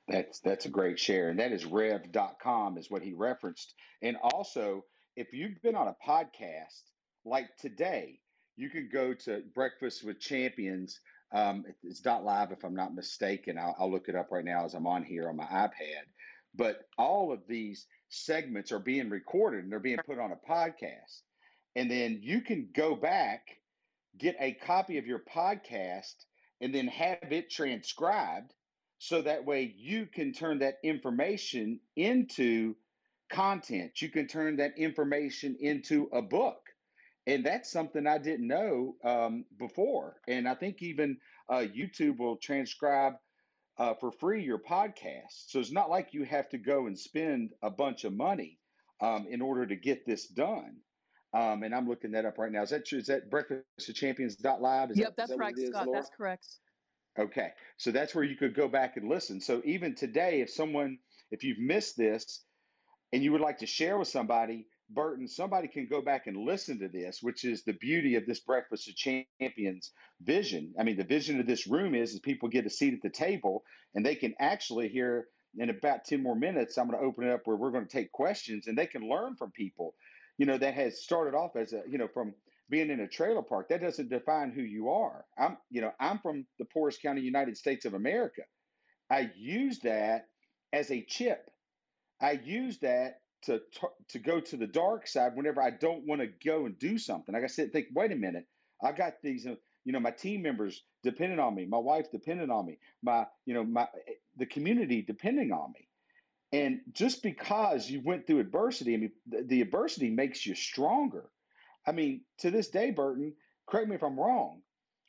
That's 0.09 0.41
that's 0.41 0.67
a 0.67 0.71
great 0.71 0.99
share. 0.99 1.29
And 1.29 1.39
that 1.39 1.53
is 1.53 1.65
rev.com 1.65 2.79
is 2.79 2.91
what 2.91 3.03
he 3.03 3.13
referenced. 3.13 3.75
And 4.03 4.17
also, 4.17 4.83
if 5.17 5.33
you've 5.33 5.61
been 5.63 5.77
on 5.77 5.89
a 5.89 5.97
podcast 6.07 6.83
like 7.25 7.57
today, 7.59 8.21
you 8.57 8.71
could 8.71 8.93
go 8.93 9.15
to 9.15 9.43
Breakfast 9.55 10.05
with 10.05 10.21
Champions. 10.21 11.01
Um, 11.33 11.65
it's 11.83 12.05
not 12.05 12.25
live 12.25 12.53
if 12.53 12.65
I'm 12.65 12.75
not 12.75 12.95
mistaken. 12.95 13.59
I'll, 13.59 13.77
I'll 13.79 13.91
look 13.91 14.09
it 14.09 14.17
up 14.17 14.29
right 14.31 14.45
now 14.45 14.65
as 14.65 14.75
I'm 14.75 14.87
on 14.87 15.05
here 15.05 15.29
on 15.29 15.37
my 15.37 15.45
iPad. 15.45 16.05
But 16.55 16.81
all 16.99 17.33
of 17.33 17.41
these 17.49 17.87
segments 18.09 18.73
are 18.73 18.81
being 18.81 19.09
recorded 19.09 19.63
and 19.63 19.73
they're 19.73 19.79
being 19.79 19.99
put 20.05 20.19
on 20.19 20.33
a 20.33 20.51
podcast. 20.51 21.23
And 21.77 21.91
then 21.91 22.21
you 22.23 22.41
can 22.41 22.69
go 22.75 22.97
back, 22.97 23.43
get 24.19 24.37
a 24.41 24.53
copy 24.53 24.99
of 24.99 25.07
your 25.07 25.21
podcast, 25.21 26.15
and 26.61 26.75
then 26.75 26.89
have 26.89 27.19
it 27.31 27.51
transcribed 27.51 28.53
so 28.99 29.23
that 29.23 29.47
way 29.47 29.73
you 29.77 30.07
can 30.07 30.33
turn 30.33 30.59
that 30.59 30.79
information 30.83 31.81
into 31.97 32.75
content. 33.31 34.03
You 34.03 34.09
can 34.09 34.27
turn 34.27 34.57
that 34.57 34.79
information 34.79 35.57
into 35.61 36.09
a 36.13 36.23
book. 36.23 36.59
And 37.27 37.45
that's 37.45 37.71
something 37.71 38.07
I 38.07 38.19
didn't 38.19 38.49
know 38.49 38.97
um, 39.05 39.45
before. 39.59 40.17
And 40.27 40.49
I 40.49 40.55
think 40.55 40.83
even 40.83 41.19
uh, 41.49 41.65
YouTube 41.75 42.19
will 42.19 42.37
transcribe 42.37 43.15
uh, 43.79 43.95
for 43.95 44.11
free 44.11 44.43
your 44.43 44.59
podcast. 44.59 45.49
So 45.49 45.61
it's 45.61 45.73
not 45.73 45.91
like 45.91 46.13
you 46.13 46.25
have 46.25 46.49
to 46.51 46.59
go 46.59 46.87
and 46.87 46.99
spend 46.99 47.51
a 47.63 47.71
bunch 47.71 48.05
of 48.05 48.13
money 48.13 48.59
um, 49.01 49.27
in 49.31 49.41
order 49.41 49.67
to 49.67 49.77
get 49.77 50.07
this 50.07 50.27
done. 50.27 50.77
Um, 51.33 51.63
and 51.63 51.75
I'm 51.75 51.89
looking 51.89 52.13
that 52.13 52.25
up 52.25 52.39
right 52.39 52.51
now. 52.51 52.63
Is 52.63 52.71
that 52.71 52.87
true? 52.87 52.99
Is 52.99 53.07
that 53.07 53.31
breakfastofchampions.live? 53.31 54.91
Is 54.91 54.99
yep, 54.99 55.09
that, 55.09 55.17
that's 55.17 55.31
that 55.31 55.39
right, 55.39 55.55
Scott. 55.57 55.87
Laura? 55.87 55.99
That's 55.99 56.11
correct. 56.17 56.47
Okay, 57.19 57.51
so 57.77 57.91
that's 57.91 58.15
where 58.15 58.25
you 58.25 58.37
could 58.37 58.55
go 58.55 58.69
back 58.69 58.97
and 58.97 59.09
listen. 59.09 59.41
So 59.41 59.63
even 59.65 59.95
today, 59.95 60.41
if 60.41 60.51
someone, 60.51 60.99
if 61.31 61.45
you've 61.45 61.59
missed 61.59 61.97
this 61.97 62.45
and 63.13 63.23
you 63.23 63.33
would 63.33 63.41
like 63.41 63.59
to 63.59 63.67
share 63.67 63.99
with 63.99 64.09
somebody, 64.09 64.67
Burton, 64.91 65.29
somebody 65.29 65.69
can 65.69 65.87
go 65.87 66.03
back 66.03 66.27
and 66.27 66.37
listen 66.37 66.79
to 66.81 66.89
this, 66.89 67.19
which 67.23 67.45
is 67.45 67.63
the 67.63 67.73
beauty 67.75 68.17
of 68.17 68.27
this 68.27 68.41
Breakfast 68.41 68.89
of 68.89 68.97
Champions 68.97 69.93
vision. 70.21 70.75
I 70.79 70.83
mean, 70.83 70.97
the 70.97 71.05
vision 71.05 71.41
of 71.41 71.47
this 71.47 71.67
room 71.67 71.95
is, 71.95 72.13
is 72.13 72.21
people 72.21 72.49
get 72.49 72.67
a 72.67 72.71
seat 72.71 72.95
at 72.95 73.03
the 73.03 73.11
table 73.11 73.65
and 73.95 74.05
they 74.05 74.15
can 74.15 74.35
actually 74.41 74.89
hear 74.89 75.27
in 75.59 75.71
about 75.71 76.05
10 76.05 76.23
more 76.23 76.37
minutes, 76.37 76.79
I'm 76.79 76.89
going 76.89 77.01
to 77.01 77.05
open 77.05 77.25
it 77.27 77.33
up 77.33 77.43
where 77.45 77.57
we're 77.57 77.73
going 77.73 77.87
to 77.87 77.91
take 77.93 78.13
questions 78.13 78.67
and 78.67 78.79
they 78.79 78.87
can 78.87 79.09
learn 79.09 79.37
from 79.37 79.51
people, 79.51 79.95
you 80.39 80.47
know, 80.47 80.59
that 80.59 80.75
has 80.75 81.03
started 81.03 81.37
off 81.37 81.57
as 81.57 81.73
a, 81.73 81.83
you 81.89 81.99
know, 81.99 82.09
from 82.13 82.35
being 82.69 82.91
in 82.91 83.01
a 83.01 83.09
trailer 83.09 83.43
park, 83.43 83.69
that 83.69 83.83
doesn't 83.83 84.11
define 84.11 84.53
who 84.53 84.63
you 84.63 84.91
are. 84.91 85.25
I'm, 85.37 85.57
you 85.71 85.81
know, 85.81 85.91
I'm 85.99 86.21
from 86.21 86.47
the 86.59 86.65
poorest 86.67 87.03
county, 87.03 87.21
United 87.21 87.57
States 87.57 87.85
of 87.85 87.95
America. 87.95 88.43
I 89.11 89.31
use 89.37 89.81
that 89.81 90.29
as 90.73 90.91
a 90.93 91.05
chip. 91.05 91.50
I 92.21 92.33
use 92.45 92.79
that 92.79 93.21
to 93.45 93.61
to 94.09 94.19
go 94.19 94.41
to 94.41 94.57
the 94.57 94.67
dark 94.67 95.07
side 95.07 95.33
whenever 95.35 95.63
I 95.63 95.71
don't 95.71 96.07
want 96.07 96.21
to 96.21 96.29
go 96.45 96.67
and 96.67 96.79
do 96.79 96.99
something. 96.99 97.35
Like 97.35 97.45
I 97.45 97.49
said, 97.49 97.73
think, 97.73 97.87
wait 97.95 98.13
a 98.13 98.17
minute, 98.17 98.47
I 98.83 98.93
got 98.93 99.15
these, 99.23 99.47
uh, 99.47 99.55
you 99.85 99.93
know, 99.93 100.01
my 100.01 100.11
team 100.11 100.43
members 100.43 100.83
depending 101.03 101.39
on 101.39 101.55
me, 101.55 101.65
my 101.65 101.79
wife 101.79 102.11
depending 102.13 102.51
on 102.51 102.67
me, 102.67 102.79
my, 103.03 103.27
you 103.47 103.55
know, 103.55 103.65
my 103.65 103.89
the 104.37 104.47
community 104.47 105.03
depending 105.03 105.53
on 105.53 105.73
me. 105.73 105.89
And 106.53 106.81
just 106.93 107.23
because 107.23 107.89
you 107.89 108.03
went 108.05 108.27
through 108.27 108.41
adversity, 108.41 108.95
I 108.95 108.97
mean, 108.99 109.13
the, 109.27 109.43
the 109.43 109.63
adversity 109.63 110.11
makes 110.11 110.45
you 110.45 110.55
stronger. 110.55 111.31
I 111.87 111.93
mean, 111.93 112.23
to 112.41 112.51
this 112.51 112.69
day, 112.69 112.91
Burton, 112.91 113.35
correct 113.69 113.89
me 113.89 113.95
if 113.95 114.03
I'm 114.03 114.19
wrong, 114.19 114.61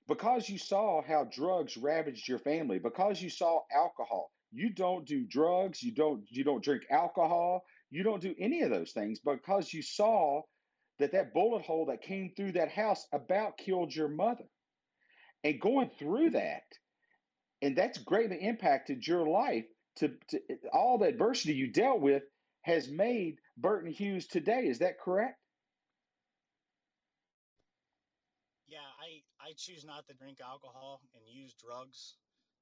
because 0.07 0.47
you 0.47 0.57
saw 0.57 1.01
how 1.01 1.27
drugs 1.29 1.75
ravaged 1.77 2.27
your 2.27 2.39
family, 2.39 2.79
because 2.79 3.21
you 3.21 3.29
saw 3.29 3.61
alcohol, 3.75 4.31
you 4.51 4.69
don't 4.69 5.05
do 5.05 5.25
drugs, 5.25 5.81
you 5.81 5.91
don't 5.91 6.23
you 6.29 6.43
don't 6.43 6.63
drink 6.63 6.83
alcohol, 6.89 7.63
you 7.89 8.03
don't 8.03 8.21
do 8.21 8.35
any 8.39 8.61
of 8.61 8.69
those 8.69 8.91
things 8.91 9.19
because 9.19 9.73
you 9.73 9.81
saw 9.81 10.41
that 10.99 11.13
that 11.13 11.33
bullet 11.33 11.63
hole 11.63 11.85
that 11.87 12.01
came 12.01 12.31
through 12.35 12.53
that 12.53 12.71
house 12.71 13.07
about 13.11 13.57
killed 13.57 13.93
your 13.93 14.07
mother. 14.07 14.45
And 15.43 15.59
going 15.59 15.89
through 15.97 16.31
that, 16.31 16.63
and 17.61 17.75
that's 17.75 17.97
greatly 17.97 18.37
impacted 18.37 19.05
your 19.05 19.25
life 19.27 19.65
to, 19.97 20.11
to 20.29 20.39
all 20.71 20.97
the 20.97 21.07
adversity 21.07 21.53
you 21.53 21.71
dealt 21.71 22.01
with 22.01 22.23
has 22.61 22.87
made 22.89 23.37
Burton 23.57 23.91
Hughes 23.91 24.27
today. 24.27 24.67
Is 24.67 24.79
that 24.79 24.99
correct? 24.99 25.37
Yeah, 28.67 28.77
I 29.01 29.49
i 29.49 29.53
choose 29.57 29.83
not 29.83 30.07
to 30.07 30.13
drink 30.13 30.39
alcohol 30.39 31.01
and 31.15 31.23
use 31.27 31.53
drugs. 31.55 32.15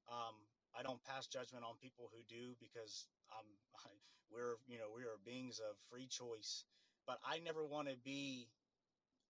Um, 0.09 0.35
I 0.78 0.84
don't 0.84 1.03
pass 1.03 1.28
judgment 1.28 1.65
on 1.65 1.76
people 1.82 2.09
who 2.13 2.22
do 2.30 2.55
because 2.59 3.07
um, 3.34 3.45
I, 3.86 3.89
we're 4.32 4.57
you 4.67 4.78
know 4.78 4.89
we 4.93 5.03
are 5.03 5.17
beings 5.26 5.59
of 5.59 5.78
free 5.89 6.07
choice. 6.07 6.65
But 7.07 7.17
I 7.26 7.39
never 7.41 7.65
want 7.65 7.89
to 7.89 7.97
be, 7.97 8.49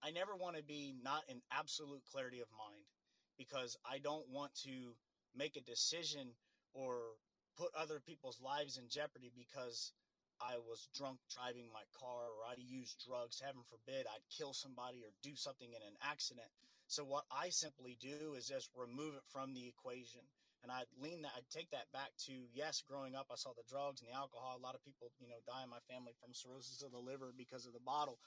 I 0.03 0.11
never 0.11 0.35
want 0.35 0.57
to 0.57 0.63
be 0.63 0.95
not 1.01 1.23
in 1.29 1.39
absolute 1.51 2.03
clarity 2.11 2.41
of 2.41 2.51
mind 2.51 2.83
because 3.37 3.77
I 3.87 3.99
don't 3.99 4.27
want 4.27 4.51
to 4.67 4.95
make 5.31 5.55
a 5.55 5.63
decision 5.63 6.35
or 6.73 7.15
put 7.55 7.71
other 7.75 7.99
people's 8.03 8.41
lives 8.43 8.77
in 8.77 8.91
jeopardy 8.91 9.31
because 9.31 9.93
I 10.39 10.59
was 10.67 10.87
drunk 10.95 11.19
driving 11.31 11.67
my 11.71 11.83
car 11.95 12.31
or 12.31 12.47
I 12.47 12.55
used 12.59 13.03
drugs. 13.07 13.39
Heaven 13.39 13.63
forbid 13.67 14.07
I'd 14.07 14.27
kill 14.31 14.53
somebody 14.53 15.03
or 15.03 15.11
do 15.23 15.35
something 15.35 15.71
in 15.71 15.83
an 15.83 15.95
accident. 16.03 16.47
So 16.87 17.03
what 17.03 17.23
I 17.31 17.49
simply 17.49 17.97
do 17.99 18.33
is 18.35 18.47
just 18.47 18.71
remove 18.75 19.15
it 19.15 19.27
from 19.31 19.53
the 19.53 19.67
equation. 19.67 20.23
And 20.63 20.71
I 20.71 20.83
lean 20.99 21.21
that, 21.23 21.31
I 21.35 21.41
take 21.49 21.71
that 21.71 21.91
back 21.93 22.11
to 22.27 22.33
yes, 22.53 22.83
growing 22.87 23.15
up, 23.15 23.27
I 23.31 23.35
saw 23.35 23.51
the 23.55 23.67
drugs 23.67 24.01
and 24.01 24.09
the 24.09 24.15
alcohol. 24.15 24.57
A 24.59 24.63
lot 24.65 24.75
of 24.75 24.83
people, 24.83 25.11
you 25.19 25.27
know, 25.27 25.39
die 25.47 25.63
in 25.63 25.69
my 25.69 25.79
family 25.87 26.11
from 26.19 26.33
cirrhosis 26.33 26.83
of 26.83 26.91
the 26.91 26.99
liver 26.99 27.33
because 27.37 27.65
of 27.65 27.73
the 27.73 27.79
bottle. 27.79 28.19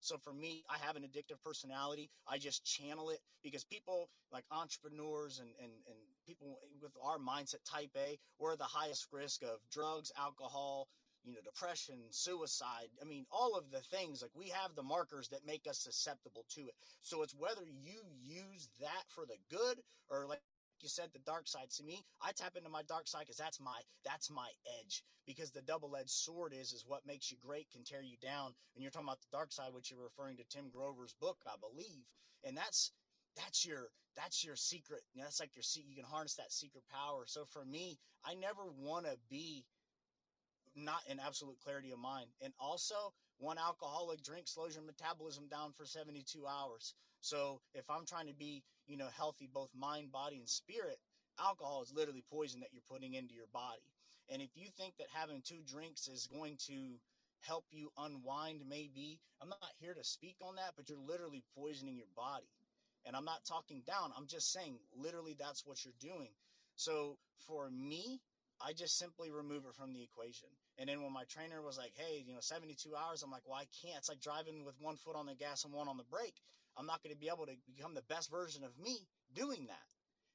So 0.00 0.18
for 0.18 0.32
me, 0.32 0.62
I 0.68 0.76
have 0.84 0.96
an 0.96 1.02
addictive 1.02 1.40
personality. 1.42 2.10
I 2.28 2.38
just 2.38 2.64
channel 2.64 3.10
it 3.10 3.20
because 3.42 3.64
people 3.64 4.10
like 4.30 4.44
entrepreneurs 4.50 5.38
and, 5.40 5.48
and, 5.58 5.72
and 5.88 5.96
people 6.26 6.58
with 6.82 6.92
our 7.02 7.18
mindset 7.18 7.64
type 7.64 7.90
A, 7.96 8.18
we're 8.38 8.56
the 8.56 8.64
highest 8.64 9.06
risk 9.12 9.42
of 9.42 9.58
drugs, 9.72 10.12
alcohol, 10.18 10.88
you 11.24 11.32
know, 11.32 11.40
depression, 11.42 11.96
suicide. 12.10 12.88
I 13.00 13.06
mean, 13.06 13.24
all 13.32 13.56
of 13.56 13.70
the 13.70 13.80
things 13.80 14.20
like 14.20 14.30
we 14.34 14.50
have 14.50 14.74
the 14.74 14.82
markers 14.82 15.28
that 15.28 15.46
make 15.46 15.66
us 15.66 15.78
susceptible 15.78 16.44
to 16.50 16.60
it. 16.62 16.74
So 17.00 17.22
it's 17.22 17.34
whether 17.34 17.64
you 17.64 18.02
use 18.22 18.68
that 18.80 19.04
for 19.08 19.24
the 19.24 19.38
good 19.50 19.78
or 20.10 20.26
like 20.28 20.42
you 20.84 20.88
said 20.88 21.08
the 21.12 21.18
dark 21.26 21.48
side 21.48 21.70
to 21.70 21.82
me 21.82 22.04
i 22.22 22.30
tap 22.30 22.56
into 22.56 22.70
my 22.70 22.82
dark 22.86 23.08
side 23.08 23.22
because 23.22 23.36
that's 23.36 23.60
my 23.60 23.80
that's 24.04 24.30
my 24.30 24.48
edge 24.80 25.02
because 25.26 25.50
the 25.50 25.62
double-edged 25.62 26.10
sword 26.10 26.52
is 26.54 26.72
is 26.72 26.84
what 26.86 27.06
makes 27.06 27.30
you 27.30 27.36
great 27.42 27.66
can 27.72 27.82
tear 27.82 28.02
you 28.02 28.16
down 28.22 28.52
and 28.76 28.82
you're 28.82 28.90
talking 28.90 29.08
about 29.08 29.20
the 29.20 29.36
dark 29.36 29.50
side 29.50 29.72
which 29.72 29.90
you're 29.90 30.04
referring 30.04 30.36
to 30.36 30.44
tim 30.48 30.70
grover's 30.70 31.14
book 31.20 31.38
i 31.46 31.56
believe 31.58 32.04
and 32.44 32.56
that's 32.56 32.92
that's 33.36 33.66
your 33.66 33.88
that's 34.16 34.44
your 34.44 34.54
secret 34.54 35.02
you 35.14 35.20
know, 35.20 35.24
that's 35.24 35.40
like 35.40 35.56
your 35.56 35.62
secret 35.62 35.90
you 35.90 35.96
can 35.96 36.04
harness 36.04 36.34
that 36.34 36.52
secret 36.52 36.84
power 36.92 37.24
so 37.26 37.44
for 37.44 37.64
me 37.64 37.98
i 38.24 38.34
never 38.34 38.70
want 38.78 39.06
to 39.06 39.16
be 39.30 39.64
not 40.76 41.02
in 41.08 41.20
absolute 41.20 41.58
clarity 41.62 41.92
of 41.92 41.98
mind. 41.98 42.26
And 42.42 42.52
also, 42.58 43.14
one 43.38 43.58
alcoholic 43.58 44.22
drink 44.22 44.48
slows 44.48 44.74
your 44.74 44.84
metabolism 44.84 45.46
down 45.48 45.72
for 45.72 45.84
72 45.84 46.24
hours. 46.46 46.94
So 47.24 47.62
if 47.72 47.88
I'm 47.88 48.04
trying 48.04 48.26
to 48.26 48.34
be, 48.34 48.62
you 48.86 48.98
know, 48.98 49.08
healthy, 49.16 49.48
both 49.50 49.70
mind, 49.74 50.12
body, 50.12 50.36
and 50.36 50.48
spirit, 50.48 50.98
alcohol 51.40 51.82
is 51.82 51.90
literally 51.90 52.22
poison 52.30 52.60
that 52.60 52.68
you're 52.70 52.84
putting 52.86 53.14
into 53.14 53.32
your 53.32 53.48
body. 53.50 53.88
And 54.28 54.42
if 54.42 54.50
you 54.54 54.68
think 54.76 54.92
that 54.98 55.06
having 55.10 55.40
two 55.40 55.64
drinks 55.66 56.06
is 56.06 56.28
going 56.28 56.58
to 56.68 57.00
help 57.40 57.64
you 57.70 57.88
unwind, 57.96 58.60
maybe, 58.68 59.20
I'm 59.40 59.48
not 59.48 59.72
here 59.80 59.94
to 59.94 60.04
speak 60.04 60.36
on 60.42 60.56
that, 60.56 60.72
but 60.76 60.90
you're 60.90 60.98
literally 60.98 61.42
poisoning 61.56 61.96
your 61.96 62.12
body. 62.14 62.52
And 63.06 63.16
I'm 63.16 63.24
not 63.24 63.44
talking 63.48 63.82
down, 63.86 64.12
I'm 64.14 64.26
just 64.26 64.52
saying 64.52 64.76
literally 64.94 65.34
that's 65.38 65.64
what 65.64 65.82
you're 65.82 65.96
doing. 66.00 66.32
So 66.76 67.16
for 67.46 67.70
me, 67.70 68.20
I 68.60 68.74
just 68.74 68.98
simply 68.98 69.30
remove 69.30 69.64
it 69.64 69.74
from 69.74 69.94
the 69.94 70.02
equation. 70.02 70.48
And 70.76 70.90
then 70.90 71.02
when 71.02 71.12
my 71.12 71.24
trainer 71.24 71.62
was 71.62 71.78
like, 71.78 71.92
hey, 71.96 72.22
you 72.26 72.34
know, 72.34 72.40
72 72.40 72.76
hours, 72.94 73.22
I'm 73.22 73.30
like, 73.30 73.42
well, 73.46 73.58
I 73.58 73.68
can't. 73.80 73.96
It's 73.96 74.10
like 74.10 74.20
driving 74.20 74.64
with 74.66 74.76
one 74.78 74.96
foot 74.96 75.16
on 75.16 75.24
the 75.24 75.34
gas 75.34 75.64
and 75.64 75.72
one 75.72 75.88
on 75.88 75.96
the 75.96 76.04
brake. 76.04 76.36
I'm 76.76 76.86
not 76.86 77.02
going 77.02 77.14
to 77.14 77.20
be 77.20 77.30
able 77.32 77.46
to 77.46 77.56
become 77.76 77.94
the 77.94 78.06
best 78.08 78.30
version 78.30 78.64
of 78.64 78.76
me 78.78 79.06
doing 79.34 79.66
that. 79.66 79.88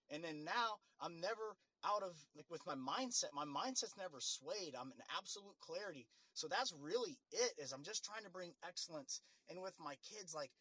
And 0.10 0.24
then 0.24 0.44
now 0.44 0.82
I'm 1.02 1.20
never 1.22 1.56
out 1.86 2.04
of 2.04 2.16
like 2.36 2.50
with 2.50 2.66
my 2.66 2.76
mindset. 2.76 3.32
My 3.34 3.46
mindset's 3.46 3.96
never 3.98 4.20
swayed. 4.20 4.76
I'm 4.76 4.92
in 4.92 5.02
absolute 5.16 5.56
clarity. 5.62 6.08
So 6.34 6.48
that's 6.48 6.74
really 6.74 7.20
it 7.32 7.54
is 7.58 7.72
I'm 7.72 7.84
just 7.84 8.04
trying 8.04 8.24
to 8.24 8.32
bring 8.32 8.52
excellence. 8.68 9.22
And 9.50 9.62
with 9.62 9.76
my 9.80 9.96
kids, 10.02 10.34
like 10.34 10.52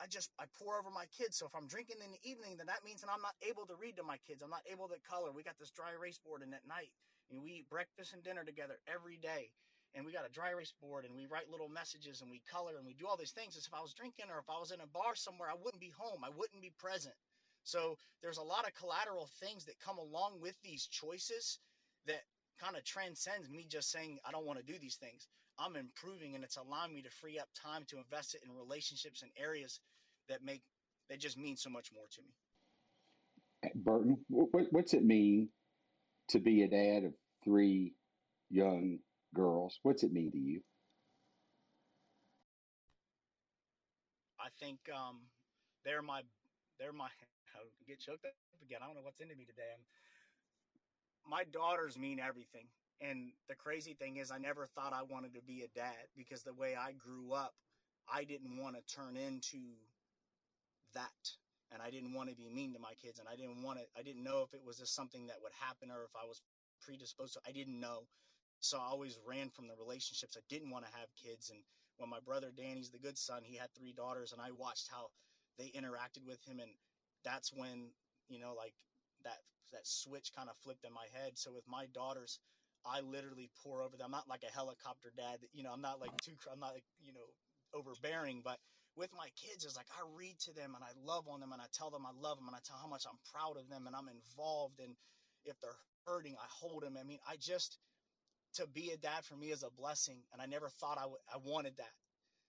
I 0.00 0.06
just 0.06 0.30
I 0.38 0.44
pour 0.54 0.78
over 0.78 0.90
my 0.90 1.06
kids. 1.10 1.38
So 1.38 1.46
if 1.46 1.54
I'm 1.54 1.66
drinking 1.66 1.98
in 2.04 2.14
the 2.14 2.22
evening, 2.22 2.56
then 2.56 2.70
that 2.70 2.86
means 2.86 3.02
that 3.02 3.10
I'm 3.10 3.22
not 3.22 3.34
able 3.42 3.66
to 3.66 3.74
read 3.74 3.96
to 3.98 4.06
my 4.06 4.18
kids. 4.22 4.42
I'm 4.42 4.54
not 4.54 4.66
able 4.70 4.86
to 4.88 4.98
color. 5.02 5.34
We 5.34 5.42
got 5.42 5.58
this 5.58 5.74
dry 5.74 5.90
erase 5.90 6.18
board, 6.22 6.42
and 6.42 6.54
at 6.54 6.66
night, 6.66 6.94
and 7.30 7.42
we 7.42 7.62
eat 7.62 7.70
breakfast 7.70 8.14
and 8.14 8.22
dinner 8.22 8.44
together 8.44 8.78
every 8.86 9.18
day. 9.18 9.50
And 9.94 10.04
we 10.04 10.12
got 10.12 10.26
a 10.28 10.32
dry 10.32 10.50
erase 10.50 10.72
board, 10.80 11.04
and 11.04 11.16
we 11.16 11.26
write 11.26 11.50
little 11.50 11.68
messages, 11.68 12.20
and 12.20 12.30
we 12.30 12.42
color, 12.50 12.76
and 12.76 12.86
we 12.86 12.94
do 12.94 13.06
all 13.06 13.16
these 13.16 13.32
things. 13.32 13.56
As 13.56 13.66
if 13.66 13.74
I 13.74 13.80
was 13.80 13.94
drinking, 13.94 14.26
or 14.30 14.38
if 14.38 14.48
I 14.48 14.60
was 14.60 14.70
in 14.70 14.80
a 14.80 14.86
bar 14.86 15.14
somewhere, 15.14 15.48
I 15.48 15.56
wouldn't 15.56 15.80
be 15.80 15.92
home. 15.96 16.22
I 16.24 16.30
wouldn't 16.30 16.62
be 16.62 16.72
present. 16.78 17.14
So 17.64 17.98
there's 18.22 18.38
a 18.38 18.42
lot 18.42 18.66
of 18.66 18.74
collateral 18.74 19.28
things 19.40 19.64
that 19.64 19.80
come 19.80 19.98
along 19.98 20.40
with 20.40 20.56
these 20.62 20.86
choices 20.86 21.58
that 22.06 22.22
kind 22.60 22.76
of 22.76 22.84
transcends 22.84 23.50
me 23.50 23.66
just 23.68 23.90
saying 23.90 24.18
I 24.26 24.32
don't 24.32 24.46
want 24.46 24.58
to 24.58 24.64
do 24.64 24.78
these 24.78 24.96
things. 24.96 25.26
I'm 25.58 25.76
improving 25.76 26.34
and 26.34 26.44
it's 26.44 26.56
allowing 26.56 26.94
me 26.94 27.02
to 27.02 27.10
free 27.10 27.38
up 27.38 27.48
time 27.54 27.84
to 27.88 27.98
invest 27.98 28.34
it 28.34 28.42
in 28.44 28.54
relationships 28.54 29.22
and 29.22 29.30
areas 29.36 29.80
that 30.28 30.42
make 30.42 30.62
that 31.08 31.20
just 31.20 31.38
mean 31.38 31.56
so 31.56 31.70
much 31.70 31.90
more 31.92 32.04
to 32.12 32.22
me. 32.22 33.72
Burton, 33.74 34.18
what, 34.28 34.66
what's 34.70 34.94
it 34.94 35.04
mean 35.04 35.48
to 36.28 36.38
be 36.38 36.62
a 36.62 36.68
dad 36.68 37.04
of 37.04 37.14
three 37.44 37.94
young 38.50 38.98
girls? 39.34 39.78
What's 39.82 40.02
it 40.02 40.12
mean 40.12 40.30
to 40.32 40.38
you? 40.38 40.60
I 44.40 44.48
think 44.60 44.78
um, 44.94 45.18
they're 45.84 46.02
my 46.02 46.22
they're 46.78 46.92
my 46.92 47.08
I 47.54 47.60
get 47.86 48.00
choked 48.00 48.24
up 48.24 48.32
again. 48.62 48.80
I 48.82 48.86
don't 48.86 48.94
know 48.94 49.02
what's 49.02 49.20
into 49.20 49.36
me 49.36 49.44
today. 49.44 49.68
I'm, 49.74 49.82
my 51.28 51.44
daughters 51.52 51.98
mean 51.98 52.20
everything. 52.20 52.66
And 53.00 53.30
the 53.48 53.54
crazy 53.54 53.94
thing 53.94 54.16
is, 54.16 54.30
I 54.30 54.38
never 54.38 54.66
thought 54.66 54.92
I 54.92 55.02
wanted 55.02 55.34
to 55.34 55.42
be 55.42 55.62
a 55.62 55.68
dad 55.78 56.10
because 56.16 56.42
the 56.42 56.54
way 56.54 56.74
I 56.74 56.92
grew 56.92 57.32
up, 57.32 57.54
I 58.12 58.24
didn't 58.24 58.58
want 58.58 58.74
to 58.74 58.94
turn 58.94 59.16
into 59.16 59.78
that. 60.94 61.30
And 61.70 61.82
I 61.82 61.90
didn't 61.90 62.14
want 62.14 62.30
to 62.30 62.34
be 62.34 62.48
mean 62.48 62.72
to 62.72 62.80
my 62.80 62.94
kids. 63.00 63.18
And 63.18 63.28
I 63.28 63.36
didn't 63.36 63.62
want 63.62 63.78
to, 63.78 63.84
I 63.96 64.02
didn't 64.02 64.24
know 64.24 64.42
if 64.42 64.54
it 64.54 64.64
was 64.64 64.78
just 64.78 64.96
something 64.96 65.26
that 65.26 65.36
would 65.42 65.52
happen 65.60 65.90
or 65.90 66.02
if 66.02 66.16
I 66.16 66.26
was 66.26 66.40
predisposed 66.80 67.34
to. 67.34 67.40
I 67.46 67.52
didn't 67.52 67.78
know. 67.78 68.08
So 68.60 68.78
I 68.78 68.86
always 68.86 69.18
ran 69.26 69.50
from 69.50 69.68
the 69.68 69.76
relationships. 69.76 70.36
I 70.36 70.42
didn't 70.48 70.70
want 70.70 70.84
to 70.86 70.92
have 70.98 71.08
kids. 71.14 71.50
And 71.50 71.60
when 71.98 72.10
my 72.10 72.20
brother 72.20 72.50
Danny's 72.54 72.90
the 72.90 72.98
good 72.98 73.18
son, 73.18 73.42
he 73.44 73.56
had 73.56 73.72
three 73.74 73.92
daughters, 73.92 74.32
and 74.32 74.40
I 74.40 74.50
watched 74.52 74.88
how 74.90 75.08
they 75.58 75.70
interacted 75.70 76.24
with 76.26 76.42
him. 76.44 76.60
And 76.60 76.72
that's 77.24 77.52
when, 77.52 77.90
you 78.28 78.38
know, 78.38 78.54
like 78.54 78.74
that 79.24 79.38
that 79.72 79.86
switch 79.86 80.32
kind 80.34 80.48
of 80.48 80.56
flipped 80.56 80.84
in 80.84 80.92
my 80.92 81.06
head. 81.12 81.38
So 81.38 81.52
with 81.52 81.66
my 81.68 81.86
daughters, 81.92 82.40
I 82.86 83.00
literally 83.00 83.50
pour 83.62 83.82
over 83.82 83.96
them. 83.96 84.06
I'm 84.06 84.10
not 84.12 84.28
like 84.28 84.44
a 84.44 84.54
helicopter 84.54 85.12
dad. 85.16 85.40
You 85.52 85.62
know, 85.62 85.72
I'm 85.72 85.82
not 85.82 86.00
like 86.00 86.16
too. 86.22 86.34
I'm 86.50 86.60
not 86.60 86.74
like 86.74 86.84
you 87.00 87.12
know 87.12 87.26
overbearing, 87.74 88.40
but 88.42 88.58
with 88.96 89.10
my 89.16 89.28
kids 89.36 89.64
is 89.64 89.76
like 89.76 89.86
I 89.94 90.02
read 90.16 90.38
to 90.40 90.52
them 90.52 90.74
and 90.74 90.82
I 90.82 90.90
love 91.04 91.28
on 91.28 91.40
them 91.40 91.52
and 91.52 91.62
I 91.62 91.66
tell 91.72 91.90
them 91.90 92.06
I 92.06 92.10
love 92.18 92.38
them 92.38 92.48
and 92.48 92.56
I 92.56 92.60
tell 92.64 92.78
how 92.80 92.88
much 92.88 93.04
I'm 93.06 93.18
proud 93.30 93.56
of 93.56 93.68
them 93.68 93.86
and 93.86 93.94
I'm 93.94 94.08
involved 94.08 94.80
and 94.80 94.96
if 95.44 95.60
they're 95.60 95.78
hurting 96.06 96.34
I 96.34 96.46
hold 96.50 96.82
them. 96.82 96.96
I 96.98 97.04
mean 97.04 97.20
I 97.28 97.36
just 97.36 97.78
to 98.54 98.66
be 98.66 98.90
a 98.90 98.96
dad 98.96 99.24
for 99.24 99.36
me 99.36 99.50
is 99.50 99.62
a 99.62 99.70
blessing 99.70 100.18
and 100.32 100.40
I 100.42 100.46
never 100.46 100.68
thought 100.68 100.98
I, 100.98 101.36
wanted 101.44 101.76
that. 101.78 101.92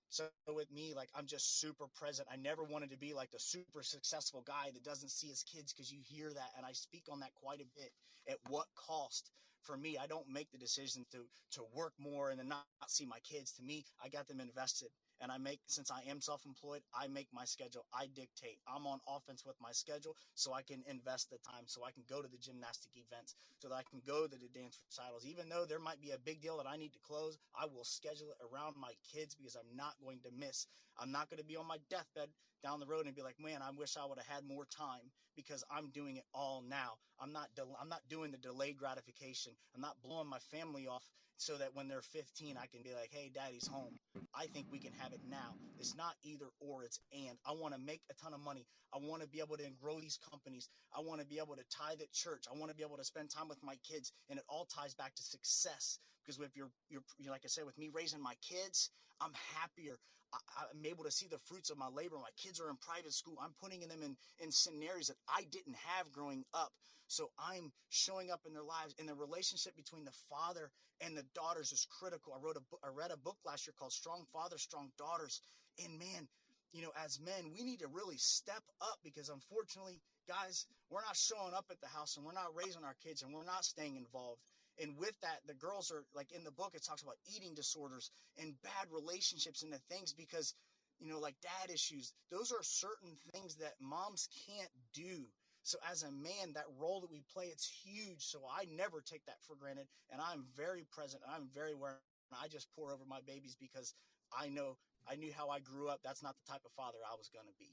So 0.10 0.28
with 0.48 0.72
me, 0.72 0.94
like 0.96 1.10
I'm 1.16 1.28
just 1.28 1.60
super 1.60 1.86
present. 1.96 2.28
I 2.32 2.36
never 2.36 2.64
wanted 2.64 2.90
to 2.92 2.98
be 2.98 3.14
like 3.14 3.32
the 3.32 3.40
super 3.40 3.84
successful 3.84 4.44
guy 4.46 4.72
that 4.74 4.84
doesn't 4.84 5.12
see 5.12 5.28
his 5.28 5.44
kids 5.44 5.72
because 5.72 5.92
you 5.92 6.00
hear 6.04 6.34
that, 6.34 6.50
and 6.58 6.66
I 6.66 6.72
speak 6.72 7.04
on 7.12 7.20
that 7.20 7.34
quite 7.36 7.62
a 7.62 7.70
bit. 7.76 7.92
At 8.28 8.38
what 8.50 8.66
cost? 8.76 9.30
For 9.62 9.78
me, 9.78 9.98
I 10.02 10.08
don't 10.08 10.28
make 10.28 10.52
the 10.52 10.58
decision 10.58 11.06
to 11.12 11.20
to 11.52 11.62
work 11.76 11.94
more 12.00 12.32
and 12.32 12.40
then 12.40 12.48
not 12.48 12.66
see 12.88 13.06
my 13.06 13.20
kids. 13.20 13.52
To 13.54 13.64
me, 13.64 13.86
I 14.04 14.10
got 14.10 14.28
them 14.28 14.40
invested 14.40 14.90
and 15.22 15.32
I 15.32 15.38
make 15.38 15.60
since 15.68 15.92
I 15.92 16.02
am 16.10 16.22
self-employed, 16.22 16.82
I 16.94 17.08
make 17.08 17.28
my 17.34 17.46
schedule. 17.46 17.86
I 17.94 18.08
dictate. 18.14 18.60
I'm 18.68 18.88
on 18.88 19.00
offense 19.08 19.46
with 19.46 19.56
my 19.62 19.72
schedule 19.72 20.16
so 20.36 20.54
I 20.54 20.62
can 20.62 20.84
invest 20.88 21.30
the 21.30 21.38
time 21.40 21.64
so 21.66 21.84
I 21.86 21.92
can 21.92 22.04
go 22.10 22.22
to 22.22 22.28
the 22.28 22.38
gymnastic 22.38 22.92
events, 22.96 23.36
so 23.60 23.70
that 23.70 23.76
I 23.76 23.84
can 23.90 24.02
go 24.06 24.28
to 24.28 24.38
the 24.38 24.50
dance 24.50 24.80
recitals. 24.86 25.26
Even 25.26 25.50
though 25.50 25.66
there 25.66 25.80
might 25.80 26.02
be 26.02 26.12
a 26.12 26.18
big 26.18 26.42
deal 26.42 26.58
that 26.58 26.68
I 26.68 26.78
need 26.78 26.94
to 26.94 27.00
close, 27.00 27.38
I 27.56 27.66
will 27.66 27.84
schedule 27.84 28.32
it 28.32 28.38
around 28.54 28.76
my 28.78 28.94
kids 29.14 29.36
because 29.36 29.56
I'm 29.56 29.76
not 29.76 29.96
going 30.04 30.20
to 30.24 30.32
miss. 30.38 30.68
I'm 30.98 31.12
not 31.12 31.30
going 31.30 31.40
to 31.40 31.46
be 31.46 31.58
on 31.58 31.68
my 31.68 31.78
deathbed 31.90 32.30
down 32.64 32.80
the 32.80 32.88
road 32.88 33.06
and 33.06 33.16
be 33.16 33.22
like, 33.22 33.40
"Man, 33.40 33.62
I 33.62 33.72
wish 33.72 33.98
I 33.98 34.06
would 34.06 34.18
have 34.18 34.28
had 34.28 34.44
more 34.44 34.66
time 34.66 35.12
because 35.36 35.64
I'm 35.72 35.90
doing 35.92 36.18
it 36.18 36.26
all 36.34 36.62
now. 36.68 36.98
I'm 37.20 37.32
not 37.32 37.50
I'm 37.82 37.90
not 37.90 38.02
doing 38.10 38.32
the 38.32 38.38
delayed 38.38 38.78
gratification. 38.78 39.54
I'm 39.76 39.82
not 39.82 40.02
blowing 40.02 40.28
my 40.28 40.40
family 40.40 40.88
off 40.88 41.04
so 41.40 41.56
that 41.56 41.74
when 41.74 41.88
they're 41.88 42.02
15, 42.02 42.58
I 42.58 42.68
can 42.68 42.84
be 42.84 42.92
like, 42.92 43.10
hey, 43.12 43.32
daddy's 43.34 43.66
home. 43.66 43.96
I 44.36 44.46
think 44.48 44.68
we 44.72 44.78
can 44.78 44.92
have 45.00 45.14
it 45.14 45.22
now. 45.30 45.56
It's 45.80 45.96
not 45.96 46.16
either 46.22 46.46
or, 46.60 46.84
it's 46.84 47.00
and. 47.14 47.38
I 47.48 47.54
want 47.54 47.74
to 47.74 47.80
make 47.80 48.02
a 48.12 48.14
ton 48.22 48.34
of 48.34 48.44
money. 48.44 48.68
I 48.94 48.98
want 49.00 49.22
to 49.24 49.28
be 49.28 49.40
able 49.40 49.56
to 49.56 49.64
grow 49.82 50.00
these 50.00 50.20
companies. 50.30 50.68
I 50.94 51.00
want 51.00 51.22
to 51.22 51.28
be 51.28 51.40
able 51.40 51.56
to 51.56 51.64
tithe 51.72 52.02
at 52.02 52.12
church. 52.12 52.44
I 52.52 52.58
want 52.60 52.72
to 52.72 52.76
be 52.76 52.84
able 52.84 52.98
to 52.98 53.06
spend 53.08 53.30
time 53.32 53.48
with 53.48 53.64
my 53.64 53.76
kids. 53.88 54.12
And 54.30 54.38
it 54.38 54.46
all 54.50 54.68
ties 54.68 54.94
back 54.94 55.16
to 55.16 55.24
success. 55.24 56.00
Because 56.22 56.40
if 56.44 56.56
you're, 56.56 56.72
you're, 56.90 57.04
you're 57.18 57.32
like 57.32 57.44
I 57.46 57.48
said, 57.48 57.66
with 57.66 57.78
me 57.78 57.90
raising 57.94 58.22
my 58.22 58.36
kids, 58.44 58.92
I'm 59.22 59.32
happier. 59.56 59.96
I, 60.34 60.64
am 60.74 60.86
able 60.86 61.04
to 61.04 61.12
see 61.12 61.28
the 61.28 61.40
fruits 61.40 61.70
of 61.70 61.78
my 61.78 61.88
labor. 61.88 62.16
My 62.18 62.34
kids 62.38 62.60
are 62.60 62.70
in 62.70 62.78
private 62.78 63.14
school. 63.14 63.38
I'm 63.42 63.54
putting 63.62 63.82
them 63.82 64.04
in, 64.04 64.16
in 64.40 64.52
scenarios 64.52 65.08
that 65.08 65.18
I 65.28 65.44
didn't 65.52 65.76
have 65.98 66.12
growing 66.12 66.44
up. 66.54 66.72
So 67.08 67.32
I'm 67.40 67.72
showing 67.90 68.30
up 68.30 68.42
in 68.46 68.54
their 68.54 68.64
lives, 68.64 68.94
and 69.00 69.10
the 69.10 69.16
relationship 69.16 69.76
between 69.76 70.06
the 70.06 70.14
father 70.30 70.70
and 71.02 71.18
the 71.18 71.26
daughters 71.34 71.72
is 71.72 71.88
critical. 72.00 72.34
I 72.34 72.46
wrote 72.46 72.58
a 72.58 72.62
I 72.86 72.90
read 72.94 73.12
a 73.12 73.18
book 73.18 73.38
last 73.46 73.66
year 73.66 73.74
called 73.78 73.94
Strong 73.94 74.26
Fathers, 74.32 74.62
Strong 74.62 74.92
Daughters. 74.98 75.42
And 75.84 75.98
man, 75.98 76.28
you 76.72 76.84
know, 76.84 76.92
as 77.04 77.20
men, 77.20 77.52
we 77.52 77.64
need 77.64 77.80
to 77.80 77.88
really 77.88 78.18
step 78.18 78.62
up 78.82 79.00
because 79.04 79.30
unfortunately, 79.30 80.00
guys, 80.28 80.68
we're 80.90 81.02
not 81.02 81.18
showing 81.18 81.54
up 81.56 81.66
at 81.72 81.82
the 81.82 81.88
house 81.88 82.16
and 82.18 82.26
we're 82.26 82.34
not 82.34 82.54
raising 82.54 82.84
our 82.84 82.96
kids 83.04 83.24
and 83.24 83.34
we're 83.34 83.46
not 83.46 83.66
staying 83.66 83.96
involved. 83.96 84.42
And 84.82 84.98
with 84.98 85.14
that, 85.22 85.40
the 85.48 85.54
girls 85.54 85.92
are 85.92 86.06
like 86.16 86.32
in 86.32 86.44
the 86.44 86.52
book, 86.52 86.72
it 86.74 86.84
talks 86.84 87.02
about 87.02 87.18
eating 87.36 87.54
disorders 87.54 88.12
and 88.38 88.54
bad 88.64 88.88
relationships 88.92 89.64
and 89.64 89.74
the 89.74 89.80
things 89.90 90.14
because, 90.14 90.54
you 91.00 91.12
know, 91.12 91.20
like 91.20 91.36
dad 91.42 91.74
issues. 91.74 92.14
Those 92.32 92.52
are 92.52 92.64
certain 92.64 93.16
things 93.34 93.56
that 93.56 93.74
moms 93.82 94.30
can't 94.48 94.72
do 94.94 95.26
so 95.64 95.78
as 95.90 96.04
a 96.04 96.12
man, 96.12 96.54
that 96.54 96.66
role 96.80 97.02
that 97.02 97.12
we 97.12 97.22
play, 97.32 97.46
it's 97.46 97.68
huge. 97.68 98.24
So 98.24 98.40
I 98.52 98.66
never 98.76 99.02
take 99.02 99.26
that 99.26 99.38
for 99.46 99.56
granted. 99.56 99.88
And 100.12 100.22
I'm 100.22 100.46
very 100.56 100.86
present. 100.92 101.22
And 101.26 101.36
I'm 101.36 101.50
very 101.54 101.74
aware. 101.74 102.00
I 102.32 102.48
just 102.48 102.68
pour 102.76 102.92
over 102.92 103.04
my 103.08 103.20
babies 103.26 103.56
because 103.60 103.94
I 104.38 104.50
know 104.50 104.78
I 105.10 105.16
knew 105.16 105.32
how 105.36 105.50
I 105.50 105.60
grew 105.60 105.90
up. 105.90 106.00
That's 106.04 106.24
not 106.24 106.36
the 106.44 106.52
type 106.52 106.62
of 106.66 106.72
father 106.72 106.98
I 107.06 107.16
was 107.16 107.30
going 107.34 107.46
to 107.48 107.54
be. 107.60 107.70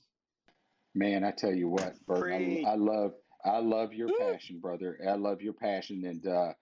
Man, 0.94 1.24
I 1.24 1.30
tell 1.30 1.54
you 1.54 1.68
what, 1.68 1.94
Bert, 2.06 2.32
I, 2.32 2.64
I, 2.66 2.74
love, 2.74 3.12
I 3.44 3.58
love 3.58 3.92
your 3.92 4.08
passion, 4.18 4.60
brother. 4.60 4.98
I 5.06 5.14
love 5.14 5.42
your 5.42 5.52
passion. 5.52 6.04
And, 6.06 6.26
uh, 6.26 6.52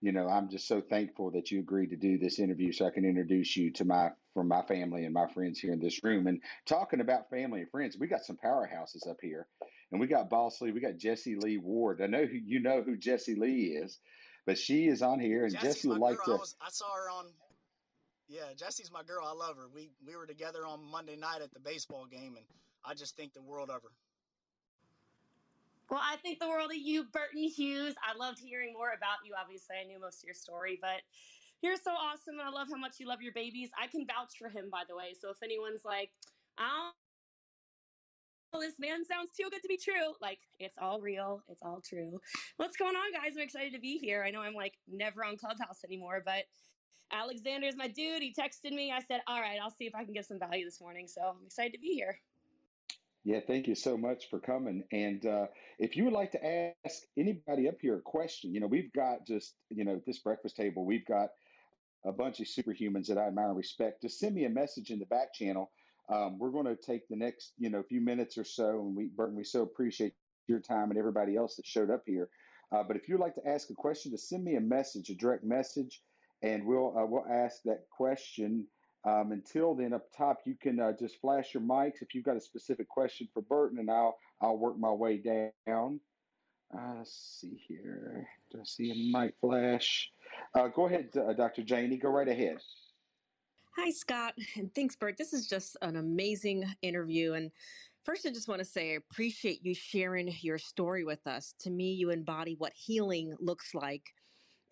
you 0.00 0.12
know, 0.12 0.28
I'm 0.28 0.48
just 0.48 0.66
so 0.66 0.80
thankful 0.80 1.30
that 1.32 1.50
you 1.50 1.60
agreed 1.60 1.90
to 1.90 1.96
do 1.96 2.18
this 2.18 2.38
interview 2.38 2.72
so 2.72 2.86
I 2.86 2.90
can 2.90 3.04
introduce 3.04 3.56
you 3.56 3.70
to 3.72 3.84
my 3.84 4.10
from 4.32 4.48
my 4.48 4.62
family 4.62 5.04
and 5.04 5.12
my 5.12 5.26
friends 5.26 5.58
here 5.58 5.72
in 5.72 5.80
this 5.80 6.02
room. 6.02 6.26
And 6.26 6.40
talking 6.66 7.00
about 7.00 7.28
family 7.28 7.60
and 7.60 7.70
friends, 7.70 7.96
we 7.98 8.06
got 8.06 8.24
some 8.24 8.38
powerhouses 8.42 9.08
up 9.08 9.18
here. 9.20 9.46
And 9.92 10.00
we 10.00 10.06
got 10.06 10.30
Boss 10.30 10.60
Lee, 10.60 10.70
we 10.70 10.80
got 10.80 10.96
Jesse 10.96 11.36
Lee 11.36 11.58
Ward. 11.58 12.00
I 12.00 12.06
know 12.06 12.24
who 12.24 12.36
you 12.36 12.60
know 12.60 12.82
who 12.82 12.96
Jesse 12.96 13.34
Lee 13.34 13.76
is, 13.82 13.98
but 14.46 14.56
she 14.56 14.86
is 14.86 15.02
on 15.02 15.20
here 15.20 15.44
and 15.44 15.52
Jesse's 15.52 15.74
Jesse 15.74 15.88
would 15.88 15.98
like 15.98 16.16
girl. 16.16 16.26
to 16.26 16.32
I, 16.32 16.36
was, 16.36 16.56
I 16.62 16.70
saw 16.70 16.94
her 16.94 17.10
on 17.10 17.26
Yeah, 18.28 18.54
Jesse's 18.56 18.90
my 18.90 19.02
girl. 19.02 19.26
I 19.26 19.32
love 19.32 19.56
her. 19.56 19.68
We 19.74 19.90
we 20.06 20.16
were 20.16 20.26
together 20.26 20.64
on 20.66 20.80
Monday 20.90 21.16
night 21.16 21.42
at 21.42 21.52
the 21.52 21.60
baseball 21.60 22.06
game 22.06 22.36
and 22.36 22.46
I 22.84 22.94
just 22.94 23.16
think 23.16 23.34
the 23.34 23.42
world 23.42 23.68
of 23.68 23.82
her. 23.82 23.90
Well, 25.90 26.02
I 26.02 26.16
think 26.16 26.38
the 26.40 26.48
world 26.48 26.70
of 26.70 26.76
you, 26.76 27.04
Burton 27.04 27.44
Hughes. 27.44 27.94
I 28.02 28.16
loved 28.16 28.38
hearing 28.40 28.72
more 28.74 28.92
about 28.96 29.26
you. 29.26 29.34
Obviously, 29.40 29.76
I 29.80 29.86
knew 29.86 30.00
most 30.00 30.22
of 30.22 30.26
your 30.26 30.34
story, 30.34 30.78
but 30.80 31.02
you're 31.62 31.76
so 31.76 31.92
awesome, 31.92 32.38
and 32.38 32.42
I 32.42 32.50
love 32.50 32.68
how 32.70 32.78
much 32.78 33.00
you 33.00 33.08
love 33.08 33.22
your 33.22 33.34
babies. 33.34 33.70
I 33.80 33.88
can 33.88 34.06
vouch 34.06 34.38
for 34.38 34.48
him, 34.48 34.70
by 34.70 34.82
the 34.88 34.96
way. 34.96 35.14
So 35.20 35.30
if 35.30 35.42
anyone's 35.42 35.84
like, 35.84 36.10
don't 38.52 38.62
this 38.62 38.78
man 38.78 39.04
sounds 39.04 39.30
too 39.36 39.48
good 39.50 39.62
to 39.62 39.68
be 39.68 39.78
true. 39.78 40.14
Like, 40.20 40.40
it's 40.58 40.76
all 40.80 41.00
real. 41.00 41.42
It's 41.48 41.62
all 41.62 41.80
true. 41.80 42.20
What's 42.56 42.76
going 42.76 42.96
on, 42.96 43.12
guys? 43.12 43.36
I'm 43.36 43.42
excited 43.42 43.74
to 43.74 43.80
be 43.80 43.98
here. 43.98 44.24
I 44.26 44.30
know 44.30 44.42
I'm 44.42 44.54
like 44.54 44.74
never 44.88 45.24
on 45.24 45.36
Clubhouse 45.36 45.84
anymore, 45.84 46.22
but 46.24 46.44
Alexander's 47.12 47.76
my 47.76 47.88
dude. 47.88 48.22
He 48.22 48.34
texted 48.34 48.72
me. 48.72 48.92
I 48.92 49.00
said, 49.00 49.22
all 49.26 49.40
right, 49.40 49.58
I'll 49.62 49.70
see 49.70 49.86
if 49.86 49.94
I 49.94 50.04
can 50.04 50.14
get 50.14 50.26
some 50.26 50.38
value 50.38 50.64
this 50.64 50.80
morning. 50.80 51.08
So 51.08 51.22
I'm 51.22 51.46
excited 51.46 51.74
to 51.74 51.80
be 51.80 51.94
here. 51.94 52.20
Yeah, 53.24 53.40
thank 53.46 53.66
you 53.66 53.74
so 53.74 53.98
much 53.98 54.30
for 54.30 54.40
coming. 54.40 54.82
And 54.92 55.24
uh, 55.26 55.46
if 55.78 55.94
you 55.94 56.04
would 56.04 56.14
like 56.14 56.32
to 56.32 56.72
ask 56.86 57.02
anybody 57.18 57.68
up 57.68 57.76
here 57.80 57.96
a 57.96 58.00
question, 58.00 58.54
you 58.54 58.60
know, 58.60 58.66
we've 58.66 58.92
got 58.94 59.26
just, 59.26 59.56
you 59.68 59.84
know, 59.84 59.96
at 59.96 60.06
this 60.06 60.20
breakfast 60.20 60.56
table, 60.56 60.86
we've 60.86 61.06
got 61.06 61.28
a 62.06 62.12
bunch 62.12 62.40
of 62.40 62.46
superhumans 62.46 63.06
that 63.08 63.18
I 63.18 63.26
admire 63.26 63.48
and 63.48 63.56
respect. 63.58 64.02
Just 64.02 64.18
send 64.18 64.34
me 64.34 64.46
a 64.46 64.50
message 64.50 64.90
in 64.90 64.98
the 64.98 65.06
back 65.06 65.34
channel. 65.34 65.70
Um, 66.10 66.38
we're 66.38 66.50
going 66.50 66.64
to 66.66 66.76
take 66.76 67.06
the 67.08 67.16
next, 67.16 67.52
you 67.58 67.68
know, 67.68 67.82
few 67.82 68.00
minutes 68.00 68.38
or 68.38 68.44
so, 68.44 68.70
and 68.80 68.96
we, 68.96 69.10
Burton, 69.14 69.36
we 69.36 69.44
so 69.44 69.62
appreciate 69.62 70.14
your 70.48 70.60
time 70.60 70.90
and 70.90 70.98
everybody 70.98 71.36
else 71.36 71.56
that 71.56 71.66
showed 71.66 71.90
up 71.90 72.02
here. 72.06 72.30
Uh, 72.72 72.82
but 72.82 72.96
if 72.96 73.08
you'd 73.08 73.20
like 73.20 73.34
to 73.34 73.46
ask 73.46 73.68
a 73.70 73.74
question, 73.74 74.12
just 74.12 74.28
send 74.28 74.44
me 74.44 74.56
a 74.56 74.60
message, 74.60 75.10
a 75.10 75.14
direct 75.14 75.44
message, 75.44 76.02
and 76.42 76.64
we'll 76.64 76.96
uh, 76.98 77.04
we'll 77.04 77.26
ask 77.30 77.62
that 77.64 77.84
question. 77.90 78.66
Um, 79.04 79.32
until 79.32 79.74
then, 79.74 79.94
up 79.94 80.04
top, 80.14 80.40
you 80.44 80.54
can 80.60 80.78
uh, 80.78 80.92
just 80.98 81.20
flash 81.20 81.54
your 81.54 81.62
mics 81.62 82.02
if 82.02 82.14
you've 82.14 82.24
got 82.24 82.36
a 82.36 82.40
specific 82.40 82.88
question 82.88 83.28
for 83.32 83.40
Burton, 83.42 83.78
and 83.78 83.90
I'll 83.90 84.18
I'll 84.42 84.58
work 84.58 84.78
my 84.78 84.90
way 84.90 85.16
down. 85.16 86.00
Uh, 86.76 86.94
let's 86.98 87.38
see 87.40 87.60
here. 87.66 88.28
Do 88.52 88.60
I 88.60 88.64
see 88.64 88.90
a 88.90 89.18
mic 89.18 89.34
flash? 89.40 90.10
Uh, 90.54 90.68
go 90.68 90.86
ahead, 90.86 91.08
uh, 91.16 91.32
Dr. 91.32 91.62
Janie. 91.62 91.96
Go 91.96 92.10
right 92.10 92.28
ahead. 92.28 92.58
Hi, 93.76 93.90
Scott, 93.90 94.34
and 94.56 94.72
thanks, 94.74 94.96
Bert. 94.96 95.16
This 95.16 95.32
is 95.32 95.46
just 95.46 95.76
an 95.80 95.96
amazing 95.96 96.64
interview. 96.82 97.32
And 97.32 97.50
first, 98.04 98.26
I 98.26 98.30
just 98.30 98.48
want 98.48 98.58
to 98.58 98.64
say 98.64 98.92
I 98.92 98.96
appreciate 98.96 99.64
you 99.64 99.74
sharing 99.74 100.32
your 100.42 100.58
story 100.58 101.04
with 101.04 101.26
us. 101.26 101.54
To 101.60 101.70
me, 101.70 101.92
you 101.92 102.10
embody 102.10 102.56
what 102.58 102.72
healing 102.74 103.34
looks 103.40 103.74
like 103.74 104.12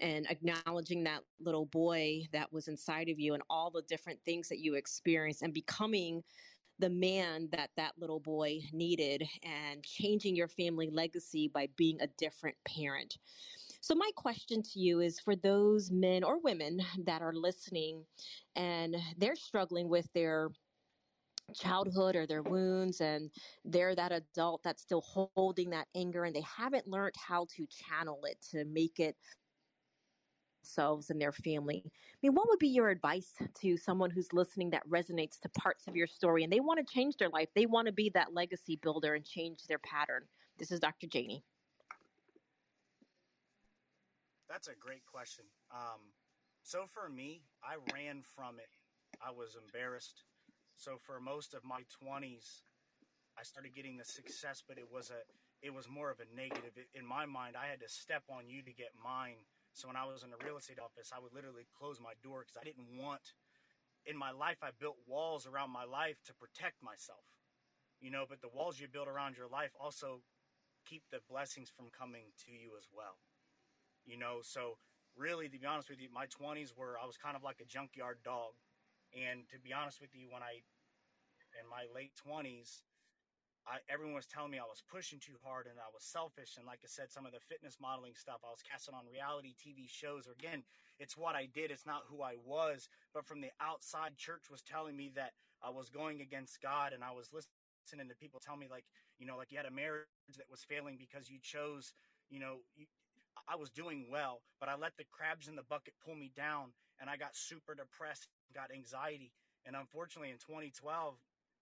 and 0.01 0.26
acknowledging 0.30 1.05
that 1.05 1.22
little 1.40 1.66
boy 1.66 2.22
that 2.32 2.53
was 2.53 2.68
inside 2.68 3.09
of 3.09 3.18
you 3.18 3.34
and 3.34 3.42
all 3.51 3.70
the 3.70 3.82
different 3.82 4.18
things 4.24 4.49
that 4.49 4.59
you 4.59 4.74
experienced 4.74 5.42
and 5.42 5.53
becoming 5.53 6.22
the 6.78 6.90
man 6.90 7.49
that 7.51 7.70
that 7.76 7.92
little 7.99 8.20
boy 8.20 8.61
needed 8.72 9.24
and 9.42 9.84
changing 9.84 10.36
your 10.36 10.49
family 10.49 10.88
legacy 10.90 11.49
by 11.49 11.68
being 11.76 12.01
a 12.01 12.07
different 12.18 12.57
parent. 12.64 13.18
So, 13.80 13.94
my 13.94 14.11
question 14.16 14.62
to 14.62 14.80
you 14.80 15.01
is 15.01 15.20
for 15.20 15.36
those 15.36 15.90
men 15.90 16.22
or 16.24 16.40
women 16.40 16.80
that 17.05 17.22
are 17.22 17.32
listening 17.32 18.05
and 18.57 18.96
they're 19.16 19.36
struggling 19.36 19.88
with 19.88 20.12
their 20.12 20.51
childhood 21.55 22.14
or 22.14 22.26
their 22.26 22.42
wounds 22.42 23.01
and 23.01 23.30
they're 23.64 23.94
that 23.94 24.12
adult 24.12 24.62
that's 24.62 24.82
still 24.82 25.01
holding 25.01 25.70
that 25.70 25.88
anger 25.94 26.24
and 26.24 26.36
they 26.36 26.42
haven't 26.42 26.86
learned 26.86 27.14
how 27.16 27.46
to 27.57 27.66
channel 27.66 28.20
it 28.24 28.36
to 28.51 28.64
make 28.66 29.01
it 29.01 29.16
themselves 30.63 31.11
and 31.11 31.21
their 31.21 31.33
family. 31.33 31.83
I 31.87 31.91
mean, 32.23 32.35
what 32.35 32.49
would 32.49 32.59
be 32.59 32.69
your 32.69 32.91
advice 32.91 33.33
to 33.61 33.77
someone 33.77 34.11
who's 34.11 34.33
listening 34.33 34.71
that 34.71 34.89
resonates 34.89 35.39
to 35.41 35.49
parts 35.51 35.87
of 35.87 35.97
your 35.97 36.07
story 36.07 36.45
and 36.45 36.53
they 36.53 36.61
want 36.61 36.85
to 36.85 36.95
change 36.95 37.17
their 37.17 37.29
life? 37.29 37.49
They 37.55 37.67
want 37.67 37.87
to 37.87 37.93
be 37.93 38.11
that 38.11 38.35
legacy 38.35 38.79
builder 38.83 39.15
and 39.15 39.25
change 39.25 39.65
their 39.69 39.79
pattern. 39.79 40.23
This 40.59 40.71
is 40.71 40.81
Dr. 40.81 41.07
Janie. 41.07 41.45
That's 44.49 44.69
a 44.69 44.75
great 44.81 45.05
question. 45.07 45.45
Um, 45.71 46.01
so 46.63 46.85
for 46.87 47.09
me, 47.09 47.43
I 47.63 47.77
ran 47.95 48.23
from 48.35 48.59
it. 48.59 48.69
I 49.25 49.31
was 49.31 49.57
embarrassed. 49.57 50.25
So 50.77 50.97
for 51.05 51.21
most 51.21 51.55
of 51.55 51.65
my 51.65 51.83
20s, 52.03 52.63
I 53.39 53.43
started 53.43 53.75
getting 53.75 53.97
the 53.97 54.05
success, 54.05 54.63
but 54.67 54.79
it 54.79 54.87
was 54.93 55.11
a 55.11 55.23
it 55.61 55.75
was 55.75 55.89
more 55.89 56.09
of 56.09 56.19
a 56.21 56.37
negative. 56.37 56.71
In 56.95 57.05
my 57.05 57.27
mind, 57.27 57.57
I 57.59 57.67
had 57.67 57.81
to 57.81 57.89
step 57.89 58.23
on 58.31 58.49
you 58.49 58.63
to 58.63 58.73
get 58.73 58.91
mine 59.03 59.43
so 59.79 59.87
when 59.87 59.95
I 59.95 60.03
was 60.11 60.26
in 60.26 60.35
the 60.35 60.43
real 60.43 60.59
estate 60.59 60.83
office, 60.83 61.14
I 61.14 61.22
would 61.22 61.31
literally 61.31 61.70
close 61.70 62.03
my 62.03 62.18
door 62.18 62.43
because 62.43 62.59
I 62.59 62.66
didn't 62.66 62.91
want. 62.99 63.39
In 64.03 64.18
my 64.18 64.35
life, 64.35 64.59
I 64.59 64.74
built 64.74 64.99
walls 65.07 65.47
around 65.47 65.70
my 65.70 65.87
life 65.87 66.18
to 66.26 66.35
protect 66.35 66.83
myself, 66.83 67.22
you 68.03 68.11
know. 68.11 68.26
But 68.26 68.43
the 68.43 68.51
walls 68.51 68.81
you 68.83 68.91
build 68.91 69.07
around 69.07 69.39
your 69.39 69.47
life 69.47 69.70
also 69.79 70.26
keep 70.83 71.07
the 71.14 71.22
blessings 71.31 71.70
from 71.70 71.95
coming 71.95 72.35
to 72.47 72.51
you 72.51 72.74
as 72.74 72.91
well, 72.91 73.22
you 74.03 74.18
know. 74.18 74.43
So 74.43 74.83
really, 75.14 75.47
to 75.47 75.59
be 75.59 75.66
honest 75.66 75.91
with 75.91 76.03
you, 76.03 76.09
my 76.11 76.26
20s 76.26 76.74
were 76.74 76.99
I 76.99 77.07
was 77.07 77.16
kind 77.16 77.37
of 77.37 77.47
like 77.47 77.62
a 77.62 77.68
junkyard 77.68 78.18
dog, 78.26 78.59
and 79.14 79.47
to 79.55 79.62
be 79.62 79.70
honest 79.70 80.01
with 80.03 80.11
you, 80.11 80.26
when 80.26 80.43
I 80.43 80.66
in 81.55 81.70
my 81.70 81.87
late 81.95 82.18
20s, 82.18 82.83
I, 83.69 83.85
everyone 83.93 84.16
was 84.16 84.25
telling 84.27 84.51
me 84.51 84.57
I 84.57 84.64
was 84.64 84.83
pushing 84.89 85.21
too 85.21 85.37
hard 85.45 85.69
and 85.69 85.77
I 85.77 85.93
was 85.93 86.01
selfish. 86.01 86.57
And 86.57 86.64
like 86.64 86.81
I 86.81 86.89
said, 86.89 87.12
some 87.12 87.29
of 87.29 87.37
the 87.37 87.45
fitness 87.45 87.77
modeling 87.77 88.16
stuff, 88.16 88.41
I 88.41 88.49
was 88.49 88.64
casting 88.64 88.97
on 88.97 89.05
reality 89.12 89.53
TV 89.53 89.85
shows. 89.85 90.25
Or 90.25 90.33
again, 90.33 90.64
it's 90.97 91.16
what 91.16 91.37
I 91.37 91.45
did. 91.53 91.71
It's 91.71 91.85
not 91.85 92.09
who 92.09 92.25
I 92.25 92.41
was. 92.41 92.89
But 93.12 93.29
from 93.29 93.45
the 93.45 93.53
outside, 93.61 94.16
church 94.16 94.49
was 94.51 94.64
telling 94.64 94.97
me 94.97 95.12
that 95.14 95.37
I 95.61 95.69
was 95.69 95.93
going 95.93 96.21
against 96.25 96.62
God 96.64 96.97
and 96.97 97.05
I 97.05 97.12
was 97.12 97.29
listening 97.29 98.09
to 98.09 98.16
people 98.16 98.41
tell 98.41 98.57
me 98.57 98.69
like, 98.71 98.89
you 99.21 99.27
know, 99.27 99.37
like 99.37 99.53
you 99.53 99.61
had 99.61 99.69
a 99.69 99.75
marriage 99.75 100.09
that 100.41 100.49
was 100.51 100.64
failing 100.64 100.97
because 100.97 101.29
you 101.29 101.37
chose, 101.43 101.93
you 102.31 102.41
know, 102.41 102.64
you, 102.75 102.87
I 103.47 103.57
was 103.57 103.71
doing 103.71 104.07
well, 104.11 104.41
but 104.61 104.69
I 104.69 104.77
let 104.77 104.97
the 104.97 105.05
crabs 105.12 105.47
in 105.47 105.57
the 105.57 105.62
bucket 105.62 105.95
pull 106.05 106.16
me 106.16 106.33
down 106.35 106.73
and 107.01 107.11
I 107.11 107.16
got 107.16 107.37
super 107.37 107.75
depressed, 107.75 108.29
got 108.55 108.73
anxiety. 108.73 109.33
And 109.66 109.77
unfortunately 109.77 110.31
in 110.31 110.39
2012, 110.39 111.14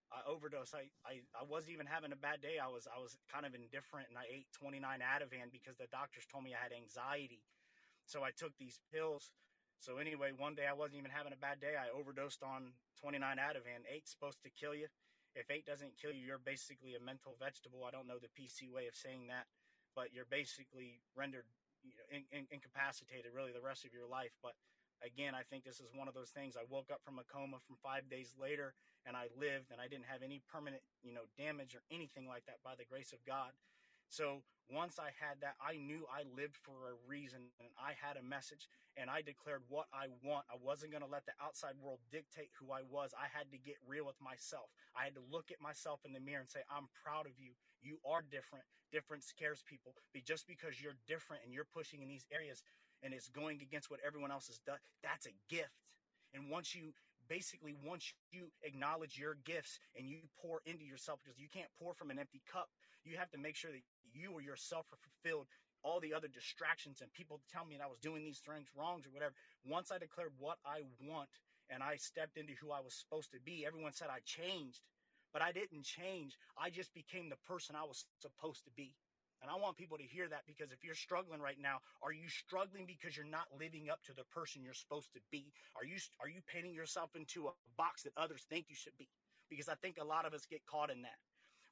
I 0.07 0.23
overdosed. 0.23 0.71
I, 0.71 0.87
I, 1.03 1.19
I 1.35 1.43
wasn't 1.43 1.75
even 1.75 1.87
having 1.87 2.15
a 2.15 2.19
bad 2.19 2.39
day. 2.39 2.59
I 2.63 2.71
was 2.71 2.87
I 2.87 2.99
was 2.99 3.19
kind 3.27 3.43
of 3.43 3.51
indifferent, 3.51 4.07
and 4.07 4.15
I 4.15 4.27
ate 4.31 4.47
29 4.55 4.79
Ativan 5.03 5.51
because 5.51 5.75
the 5.75 5.91
doctors 5.91 6.23
told 6.27 6.47
me 6.47 6.55
I 6.55 6.63
had 6.63 6.71
anxiety. 6.71 7.43
So 8.07 8.23
I 8.23 8.31
took 8.31 8.55
these 8.55 8.79
pills. 8.87 9.35
So 9.83 9.99
anyway, 9.99 10.31
one 10.31 10.55
day 10.55 10.65
I 10.65 10.73
wasn't 10.73 11.03
even 11.03 11.11
having 11.11 11.35
a 11.35 11.39
bad 11.39 11.59
day. 11.59 11.75
I 11.75 11.91
overdosed 11.91 12.41
on 12.41 12.73
29 13.03 13.19
Ativan. 13.37 13.83
Eight's 13.85 14.09
supposed 14.09 14.41
to 14.47 14.49
kill 14.49 14.73
you. 14.73 14.87
If 15.37 15.51
eight 15.53 15.69
doesn't 15.69 15.99
kill 16.01 16.15
you, 16.15 16.25
you're 16.25 16.41
basically 16.41 16.97
a 16.97 17.03
mental 17.03 17.37
vegetable. 17.37 17.85
I 17.85 17.93
don't 17.93 18.09
know 18.09 18.17
the 18.17 18.31
PC 18.33 18.73
way 18.73 18.89
of 18.89 18.97
saying 18.97 19.29
that, 19.29 19.45
but 19.93 20.09
you're 20.09 20.25
basically 20.25 21.03
rendered 21.13 21.45
you 21.85 21.93
know, 21.93 22.07
in, 22.09 22.25
in, 22.33 22.43
incapacitated 22.49 23.29
really 23.35 23.53
the 23.53 23.61
rest 23.61 23.85
of 23.85 23.93
your 23.93 24.09
life. 24.09 24.33
But 24.41 24.57
again, 25.05 25.35
I 25.35 25.43
think 25.43 25.63
this 25.63 25.79
is 25.79 25.93
one 25.93 26.07
of 26.07 26.13
those 26.13 26.31
things. 26.31 26.57
I 26.57 26.65
woke 26.69 26.89
up 26.91 27.01
from 27.03 27.19
a 27.19 27.25
coma 27.25 27.57
from 27.65 27.77
five 27.81 28.09
days 28.09 28.35
later 28.39 28.73
and 29.05 29.15
I 29.15 29.29
lived 29.37 29.71
and 29.71 29.79
I 29.79 29.87
didn't 29.87 30.09
have 30.09 30.23
any 30.23 30.41
permanent, 30.51 30.81
you 31.03 31.13
know, 31.13 31.29
damage 31.37 31.75
or 31.75 31.83
anything 31.91 32.27
like 32.27 32.45
that 32.45 32.63
by 32.63 32.75
the 32.77 32.85
grace 32.85 33.13
of 33.13 33.21
God. 33.25 33.53
So 34.09 34.43
once 34.71 34.99
I 34.99 35.11
had 35.15 35.39
that, 35.43 35.55
I 35.59 35.75
knew 35.75 36.07
I 36.07 36.23
lived 36.27 36.55
for 36.59 36.91
a 36.91 36.99
reason 37.07 37.51
and 37.59 37.71
I 37.75 37.95
had 37.95 38.15
a 38.15 38.23
message 38.23 38.67
and 38.95 39.09
I 39.11 39.21
declared 39.21 39.63
what 39.67 39.87
I 39.91 40.07
want. 40.23 40.47
I 40.51 40.59
wasn't 40.59 40.91
going 40.91 41.03
to 41.03 41.11
let 41.11 41.27
the 41.27 41.35
outside 41.43 41.75
world 41.79 41.99
dictate 42.11 42.51
who 42.59 42.71
I 42.71 42.83
was. 42.87 43.11
I 43.15 43.27
had 43.31 43.51
to 43.51 43.59
get 43.59 43.79
real 43.85 44.07
with 44.07 44.19
myself. 44.19 44.71
I 44.95 45.03
had 45.05 45.15
to 45.15 45.23
look 45.31 45.51
at 45.51 45.63
myself 45.63 46.01
in 46.03 46.11
the 46.11 46.23
mirror 46.23 46.43
and 46.43 46.49
say, 46.49 46.63
I'm 46.67 46.91
proud 47.03 47.27
of 47.27 47.35
you. 47.39 47.55
You 47.79 47.99
are 48.03 48.23
different. 48.23 48.65
Different 48.91 49.23
scares 49.23 49.63
people. 49.63 49.93
But 50.15 50.25
just 50.25 50.47
because 50.47 50.81
you're 50.81 50.97
different 51.07 51.43
and 51.43 51.53
you're 51.53 51.67
pushing 51.67 52.01
in 52.01 52.07
these 52.07 52.25
areas 52.31 52.63
and 53.03 53.13
it's 53.13 53.29
going 53.29 53.61
against 53.61 53.89
what 53.89 53.99
everyone 54.05 54.31
else 54.31 54.47
has 54.47 54.59
done, 54.59 54.77
that's 55.03 55.25
a 55.25 55.35
gift. 55.49 55.73
And 56.33 56.49
once 56.49 56.75
you 56.75 56.93
basically 57.27 57.75
once 57.85 58.13
you 58.31 58.47
acknowledge 58.63 59.17
your 59.17 59.35
gifts 59.43 59.79
and 59.97 60.07
you 60.07 60.19
pour 60.41 60.61
into 60.65 60.85
yourself 60.85 61.19
because 61.23 61.39
you 61.39 61.47
can't 61.51 61.67
pour 61.79 61.93
from 61.93 62.09
an 62.09 62.17
empty 62.17 62.41
cup 62.49 62.69
you 63.03 63.17
have 63.17 63.29
to 63.31 63.37
make 63.37 63.55
sure 63.55 63.71
that 63.71 63.83
you 64.13 64.31
or 64.31 64.41
yourself 64.41 64.85
are 64.91 64.99
fulfilled. 64.99 65.47
All 65.83 65.99
the 65.99 66.13
other 66.13 66.27
distractions 66.27 66.99
and 67.01 67.11
people 67.13 67.39
tell 67.51 67.63
me 67.63 67.77
that 67.77 67.83
I 67.83 67.87
was 67.87 67.99
doing 67.99 68.23
these 68.23 68.39
things 68.39 68.67
wrongs 68.75 69.05
or 69.05 69.11
whatever. 69.11 69.33
Once 69.63 69.91
I 69.91 69.97
declared 69.97 70.31
what 70.39 70.57
I 70.65 70.83
want 70.99 71.29
and 71.69 71.83
I 71.83 71.95
stepped 71.95 72.37
into 72.37 72.53
who 72.59 72.71
I 72.71 72.81
was 72.83 72.95
supposed 72.95 73.31
to 73.31 73.39
be 73.39 73.65
everyone 73.65 73.93
said 73.93 74.07
I 74.11 74.19
changed 74.25 74.81
but 75.33 75.41
I 75.41 75.51
didn't 75.51 75.83
change. 75.83 76.37
I 76.57 76.69
just 76.69 76.93
became 76.93 77.29
the 77.29 77.39
person 77.47 77.75
I 77.75 77.83
was 77.83 78.05
supposed 78.19 78.63
to 78.63 78.71
be 78.75 78.95
and 79.41 79.51
I 79.51 79.55
want 79.55 79.77
people 79.77 79.97
to 79.97 80.03
hear 80.03 80.27
that 80.27 80.43
because 80.47 80.71
if 80.71 80.83
you're 80.83 80.97
struggling 80.97 81.41
right 81.41 81.59
now, 81.61 81.79
are 82.01 82.11
you 82.11 82.27
struggling 82.27 82.85
because 82.85 83.15
you're 83.15 83.25
not 83.25 83.47
living 83.59 83.89
up 83.89 84.01
to 84.05 84.13
the 84.13 84.25
person 84.33 84.63
you're 84.63 84.73
supposed 84.73 85.13
to 85.13 85.19
be? 85.31 85.53
Are 85.75 85.85
you 85.85 85.97
are 86.19 86.29
you 86.29 86.41
painting 86.47 86.73
yourself 86.73 87.15
into 87.15 87.47
a 87.47 87.53
box 87.77 88.03
that 88.03 88.13
others 88.17 88.45
think 88.49 88.65
you 88.69 88.75
should 88.75 88.97
be? 88.97 89.09
Because 89.49 89.69
I 89.69 89.75
think 89.75 89.97
a 90.01 90.03
lot 90.03 90.25
of 90.25 90.33
us 90.33 90.45
get 90.49 90.65
caught 90.65 90.89
in 90.89 91.01
that. 91.03 91.21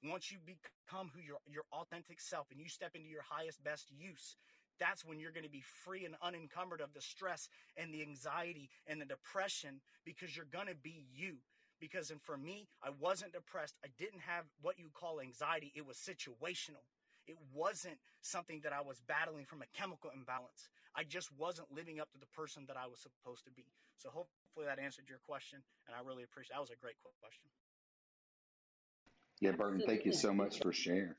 Once 0.03 0.31
you 0.31 0.37
become 0.45 1.09
who 1.13 1.21
your 1.21 1.37
your 1.49 1.65
authentic 1.73 2.21
self 2.21 2.47
and 2.51 2.59
you 2.61 2.69
step 2.69 2.91
into 2.93 3.09
your 3.09 3.25
highest 3.25 3.63
best 3.63 3.89
use, 3.89 4.37
that's 4.79 5.05
when 5.05 5.19
you're 5.19 5.31
going 5.31 5.45
to 5.45 5.51
be 5.51 5.63
free 5.83 6.05
and 6.05 6.15
unencumbered 6.21 6.81
of 6.81 6.93
the 6.93 7.01
stress 7.01 7.49
and 7.77 7.93
the 7.93 8.01
anxiety 8.01 8.69
and 8.87 9.01
the 9.01 9.05
depression 9.05 9.81
because 10.05 10.35
you're 10.35 10.51
going 10.51 10.67
to 10.67 10.75
be 10.75 11.05
you 11.13 11.37
because 11.79 12.11
and 12.11 12.21
for 12.21 12.37
me 12.37 12.67
i 12.83 12.89
wasn't 12.99 13.31
depressed 13.33 13.75
i 13.83 13.87
didn't 13.99 14.21
have 14.21 14.45
what 14.61 14.79
you 14.79 14.89
call 14.93 15.19
anxiety 15.19 15.71
it 15.75 15.85
was 15.85 15.97
situational 15.97 16.83
it 17.27 17.37
wasn't 17.53 17.97
something 18.21 18.61
that 18.63 18.73
I 18.73 18.81
was 18.81 19.01
battling 19.07 19.45
from 19.45 19.61
a 19.61 19.69
chemical 19.73 20.11
imbalance. 20.15 20.69
I 20.95 21.03
just 21.03 21.29
wasn't 21.37 21.71
living 21.73 21.99
up 21.99 22.11
to 22.13 22.19
the 22.19 22.27
person 22.27 22.65
that 22.67 22.77
I 22.77 22.87
was 22.87 22.99
supposed 22.99 23.45
to 23.45 23.51
be. 23.51 23.65
So 23.97 24.09
hopefully 24.09 24.65
that 24.65 24.79
answered 24.79 25.05
your 25.09 25.19
question, 25.25 25.59
and 25.87 25.95
I 25.95 26.07
really 26.07 26.23
appreciate. 26.23 26.55
That 26.55 26.61
was 26.61 26.71
a 26.71 26.81
great 26.81 26.95
question. 27.21 27.47
Yeah, 29.41 29.51
Burton, 29.51 29.83
thank 29.85 30.05
you 30.05 30.13
so 30.13 30.33
much 30.33 30.59
for 30.61 30.71
sharing. 30.71 31.15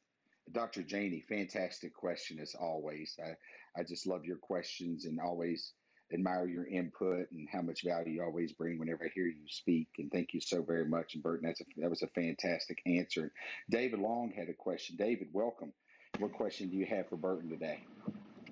Dr. 0.53 0.83
Janie, 0.83 1.25
fantastic 1.29 1.95
question 1.95 2.39
as 2.41 2.55
always. 2.55 3.19
I, 3.23 3.37
I 3.79 3.83
just 3.83 4.07
love 4.07 4.25
your 4.25 4.39
questions 4.39 5.05
and 5.05 5.19
always 5.21 5.73
admire 6.13 6.47
your 6.47 6.67
input 6.67 7.27
and 7.33 7.49
how 7.51 7.61
much 7.61 7.83
value 7.85 8.15
you 8.15 8.23
always 8.23 8.53
bring 8.53 8.79
whenever 8.79 9.05
I 9.05 9.09
hear 9.13 9.27
you 9.27 9.49
speak. 9.49 9.89
And 9.99 10.11
thank 10.11 10.33
you 10.33 10.41
so 10.41 10.63
very 10.63 10.87
much. 10.87 11.15
And 11.15 11.23
Burton, 11.23 11.47
that's 11.47 11.61
a, 11.61 11.65
that 11.79 11.91
was 11.91 12.03
a 12.03 12.09
fantastic 12.09 12.79
answer. 12.87 13.33
David 13.69 13.99
Long 13.99 14.33
had 14.37 14.49
a 14.49 14.55
question. 14.55 14.97
David, 14.97 15.29
welcome. 15.33 15.73
What 16.19 16.33
question 16.33 16.69
do 16.69 16.77
you 16.77 16.87
have 16.87 17.09
for 17.09 17.17
Burton 17.17 17.51
today? 17.51 17.85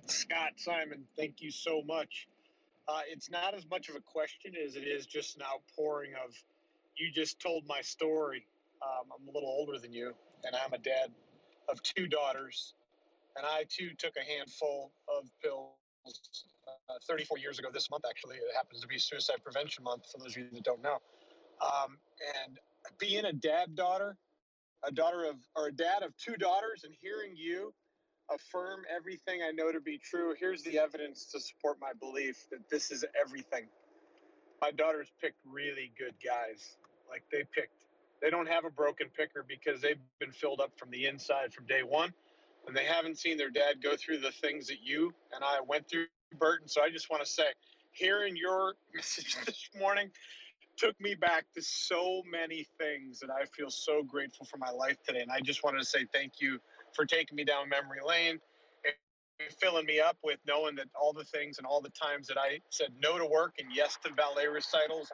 Scott 0.06 0.52
Simon, 0.56 1.04
thank 1.16 1.40
you 1.40 1.50
so 1.50 1.82
much. 1.86 2.28
Uh, 2.86 3.00
it's 3.10 3.30
not 3.30 3.54
as 3.54 3.64
much 3.70 3.88
of 3.88 3.96
a 3.96 4.00
question 4.00 4.52
as 4.62 4.76
it 4.76 4.80
is 4.80 5.06
just 5.06 5.36
an 5.36 5.42
outpouring 5.42 6.12
of 6.26 6.34
you 6.96 7.10
just 7.10 7.40
told 7.40 7.64
my 7.66 7.80
story. 7.80 8.46
Um, 8.82 9.10
I'm 9.18 9.28
a 9.28 9.32
little 9.32 9.48
older 9.48 9.78
than 9.78 9.92
you, 9.92 10.12
and 10.44 10.54
I'm 10.54 10.72
a 10.74 10.78
dad 10.78 11.10
of 11.68 11.82
two 11.82 12.06
daughters. 12.06 12.74
And 13.36 13.46
I 13.46 13.64
too 13.68 13.90
took 13.98 14.12
a 14.16 14.24
handful 14.38 14.92
of 15.08 15.28
pills 15.42 15.72
uh, 16.06 16.94
34 17.08 17.38
years 17.38 17.58
ago 17.58 17.68
this 17.72 17.90
month, 17.90 18.04
actually. 18.08 18.36
It 18.36 18.54
happens 18.54 18.82
to 18.82 18.86
be 18.86 18.98
Suicide 18.98 19.42
Prevention 19.42 19.84
Month, 19.84 20.12
for 20.12 20.18
those 20.18 20.36
of 20.36 20.42
you 20.42 20.48
that 20.52 20.62
don't 20.62 20.82
know. 20.82 20.98
Um, 21.62 21.96
and 22.44 22.58
being 22.98 23.24
a 23.24 23.32
dad 23.32 23.74
daughter, 23.74 24.16
a 24.86 24.92
daughter 24.92 25.24
of, 25.24 25.36
or 25.56 25.68
a 25.68 25.72
dad 25.72 26.02
of 26.02 26.16
two 26.16 26.36
daughters, 26.36 26.84
and 26.84 26.94
hearing 27.00 27.32
you 27.36 27.72
affirm 28.30 28.80
everything 28.94 29.40
I 29.46 29.52
know 29.52 29.72
to 29.72 29.80
be 29.80 29.98
true, 29.98 30.34
here's 30.38 30.62
the 30.62 30.78
evidence 30.78 31.26
to 31.32 31.40
support 31.40 31.78
my 31.80 31.92
belief 31.98 32.46
that 32.50 32.68
this 32.70 32.90
is 32.90 33.04
everything. 33.20 33.66
My 34.60 34.70
daughters 34.70 35.08
picked 35.20 35.38
really 35.44 35.92
good 35.98 36.14
guys. 36.24 36.76
Like 37.08 37.22
they 37.30 37.44
picked, 37.54 37.84
they 38.22 38.30
don't 38.30 38.48
have 38.48 38.64
a 38.64 38.70
broken 38.70 39.08
picker 39.16 39.44
because 39.46 39.80
they've 39.80 40.00
been 40.20 40.32
filled 40.32 40.60
up 40.60 40.72
from 40.78 40.90
the 40.90 41.06
inside 41.06 41.52
from 41.52 41.66
day 41.66 41.82
one 41.82 42.12
and 42.66 42.76
they 42.76 42.84
haven't 42.84 43.18
seen 43.18 43.36
their 43.36 43.50
dad 43.50 43.82
go 43.82 43.94
through 43.96 44.18
the 44.18 44.30
things 44.30 44.66
that 44.68 44.78
you 44.82 45.12
and 45.34 45.44
I 45.44 45.60
went 45.66 45.88
through, 45.88 46.06
Burton. 46.38 46.66
So 46.66 46.82
I 46.82 46.90
just 46.90 47.10
want 47.10 47.22
to 47.24 47.30
say, 47.30 47.44
hearing 47.92 48.36
your 48.36 48.74
message 48.94 49.36
this 49.44 49.68
morning 49.78 50.10
took 50.76 50.98
me 51.00 51.14
back 51.14 51.44
to 51.54 51.62
so 51.62 52.22
many 52.30 52.66
things 52.78 53.20
that 53.20 53.30
I 53.30 53.44
feel 53.56 53.70
so 53.70 54.02
grateful 54.02 54.46
for 54.46 54.58
my 54.58 54.70
life 54.70 54.96
today. 55.06 55.20
And 55.20 55.30
I 55.30 55.40
just 55.40 55.64
wanted 55.64 55.78
to 55.78 55.84
say 55.84 56.06
thank 56.12 56.34
you 56.40 56.58
for 56.94 57.04
taking 57.04 57.36
me 57.36 57.44
down 57.44 57.68
memory 57.68 57.98
lane 58.06 58.38
and 58.84 59.52
filling 59.60 59.86
me 59.86 60.00
up 60.00 60.16
with 60.22 60.38
knowing 60.46 60.76
that 60.76 60.86
all 61.00 61.12
the 61.12 61.24
things 61.24 61.58
and 61.58 61.66
all 61.66 61.80
the 61.80 61.90
times 61.90 62.26
that 62.28 62.38
I 62.38 62.60
said 62.70 62.88
no 63.02 63.18
to 63.18 63.26
work 63.26 63.54
and 63.58 63.68
yes 63.74 63.98
to 64.04 64.12
ballet 64.12 64.46
recitals, 64.46 65.10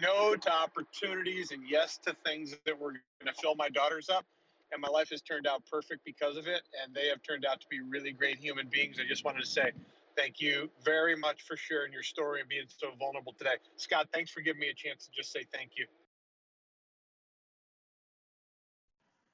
no 0.00 0.36
to 0.36 0.52
opportunities 0.52 1.50
and 1.50 1.62
yes 1.68 1.98
to 2.06 2.16
things 2.24 2.54
that 2.66 2.78
were 2.78 2.92
going 2.92 3.02
to 3.26 3.40
fill 3.40 3.54
my 3.54 3.68
daughters 3.68 4.08
up 4.08 4.24
and 4.72 4.80
my 4.80 4.88
life 4.88 5.08
has 5.10 5.22
turned 5.22 5.46
out 5.46 5.62
perfect 5.70 6.04
because 6.04 6.36
of 6.36 6.46
it. 6.46 6.62
And 6.82 6.94
they 6.94 7.08
have 7.08 7.22
turned 7.22 7.44
out 7.44 7.60
to 7.60 7.66
be 7.70 7.80
really 7.80 8.12
great 8.12 8.38
human 8.38 8.68
beings. 8.68 8.98
I 9.02 9.08
just 9.08 9.24
wanted 9.24 9.40
to 9.40 9.46
say 9.46 9.72
thank 10.18 10.40
you 10.40 10.68
very 10.84 11.16
much 11.16 11.42
for 11.42 11.56
sharing 11.56 11.92
your 11.92 12.02
story 12.02 12.40
and 12.40 12.48
being 12.48 12.64
so 12.66 12.88
vulnerable 12.98 13.34
today. 13.38 13.54
Scott, 13.76 14.08
thanks 14.12 14.30
for 14.30 14.40
giving 14.40 14.60
me 14.60 14.68
a 14.68 14.74
chance 14.74 15.06
to 15.06 15.10
just 15.16 15.32
say 15.32 15.44
thank 15.52 15.72
you. 15.76 15.86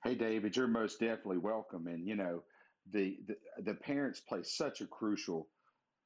Hey, 0.04 0.14
David, 0.14 0.56
you're 0.56 0.68
most 0.68 1.00
definitely 1.00 1.38
welcome. 1.38 1.86
And, 1.86 2.06
you 2.06 2.16
know, 2.16 2.42
the, 2.92 3.18
the, 3.26 3.36
the 3.62 3.74
parents 3.74 4.20
play 4.20 4.42
such 4.42 4.82
a 4.82 4.86
crucial 4.86 5.48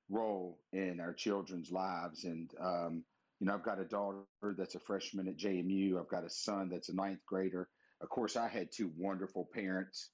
role 0.08 0.60
in 0.72 1.00
our 1.00 1.12
children's 1.12 1.72
lives. 1.72 2.24
And, 2.24 2.50
um, 2.62 3.04
you 3.40 3.48
know, 3.48 3.54
I've 3.54 3.64
got 3.64 3.80
a 3.80 3.84
daughter 3.84 4.24
that's 4.56 4.76
a 4.76 4.80
freshman 4.80 5.26
at 5.26 5.36
JMU. 5.36 5.98
I've 5.98 6.08
got 6.08 6.24
a 6.24 6.30
son 6.30 6.68
that's 6.70 6.88
a 6.88 6.94
ninth 6.94 7.20
grader 7.26 7.68
of 8.00 8.08
course, 8.08 8.36
I 8.36 8.48
had 8.48 8.70
two 8.70 8.92
wonderful 8.96 9.48
parents 9.52 10.10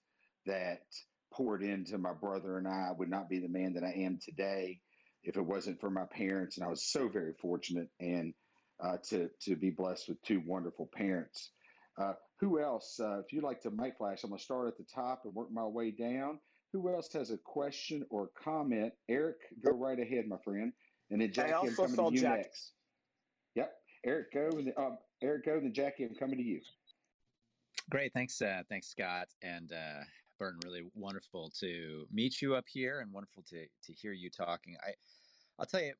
that 0.47 0.83
poured 1.35 1.63
into 1.63 1.99
my 1.99 2.13
brother 2.13 2.59
and 2.59 2.69
I. 2.69 2.89
I 2.91 2.93
would 2.97 3.11
not 3.11 3.29
be 3.29 3.39
the 3.39 3.49
man 3.49 3.75
that 3.75 3.85
I 3.85 3.93
am 4.05 4.19
today 4.23 4.81
if 5.23 5.37
it 5.37 5.45
wasn't 5.45 5.81
for 5.81 5.91
my 5.91 6.05
parents. 6.05 6.57
And 6.57 6.65
I 6.65 6.69
was 6.69 6.85
so 6.85 7.09
very 7.09 7.33
fortunate 7.41 7.89
and 8.01 8.33
uh, 8.83 8.97
to 9.09 9.31
to 9.43 9.57
be 9.57 9.71
blessed 9.71 10.09
with 10.09 10.23
two 10.23 10.43
wonderful 10.47 10.89
parents. 10.95 11.51
Uh, 12.01 12.15
who 12.41 12.61
else? 12.61 12.99
Uh, 13.01 13.21
if 13.21 13.33
you'd 13.33 13.45
like 13.45 13.61
to 13.63 13.71
mic 13.71 13.97
flash, 13.97 14.25
I'm 14.25 14.31
going 14.31 14.39
to 14.39 14.45
start 14.45 14.69
at 14.69 14.77
the 14.77 14.85
top 14.93 15.23
and 15.25 15.35
work 15.35 15.51
my 15.53 15.65
way 15.65 15.91
down. 15.91 16.41
Who 16.73 16.93
else 16.93 17.09
has 17.13 17.31
a 17.31 17.39
question 17.39 18.05
or 18.11 18.31
comment? 18.43 18.93
Eric, 19.09 19.37
go 19.65 19.71
right 19.71 19.99
ahead, 19.99 20.27
my 20.27 20.39
friend. 20.45 20.73
And 21.11 21.21
then 21.21 21.33
Jackie, 21.33 21.69
I'm 21.69 21.77
coming 21.77 21.97
to 21.97 22.13
you 22.13 22.21
Jack. 22.21 22.39
next. 22.39 22.73
Yep, 23.55 23.73
Eric, 24.05 24.33
go. 24.33 24.49
And 24.59 24.67
then, 24.67 24.75
um, 24.77 24.99
Eric, 25.23 25.47
go. 25.47 25.53
And 25.55 25.67
then 25.67 25.73
Jackie, 25.73 26.03
I'm 26.03 26.17
coming 26.17 26.39
to 26.39 26.43
you. 26.43 26.61
Great. 27.91 28.13
Thanks. 28.13 28.43
Uh, 28.43 28.63
thanks, 28.69 28.89
Scott. 28.89 29.29
And 29.43 29.73
uh, 29.73 30.03
Burton, 30.39 30.61
really 30.65 30.83
wonderful 30.95 31.51
to 31.61 32.07
meet 32.13 32.43
you 32.43 32.55
up 32.55 32.65
here 32.69 33.01
and 33.01 33.13
wonderful 33.13 33.43
to, 33.51 33.67
to 33.85 33.93
hear 33.93 34.13
you 34.13 34.31
talking. 34.31 34.77
I, 34.87 34.93
I'll 35.59 35.67
tell 35.67 35.83
you, 35.83 35.95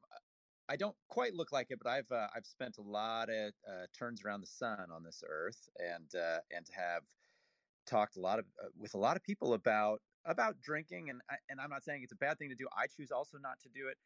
I 0.69 0.77
don't 0.77 0.97
quite 1.09 1.35
look 1.35 1.53
like 1.53 1.69
it, 1.71 1.79
but 1.83 1.91
I've 1.91 2.11
uh, 2.11 2.29
I've 2.35 2.47
spent 2.47 2.79
a 2.79 2.83
lot 2.83 3.29
of 3.29 3.53
uh, 3.69 3.87
turns 3.97 4.25
around 4.25 4.41
the 4.41 4.47
sun 4.47 4.87
on 4.91 5.03
this 5.03 5.23
earth, 5.29 5.69
and 5.79 6.11
uh, 6.15 6.39
and 6.51 6.67
have 6.75 7.03
talked 7.87 8.17
a 8.17 8.21
lot 8.21 8.39
of 8.39 8.47
uh, 8.63 8.69
with 8.79 8.95
a 8.95 8.99
lot 8.99 9.17
of 9.17 9.23
people 9.23 9.53
about 9.53 10.01
about 10.25 10.61
drinking, 10.63 11.11
and 11.11 11.21
and 11.51 11.61
I'm 11.61 11.71
not 11.71 11.85
saying 11.85 12.03
it's 12.03 12.13
a 12.13 12.17
bad 12.17 12.39
thing 12.39 12.49
to 12.49 12.55
do. 12.55 12.67
I 12.77 12.87
choose 12.87 13.11
also 13.11 13.37
not 13.39 13.61
to 13.63 13.69
do 13.69 13.89
it, 13.89 13.99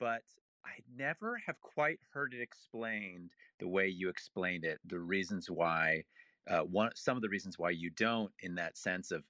but 0.00 0.22
I 0.64 0.80
never 0.96 1.38
have 1.46 1.60
quite 1.60 2.00
heard 2.12 2.32
it 2.32 2.40
explained 2.40 3.30
the 3.60 3.68
way 3.68 3.88
you 3.88 4.08
explained 4.08 4.64
it. 4.64 4.80
The 4.86 4.98
reasons 4.98 5.50
why 5.50 6.04
uh, 6.48 6.60
one 6.60 6.90
some 6.94 7.16
of 7.16 7.22
the 7.22 7.28
reasons 7.28 7.58
why 7.58 7.70
you 7.70 7.90
don't 7.90 8.32
in 8.40 8.54
that 8.54 8.78
sense 8.78 9.10
of 9.10 9.22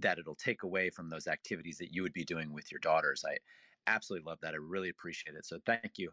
that 0.00 0.18
it'll 0.18 0.34
take 0.34 0.62
away 0.62 0.90
from 0.90 1.08
those 1.08 1.26
activities 1.26 1.78
that 1.78 1.92
you 1.92 2.02
would 2.02 2.12
be 2.12 2.24
doing 2.24 2.52
with 2.52 2.70
your 2.70 2.80
daughters 2.80 3.24
i 3.26 3.36
absolutely 3.86 4.24
love 4.28 4.38
that 4.42 4.54
i 4.54 4.58
really 4.58 4.88
appreciate 4.88 5.34
it 5.36 5.44
so 5.44 5.58
thank 5.66 5.92
you 5.96 6.10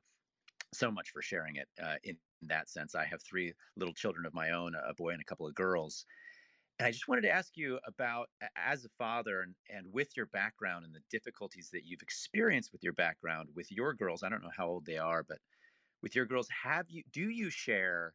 so 0.74 0.92
much 0.92 1.10
for 1.12 1.22
sharing 1.22 1.56
it 1.56 1.68
uh, 1.84 1.96
in 2.04 2.18
that 2.42 2.70
sense 2.70 2.96
i 2.96 3.06
have 3.06 3.22
three 3.22 3.54
little 3.76 3.94
children 3.94 4.26
of 4.26 4.34
my 4.34 4.52
own 4.52 4.74
a 4.88 4.94
boy 4.94 5.10
and 5.10 5.22
a 5.22 5.26
couple 5.26 5.48
of 5.48 5.56
girls 5.56 6.06
and 6.80 6.88
i 6.88 6.92
just 6.92 7.08
wanted 7.08 7.22
to 7.22 7.32
ask 7.32 7.56
you 7.56 7.80
about 7.88 8.30
as 8.56 8.86
a 8.86 8.90
father 8.98 9.42
and, 9.42 9.56
and 9.70 9.86
with 9.92 10.10
your 10.16 10.28
background 10.28 10.86
and 10.86 10.94
the 10.94 11.02
difficulties 11.10 11.70
that 11.72 11.86
you've 11.86 12.02
experienced 12.02 12.72
with 12.72 12.84
your 12.84 12.94
background 12.94 13.50
with 13.56 13.72
your 13.72 13.94
girls 13.94 14.24
i 14.24 14.30
don't 14.30 14.44
know 14.44 14.52
how 14.56 14.68
old 14.68 14.86
they 14.86 14.98
are 14.98 15.24
but 15.24 15.40
with 16.02 16.16
your 16.16 16.26
girls 16.26 16.48
have 16.64 16.86
you 16.90 17.02
do 17.12 17.30
you 17.30 17.50
share 17.50 18.14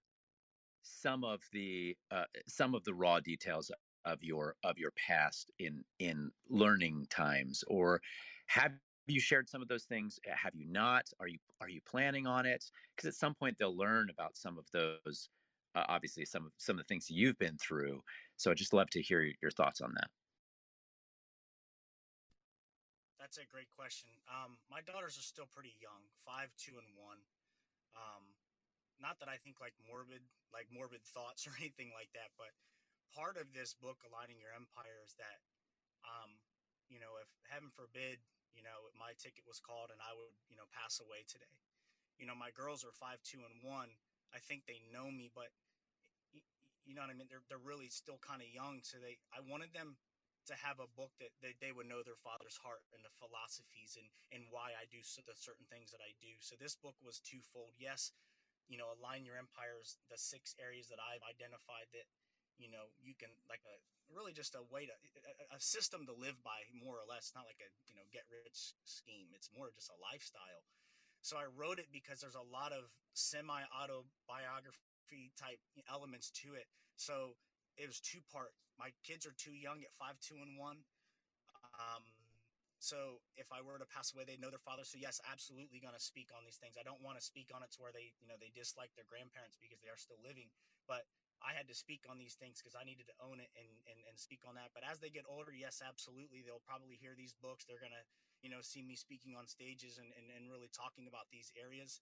some 0.83 1.25
of 1.25 1.41
the 1.53 1.97
uh, 2.11 2.25
some 2.47 2.75
of 2.75 2.85
the 2.85 2.95
raw 2.95 3.21
details 3.21 3.71
of 4.05 4.23
your 4.23 4.57
of 4.65 4.79
your 4.79 4.93
past 4.93 5.51
in 5.59 5.85
in 5.99 6.31
learning 6.49 7.07
times 7.11 7.63
or 7.69 8.01
have 8.47 8.73
you 9.07 9.21
shared 9.21 9.49
some 9.49 9.63
of 9.63 9.69
those 9.69 9.85
things? 9.85 10.19
Have 10.27 10.55
you 10.55 10.67
not? 10.69 11.05
Are 11.21 11.27
you 11.27 11.39
are 11.61 11.69
you 11.69 11.81
planning 11.87 12.27
on 12.27 12.47
it? 12.47 12.65
Because 12.95 13.09
at 13.09 13.15
some 13.15 13.35
point 13.35 13.57
they'll 13.59 13.77
learn 13.77 14.11
about 14.11 14.37
some 14.37 14.59
of 14.59 14.67
those 14.73 15.29
uh, 15.75 15.85
obviously 15.89 16.25
some 16.25 16.47
of 16.47 16.53
some 16.59 16.77
of 16.77 16.85
the 16.85 16.89
things 16.89 17.11
you've 17.11 17.39
been 17.39 17.57
through. 17.59 18.03
So 18.37 18.51
i'd 18.51 18.57
just 18.57 18.73
love 18.73 18.91
to 18.91 19.03
hear 19.03 19.23
your 19.41 19.51
thoughts 19.51 19.81
on 19.81 19.93
that. 19.95 20.11
That's 23.19 23.39
a 23.39 23.47
great 23.47 23.71
question. 23.71 24.11
Um, 24.27 24.59
my 24.69 24.83
daughters 24.83 25.17
are 25.17 25.23
still 25.23 25.47
pretty 25.47 25.79
young 25.81 26.11
five 26.27 26.51
two 26.59 26.75
and 26.77 26.91
one. 26.99 27.23
Um, 27.95 28.35
not 29.01 29.19
that 29.21 29.29
I 29.29 29.39
think 29.43 29.59
like 29.61 29.75
morbid, 29.89 30.23
like 30.53 30.67
morbid 30.71 31.03
thoughts 31.03 31.47
or 31.49 31.55
anything 31.59 31.91
like 31.95 32.11
that, 32.15 32.35
but 32.37 32.53
part 33.13 33.37
of 33.37 33.53
this 33.53 33.77
book, 33.77 34.01
Aligning 34.09 34.41
Your 34.41 34.57
Empire, 34.57 35.01
is 35.05 35.15
that, 35.21 35.39
um, 36.05 36.41
you 36.89 36.99
know, 36.99 37.21
if 37.21 37.29
heaven 37.49 37.69
forbid, 37.73 38.21
you 38.57 38.65
know, 38.65 38.89
my 38.97 39.17
ticket 39.17 39.45
was 39.49 39.61
called 39.61 39.93
and 39.93 40.01
I 40.01 40.13
would, 40.13 40.37
you 40.49 40.57
know, 40.57 40.69
pass 40.73 41.01
away 41.01 41.25
today. 41.25 41.57
You 42.21 42.29
know, 42.29 42.37
my 42.37 42.53
girls 42.53 42.85
are 42.85 42.93
five, 42.93 43.21
two, 43.25 43.41
and 43.45 43.65
one. 43.65 43.89
I 44.33 44.41
think 44.41 44.65
they 44.65 44.81
know 44.93 45.09
me, 45.09 45.33
but 45.33 45.53
you 46.85 46.93
know 46.93 47.05
what 47.05 47.13
I 47.13 47.17
mean. 47.17 47.29
They're 47.31 47.45
they're 47.49 47.63
really 47.63 47.89
still 47.89 48.19
kind 48.21 48.43
of 48.43 48.49
young, 48.51 48.83
so 48.83 48.99
they. 48.99 49.21
I 49.33 49.41
wanted 49.45 49.73
them 49.73 49.97
to 50.51 50.55
have 50.59 50.83
a 50.83 50.91
book 50.99 51.15
that, 51.23 51.31
that 51.39 51.63
they 51.63 51.71
would 51.71 51.87
know 51.87 52.03
their 52.03 52.19
father's 52.19 52.59
heart 52.59 52.83
and 52.91 53.07
the 53.07 53.15
philosophies 53.23 53.95
and 53.95 54.11
and 54.35 54.51
why 54.51 54.75
I 54.75 54.91
do 54.91 55.01
so, 55.01 55.23
the 55.23 55.39
certain 55.39 55.69
things 55.71 55.95
that 55.95 56.03
I 56.03 56.13
do. 56.19 56.35
So 56.43 56.59
this 56.59 56.75
book 56.75 56.99
was 56.99 57.23
twofold. 57.23 57.79
Yes, 57.79 58.11
you 58.67 58.79
know, 58.81 58.91
align 58.91 59.23
your 59.23 59.39
empires, 59.39 59.99
the 60.11 60.19
six 60.19 60.55
areas 60.59 60.91
that 60.91 60.99
I've 60.99 61.23
identified 61.23 61.91
that, 61.95 62.07
you 62.59 62.69
know, 62.69 62.93
you 63.01 63.15
can 63.17 63.33
like 63.49 63.65
a 63.65 63.77
really 64.13 64.33
just 64.33 64.55
a 64.55 64.65
way 64.69 64.85
to 64.85 64.93
a, 64.93 65.57
a 65.57 65.61
system 65.61 66.05
to 66.05 66.15
live 66.15 66.37
by 66.45 66.65
more 66.73 67.01
or 67.01 67.07
less, 67.09 67.33
not 67.33 67.49
like 67.49 67.61
a, 67.65 67.69
you 67.89 67.97
know, 67.97 68.05
get 68.13 68.29
rich 68.29 68.77
scheme. 68.85 69.33
It's 69.33 69.49
more 69.57 69.73
just 69.73 69.89
a 69.89 69.99
lifestyle. 70.01 70.65
So 71.23 71.39
I 71.39 71.47
wrote 71.49 71.79
it 71.79 71.89
because 71.95 72.21
there's 72.21 72.39
a 72.39 72.51
lot 72.51 72.75
of 72.75 72.91
semi 73.15 73.63
autobiography 73.71 75.33
type 75.39 75.63
elements 75.87 76.35
to 76.45 76.59
it. 76.59 76.67
So 76.99 77.39
it 77.79 77.87
was 77.87 78.03
two 78.03 78.21
part. 78.29 78.53
My 78.77 78.91
kids 79.07 79.25
are 79.25 79.37
too 79.39 79.55
young 79.55 79.81
at 79.87 79.95
five, 79.95 80.19
two, 80.21 80.37
and 80.43 80.59
one. 80.59 80.83
Um, 81.79 82.05
so 82.83 83.23
if 83.39 83.47
I 83.55 83.63
were 83.63 83.79
to 83.79 83.87
pass 83.87 84.11
away, 84.11 84.27
they'd 84.27 84.43
know 84.43 84.51
their 84.51 84.61
father. 84.67 84.83
So 84.83 84.99
yes, 84.99 85.23
absolutely 85.31 85.79
going 85.79 85.95
to 85.95 86.03
speak 86.03 86.35
on 86.35 86.43
these 86.43 86.59
things. 86.59 86.75
I 86.75 86.83
don't 86.83 86.99
want 86.99 87.15
to 87.15 87.23
speak 87.23 87.55
on 87.55 87.63
it 87.63 87.71
to 87.75 87.79
where 87.79 87.95
they, 87.95 88.11
you 88.19 88.27
know, 88.27 88.35
they 88.35 88.51
dislike 88.51 88.91
their 88.99 89.07
grandparents 89.07 89.55
because 89.55 89.79
they 89.79 89.87
are 89.87 90.01
still 90.01 90.19
living. 90.19 90.51
But 90.91 91.07
I 91.43 91.53
had 91.53 91.67
to 91.69 91.77
speak 91.77 92.07
on 92.07 92.17
these 92.17 92.39
things 92.39 92.63
because 92.63 92.79
I 92.79 92.87
needed 92.87 93.11
to 93.11 93.17
own 93.19 93.43
it 93.43 93.51
and, 93.59 93.69
and, 93.91 93.99
and 94.07 94.15
speak 94.15 94.47
on 94.47 94.55
that. 94.55 94.71
But 94.73 94.87
as 94.87 95.03
they 95.03 95.11
get 95.11 95.27
older, 95.27 95.51
yes, 95.51 95.83
absolutely. 95.83 96.47
They'll 96.47 96.63
probably 96.63 96.97
hear 96.97 97.19
these 97.19 97.35
books. 97.43 97.67
They're 97.67 97.83
to, 97.83 98.05
you 98.41 98.51
know, 98.51 98.63
see 98.63 98.83
me 98.83 98.95
speaking 98.95 99.35
on 99.35 99.51
stages 99.51 99.99
and, 99.99 100.09
and, 100.15 100.31
and 100.31 100.47
really 100.49 100.71
talking 100.71 101.11
about 101.11 101.27
these 101.35 101.51
areas. 101.59 101.99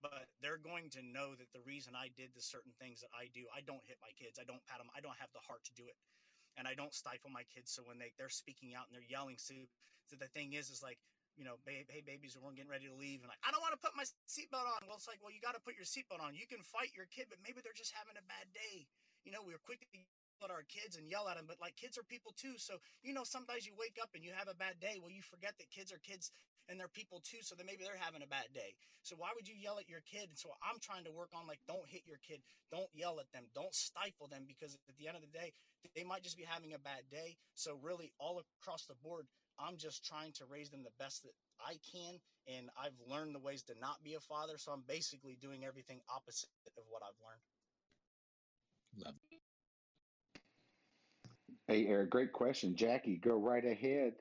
But 0.00 0.32
they're 0.40 0.62
going 0.62 0.88
to 0.96 1.04
know 1.04 1.36
that 1.36 1.52
the 1.52 1.60
reason 1.66 1.92
I 1.92 2.08
did 2.16 2.32
the 2.32 2.40
certain 2.40 2.72
things 2.80 3.04
that 3.04 3.12
I 3.12 3.28
do, 3.36 3.44
I 3.52 3.60
don't 3.60 3.84
hit 3.84 4.00
my 4.00 4.14
kids. 4.16 4.40
I 4.40 4.48
don't 4.48 4.64
pat 4.64 4.80
them. 4.80 4.88
I 4.96 5.04
don't 5.04 5.18
have 5.20 5.34
the 5.36 5.44
heart 5.44 5.60
to 5.68 5.74
do 5.76 5.84
it. 5.84 5.98
And 6.56 6.64
I 6.64 6.72
don't 6.72 6.96
stifle 6.96 7.28
my 7.28 7.44
kids. 7.52 7.68
So 7.74 7.84
when 7.84 8.00
they, 8.00 8.16
they're 8.16 8.32
speaking 8.32 8.72
out 8.72 8.88
and 8.88 8.96
they're 8.96 9.06
yelling, 9.06 9.36
so, 9.36 9.52
so 10.08 10.16
the 10.16 10.30
thing 10.32 10.56
is, 10.56 10.72
is 10.72 10.80
like, 10.80 10.96
you 11.40 11.48
know, 11.48 11.56
hey, 11.64 12.04
babies, 12.04 12.36
we're 12.36 12.52
getting 12.52 12.68
ready 12.68 12.84
to 12.84 12.92
leave. 12.92 13.24
And 13.24 13.32
like, 13.32 13.40
I 13.40 13.48
don't 13.48 13.64
want 13.64 13.72
to 13.72 13.80
put 13.80 13.96
my 13.96 14.04
seatbelt 14.28 14.68
on. 14.68 14.84
Well, 14.84 15.00
it's 15.00 15.08
like, 15.08 15.24
well, 15.24 15.32
you 15.32 15.40
got 15.40 15.56
to 15.56 15.64
put 15.64 15.72
your 15.72 15.88
seatbelt 15.88 16.20
on. 16.20 16.36
You 16.36 16.44
can 16.44 16.60
fight 16.60 16.92
your 16.92 17.08
kid, 17.08 17.32
but 17.32 17.40
maybe 17.40 17.64
they're 17.64 17.72
just 17.72 17.96
having 17.96 18.20
a 18.20 18.24
bad 18.28 18.52
day. 18.52 18.84
You 19.24 19.32
know, 19.32 19.40
we're 19.40 19.56
quick 19.64 19.80
to 19.80 19.88
at 20.40 20.48
our 20.48 20.64
kids 20.64 20.96
and 20.96 21.04
yell 21.04 21.28
at 21.28 21.36
them, 21.36 21.44
but 21.44 21.60
like 21.60 21.76
kids 21.76 22.00
are 22.00 22.04
people 22.08 22.32
too. 22.32 22.56
So, 22.56 22.80
you 23.04 23.12
know, 23.12 23.28
sometimes 23.28 23.68
you 23.68 23.76
wake 23.76 24.00
up 24.00 24.16
and 24.16 24.24
you 24.24 24.32
have 24.32 24.48
a 24.48 24.56
bad 24.56 24.80
day. 24.80 24.96
Well, 24.96 25.12
you 25.12 25.20
forget 25.20 25.52
that 25.60 25.68
kids 25.68 25.92
are 25.92 26.00
kids 26.00 26.32
and 26.64 26.80
they're 26.80 26.88
people 26.88 27.20
too. 27.20 27.44
So 27.44 27.52
then 27.52 27.68
maybe 27.68 27.84
they're 27.84 28.00
having 28.00 28.24
a 28.24 28.30
bad 28.30 28.48
day. 28.56 28.72
So 29.04 29.20
why 29.20 29.36
would 29.36 29.44
you 29.44 29.52
yell 29.52 29.76
at 29.76 29.88
your 29.88 30.00
kid? 30.08 30.32
And 30.32 30.40
so 30.40 30.56
I'm 30.64 30.80
trying 30.80 31.04
to 31.04 31.12
work 31.12 31.36
on 31.36 31.44
like, 31.44 31.60
don't 31.68 31.84
hit 31.84 32.08
your 32.08 32.16
kid. 32.24 32.40
Don't 32.72 32.88
yell 32.96 33.20
at 33.20 33.28
them. 33.36 33.52
Don't 33.52 33.76
stifle 33.76 34.32
them 34.32 34.48
because 34.48 34.80
at 34.88 34.96
the 34.96 35.08
end 35.08 35.20
of 35.20 35.24
the 35.24 35.32
day, 35.32 35.52
they 35.92 36.04
might 36.04 36.24
just 36.24 36.40
be 36.40 36.48
having 36.48 36.72
a 36.72 36.80
bad 36.80 37.04
day. 37.12 37.36
So 37.52 37.76
really 37.76 38.12
all 38.16 38.40
across 38.60 38.88
the 38.88 38.96
board, 39.04 39.28
I'm 39.60 39.76
just 39.76 40.04
trying 40.04 40.32
to 40.34 40.46
raise 40.46 40.70
them 40.70 40.82
the 40.82 40.90
best 40.98 41.24
that 41.24 41.32
I 41.60 41.74
can. 41.92 42.20
And 42.48 42.70
I've 42.80 42.98
learned 43.06 43.34
the 43.34 43.40
ways 43.40 43.62
to 43.64 43.74
not 43.78 44.02
be 44.02 44.14
a 44.14 44.20
father. 44.20 44.58
So 44.58 44.72
I'm 44.72 44.82
basically 44.86 45.36
doing 45.40 45.64
everything 45.64 46.00
opposite 46.08 46.50
of 46.78 46.84
what 46.88 47.02
I've 47.02 47.20
learned. 47.24 47.42
Love. 49.04 49.14
Hey, 51.68 51.86
Eric, 51.86 52.10
great 52.10 52.32
question. 52.32 52.76
Jackie, 52.76 53.18
go 53.18 53.36
right 53.36 53.64
ahead. 53.64 54.14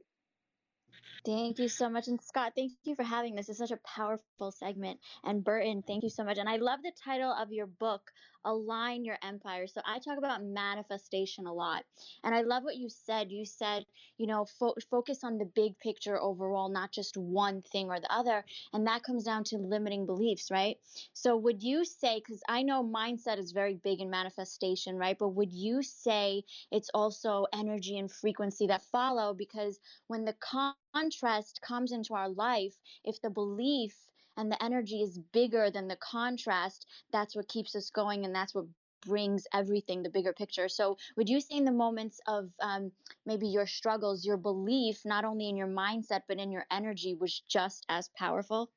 Thank 1.25 1.59
you 1.59 1.67
so 1.67 1.89
much. 1.89 2.07
And 2.07 2.21
Scott, 2.21 2.53
thank 2.55 2.73
you 2.83 2.95
for 2.95 3.03
having 3.03 3.35
this. 3.35 3.49
It's 3.49 3.59
such 3.59 3.71
a 3.71 3.77
powerful 3.77 4.51
segment. 4.51 4.99
And 5.23 5.43
Burton, 5.43 5.83
thank 5.85 6.03
you 6.03 6.09
so 6.09 6.23
much. 6.23 6.37
And 6.37 6.49
I 6.49 6.57
love 6.57 6.81
the 6.83 6.93
title 7.03 7.31
of 7.31 7.51
your 7.51 7.67
book, 7.67 8.11
Align 8.45 9.05
Your 9.05 9.17
Empire. 9.23 9.67
So 9.67 9.81
I 9.85 9.99
talk 9.99 10.17
about 10.17 10.43
manifestation 10.43 11.47
a 11.47 11.53
lot. 11.53 11.83
And 12.23 12.33
I 12.35 12.41
love 12.41 12.63
what 12.63 12.77
you 12.77 12.89
said. 12.89 13.31
You 13.31 13.45
said, 13.45 13.85
you 14.17 14.27
know, 14.27 14.45
fo- 14.45 14.75
focus 14.89 15.23
on 15.23 15.37
the 15.37 15.45
big 15.45 15.77
picture 15.79 16.19
overall, 16.19 16.69
not 16.69 16.91
just 16.91 17.17
one 17.17 17.61
thing 17.61 17.89
or 17.89 17.99
the 17.99 18.11
other. 18.13 18.45
And 18.73 18.87
that 18.87 19.03
comes 19.03 19.23
down 19.23 19.43
to 19.45 19.57
limiting 19.57 20.05
beliefs, 20.05 20.51
right? 20.51 20.77
So 21.13 21.35
would 21.37 21.63
you 21.63 21.85
say, 21.85 22.19
because 22.19 22.41
I 22.47 22.63
know 22.63 22.83
mindset 22.83 23.39
is 23.39 23.51
very 23.51 23.75
big 23.75 24.01
in 24.01 24.09
manifestation, 24.09 24.97
right? 24.97 25.17
But 25.17 25.29
would 25.29 25.53
you 25.53 25.83
say 25.83 26.43
it's 26.71 26.89
also 26.93 27.47
energy 27.53 27.97
and 27.97 28.11
frequency 28.11 28.67
that 28.67 28.83
follow? 28.83 29.33
Because 29.33 29.79
when 30.07 30.25
the 30.25 30.33
con- 30.33 30.75
contrast 30.95 31.61
comes 31.61 31.91
into 31.91 32.13
our 32.15 32.29
life, 32.29 32.75
if 33.03 33.21
the 33.21 33.29
belief 33.29 34.08
and 34.39 34.51
the 34.51 34.63
energy 34.63 35.03
is 35.03 35.19
bigger 35.19 35.69
than 35.69 35.87
the 35.89 35.97
contrast, 35.97 36.87
that's 37.11 37.35
what 37.35 37.49
keeps 37.49 37.75
us 37.75 37.91
going 37.91 38.25
and 38.25 38.33
that's 38.35 38.55
what 38.55 38.67
brings 39.05 39.47
everything 39.53 40.03
the 40.03 40.09
bigger 40.09 40.33
picture. 40.33 40.69
So 40.69 40.97
would 41.17 41.29
you 41.29 41.41
say 41.41 41.57
in 41.57 41.65
the 41.65 41.71
moments 41.73 42.21
of 42.27 42.51
um, 42.61 42.93
maybe 43.25 43.47
your 43.49 43.67
struggles 43.67 44.25
your 44.25 44.37
belief 44.37 45.05
not 45.05 45.25
only 45.25 45.49
in 45.49 45.57
your 45.57 45.67
mindset 45.67 46.23
but 46.27 46.39
in 46.39 46.51
your 46.51 46.65
energy 46.71 47.13
was 47.15 47.41
just 47.41 47.85
as 47.89 48.09
powerful? 48.17 48.71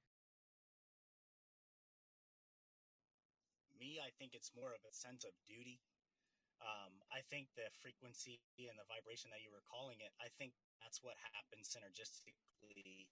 Me 3.78 4.00
i 4.00 4.10
think 4.18 4.34
it's 4.34 4.52
more 4.54 4.72
of 4.74 4.82
a 4.88 4.92
sense 4.94 5.24
of 5.24 5.32
duty. 5.46 5.80
Um, 6.62 7.02
i 7.12 7.20
think 7.30 7.48
the 7.56 7.68
frequency 7.82 8.40
and 8.58 8.78
the 8.78 8.86
vibration 8.86 9.30
that 9.30 9.42
you 9.42 9.50
were 9.50 9.64
calling 9.66 10.00
it 10.00 10.12
i 10.22 10.28
think 10.38 10.54
that's 10.80 11.02
what 11.02 11.16
happens 11.34 11.68
synergistically 11.74 13.08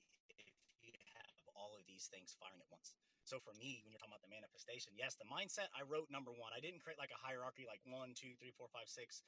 all 1.60 1.76
of 1.76 1.84
these 1.84 2.08
things 2.08 2.32
firing 2.40 2.64
at 2.64 2.72
once. 2.72 2.96
So 3.28 3.36
for 3.36 3.52
me, 3.60 3.84
when 3.84 3.92
you're 3.92 4.00
talking 4.00 4.16
about 4.16 4.24
the 4.24 4.32
manifestation, 4.32 4.96
yes, 4.96 5.20
the 5.20 5.28
mindset, 5.28 5.68
I 5.76 5.84
wrote 5.84 6.08
number 6.08 6.32
one. 6.32 6.56
I 6.56 6.64
didn't 6.64 6.80
create 6.80 6.96
like 6.96 7.12
a 7.12 7.20
hierarchy 7.20 7.68
like 7.68 7.84
one, 7.84 8.16
two, 8.16 8.32
three, 8.40 8.56
four, 8.56 8.72
five, 8.72 8.88
six. 8.88 9.20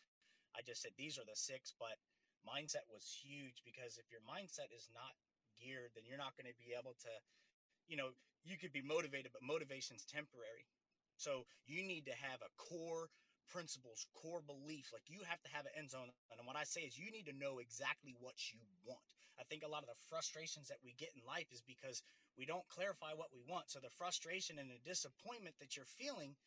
I 0.57 0.65
just 0.65 0.81
said 0.81 0.97
these 0.97 1.21
are 1.21 1.29
the 1.29 1.37
six, 1.37 1.77
but 1.77 2.01
mindset 2.43 2.89
was 2.89 3.05
huge 3.05 3.61
because 3.63 4.01
if 4.01 4.09
your 4.09 4.25
mindset 4.25 4.73
is 4.73 4.89
not 4.97 5.13
geared, 5.61 5.93
then 5.95 6.09
you're 6.09 6.21
not 6.21 6.35
going 6.35 6.49
to 6.49 6.57
be 6.57 6.73
able 6.73 6.97
to, 7.05 7.13
you 7.87 8.01
know, 8.01 8.17
you 8.43 8.59
could 8.59 8.73
be 8.75 8.83
motivated, 8.83 9.31
but 9.31 9.45
motivation's 9.45 10.03
temporary. 10.09 10.67
So 11.21 11.47
you 11.69 11.85
need 11.87 12.09
to 12.11 12.17
have 12.19 12.43
a 12.43 12.51
core 12.59 13.13
principles, 13.53 14.09
core 14.17 14.43
belief. 14.43 14.91
Like 14.91 15.07
you 15.07 15.23
have 15.29 15.39
to 15.47 15.51
have 15.53 15.69
an 15.69 15.77
end 15.79 15.93
zone. 15.93 16.11
And 16.33 16.47
what 16.49 16.57
I 16.57 16.65
say 16.65 16.83
is 16.83 16.99
you 16.99 17.13
need 17.13 17.29
to 17.31 17.37
know 17.37 17.61
exactly 17.61 18.17
what 18.19 18.35
you 18.51 18.59
want. 18.83 19.22
I 19.43 19.45
think 19.51 19.67
a 19.67 19.71
lot 19.75 19.83
of 19.83 19.91
the 19.91 19.99
frustrations 20.07 20.71
that 20.71 20.79
we 20.87 20.95
get 20.95 21.11
in 21.19 21.27
life 21.27 21.51
is 21.51 21.67
because 21.67 22.07
we 22.39 22.47
don't 22.47 22.63
clarify 22.71 23.11
what 23.19 23.35
we 23.35 23.43
want. 23.43 23.75
So 23.75 23.83
the 23.83 23.91
frustration 23.91 24.63
and 24.63 24.71
the 24.71 24.79
disappointment 24.87 25.59
that 25.59 25.75
you're 25.75 25.91
feeling 25.99 26.39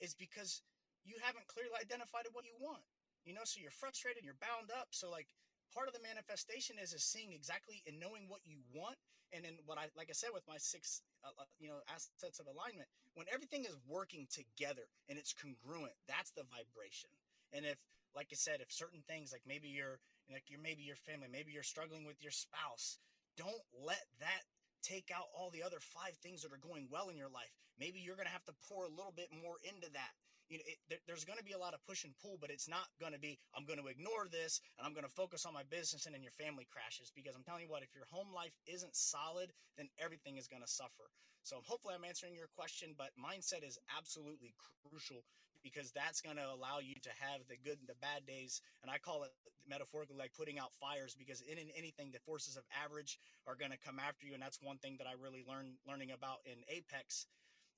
is 0.00 0.16
because 0.16 0.64
you 1.04 1.20
haven't 1.20 1.44
clearly 1.52 1.76
identified 1.76 2.24
what 2.32 2.48
you 2.48 2.56
want. 2.56 2.80
You 3.28 3.36
know, 3.36 3.44
so 3.44 3.60
you're 3.60 3.74
frustrated, 3.74 4.24
you're 4.24 4.40
bound 4.40 4.72
up. 4.72 4.88
So 4.96 5.12
like 5.12 5.28
part 5.74 5.88
of 5.88 5.94
the 5.94 6.00
manifestation 6.00 6.80
is 6.80 6.96
is 6.96 7.04
seeing 7.04 7.36
exactly 7.36 7.84
and 7.84 8.00
knowing 8.00 8.24
what 8.28 8.40
you 8.48 8.64
want 8.72 8.96
and 9.32 9.44
then 9.44 9.52
what 9.66 9.76
i 9.76 9.84
like 9.96 10.08
i 10.08 10.16
said 10.16 10.32
with 10.32 10.46
my 10.48 10.56
six 10.56 11.02
uh, 11.24 11.32
uh, 11.36 11.44
you 11.60 11.68
know 11.68 11.80
assets 11.92 12.40
of 12.40 12.48
alignment 12.48 12.88
when 13.14 13.26
everything 13.32 13.64
is 13.64 13.76
working 13.86 14.26
together 14.32 14.88
and 15.08 15.18
it's 15.18 15.34
congruent 15.36 15.92
that's 16.08 16.32
the 16.32 16.44
vibration 16.48 17.12
and 17.52 17.68
if 17.68 17.76
like 18.16 18.28
i 18.32 18.36
said 18.36 18.60
if 18.60 18.72
certain 18.72 19.04
things 19.06 19.32
like 19.32 19.44
maybe 19.46 19.68
you're 19.68 20.00
like 20.30 20.44
you're 20.48 20.62
maybe 20.62 20.82
your 20.82 20.96
family 20.96 21.28
maybe 21.30 21.52
you're 21.52 21.66
struggling 21.66 22.04
with 22.04 22.20
your 22.22 22.32
spouse 22.32 22.98
don't 23.36 23.64
let 23.84 24.04
that 24.20 24.42
take 24.82 25.10
out 25.10 25.26
all 25.34 25.50
the 25.50 25.62
other 25.62 25.80
five 25.80 26.14
things 26.22 26.42
that 26.42 26.52
are 26.52 26.62
going 26.62 26.86
well 26.90 27.08
in 27.08 27.16
your 27.16 27.30
life 27.30 27.52
maybe 27.78 27.98
you're 27.98 28.16
going 28.16 28.28
to 28.28 28.32
have 28.32 28.44
to 28.44 28.54
pour 28.68 28.84
a 28.84 28.94
little 28.94 29.14
bit 29.14 29.28
more 29.32 29.56
into 29.64 29.90
that 29.90 30.12
you 30.48 30.56
know, 30.56 30.64
it, 30.64 30.80
there, 30.88 31.02
there's 31.06 31.28
going 31.28 31.38
to 31.38 31.44
be 31.44 31.52
a 31.52 31.60
lot 31.60 31.76
of 31.76 31.84
push 31.84 32.04
and 32.04 32.16
pull, 32.16 32.40
but 32.40 32.48
it's 32.48 32.68
not 32.68 32.88
going 32.96 33.12
to 33.12 33.20
be, 33.20 33.36
I'm 33.52 33.68
going 33.68 33.78
to 33.78 33.92
ignore 33.92 34.32
this 34.32 34.60
and 34.76 34.88
I'm 34.88 34.96
going 34.96 35.04
to 35.04 35.12
focus 35.12 35.44
on 35.44 35.52
my 35.52 35.64
business 35.68 36.08
and 36.08 36.16
then 36.16 36.24
your 36.24 36.32
family 36.32 36.66
crashes. 36.72 37.12
Because 37.12 37.36
I'm 37.36 37.44
telling 37.44 37.68
you 37.68 37.72
what, 37.72 37.84
if 37.84 37.92
your 37.92 38.08
home 38.08 38.32
life 38.32 38.56
isn't 38.64 38.96
solid, 38.96 39.52
then 39.76 39.92
everything 40.00 40.40
is 40.40 40.48
going 40.48 40.64
to 40.64 40.68
suffer. 40.68 41.12
So 41.44 41.60
hopefully 41.64 41.94
I'm 41.94 42.04
answering 42.04 42.34
your 42.34 42.48
question, 42.56 42.96
but 42.96 43.12
mindset 43.16 43.64
is 43.64 43.78
absolutely 43.92 44.56
crucial 44.82 45.24
because 45.68 45.92
that's 45.92 46.20
going 46.20 46.36
to 46.36 46.48
allow 46.48 46.80
you 46.80 46.96
to 47.04 47.12
have 47.20 47.44
the 47.48 47.60
good 47.60 47.76
and 47.76 47.88
the 47.88 47.98
bad 48.00 48.24
days. 48.24 48.60
And 48.80 48.90
I 48.90 48.96
call 48.96 49.24
it 49.24 49.32
metaphorically 49.68 50.16
like 50.16 50.32
putting 50.32 50.58
out 50.58 50.72
fires 50.80 51.12
because 51.12 51.44
in, 51.44 51.58
in 51.60 51.68
anything, 51.76 52.10
the 52.12 52.24
forces 52.24 52.56
of 52.56 52.64
average 52.72 53.20
are 53.46 53.54
going 53.54 53.70
to 53.70 53.78
come 53.84 54.00
after 54.00 54.24
you. 54.24 54.32
And 54.32 54.42
that's 54.42 54.58
one 54.64 54.78
thing 54.78 54.96
that 54.98 55.06
I 55.06 55.20
really 55.20 55.44
learned 55.44 55.76
learning 55.84 56.10
about 56.10 56.40
in 56.48 56.56
Apex 56.72 57.26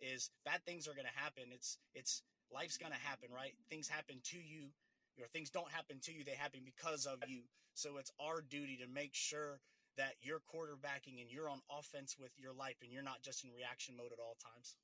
is 0.00 0.30
bad 0.46 0.62
things 0.64 0.86
are 0.86 0.94
going 0.94 1.10
to 1.10 1.18
happen. 1.18 1.50
It's, 1.52 1.76
it's, 1.94 2.22
life's 2.54 2.78
going 2.78 2.92
to 2.92 3.02
happen, 3.06 3.28
right? 3.34 3.52
Things 3.68 3.88
happen 3.88 4.16
to 4.30 4.38
you, 4.38 4.70
or 5.18 5.26
things 5.28 5.50
don't 5.50 5.70
happen 5.70 5.98
to 6.06 6.12
you, 6.12 6.24
they 6.24 6.38
happen 6.38 6.60
because 6.64 7.06
of 7.06 7.18
you. 7.28 7.42
So 7.74 7.98
it's 7.98 8.10
our 8.20 8.40
duty 8.40 8.78
to 8.82 8.88
make 8.88 9.14
sure 9.14 9.60
that 9.96 10.14
you're 10.22 10.40
quarterbacking 10.54 11.20
and 11.20 11.30
you're 11.30 11.48
on 11.48 11.60
offense 11.70 12.16
with 12.18 12.30
your 12.38 12.52
life 12.52 12.76
and 12.82 12.92
you're 12.92 13.02
not 13.02 13.22
just 13.22 13.44
in 13.44 13.50
reaction 13.52 13.96
mode 13.96 14.12
at 14.12 14.18
all 14.18 14.36
times. 14.42 14.74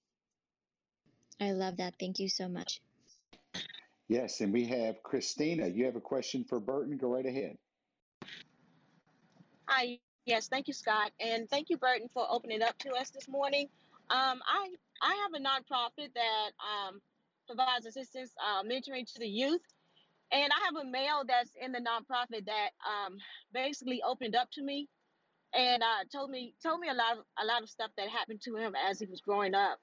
I 1.40 1.52
love 1.52 1.78
that. 1.78 1.94
Thank 1.98 2.18
you 2.18 2.28
so 2.28 2.48
much. 2.48 2.80
Yes, 4.08 4.40
and 4.40 4.52
we 4.52 4.64
have 4.66 5.02
Christina. 5.02 5.66
You 5.66 5.84
have 5.86 5.96
a 5.96 6.00
question 6.00 6.44
for 6.44 6.60
Burton? 6.60 6.96
Go 6.96 7.08
right 7.08 7.26
ahead. 7.26 7.56
Hi. 9.68 9.98
Yes, 10.26 10.48
thank 10.48 10.66
you, 10.66 10.74
Scott, 10.74 11.12
and 11.20 11.48
thank 11.48 11.70
you, 11.70 11.76
Burton, 11.76 12.08
for 12.12 12.26
opening 12.28 12.60
up 12.60 12.76
to 12.78 12.90
us 12.90 13.10
this 13.10 13.28
morning. 13.28 13.68
Um, 14.10 14.40
I 14.44 14.68
I 15.00 15.14
have 15.22 15.34
a 15.34 15.44
nonprofit 15.44 16.12
that 16.14 16.50
um, 16.58 17.00
provides 17.46 17.86
assistance 17.86 18.32
uh, 18.44 18.62
mentoring 18.64 19.10
to 19.12 19.18
the 19.18 19.28
youth. 19.28 19.62
And 20.32 20.50
I 20.52 20.64
have 20.64 20.84
a 20.84 20.90
male 20.90 21.22
that's 21.26 21.52
in 21.60 21.70
the 21.72 21.78
nonprofit 21.78 22.46
that 22.46 22.70
um, 22.84 23.18
basically 23.52 24.02
opened 24.02 24.34
up 24.34 24.50
to 24.52 24.62
me 24.62 24.88
and 25.54 25.82
uh, 25.82 26.04
told 26.12 26.30
me 26.30 26.54
told 26.62 26.80
me 26.80 26.88
a 26.88 26.94
lot 26.94 27.18
of 27.18 27.24
a 27.40 27.46
lot 27.46 27.62
of 27.62 27.70
stuff 27.70 27.90
that 27.96 28.08
happened 28.08 28.40
to 28.42 28.56
him 28.56 28.74
as 28.88 28.98
he 28.98 29.06
was 29.06 29.20
growing 29.20 29.54
up. 29.54 29.78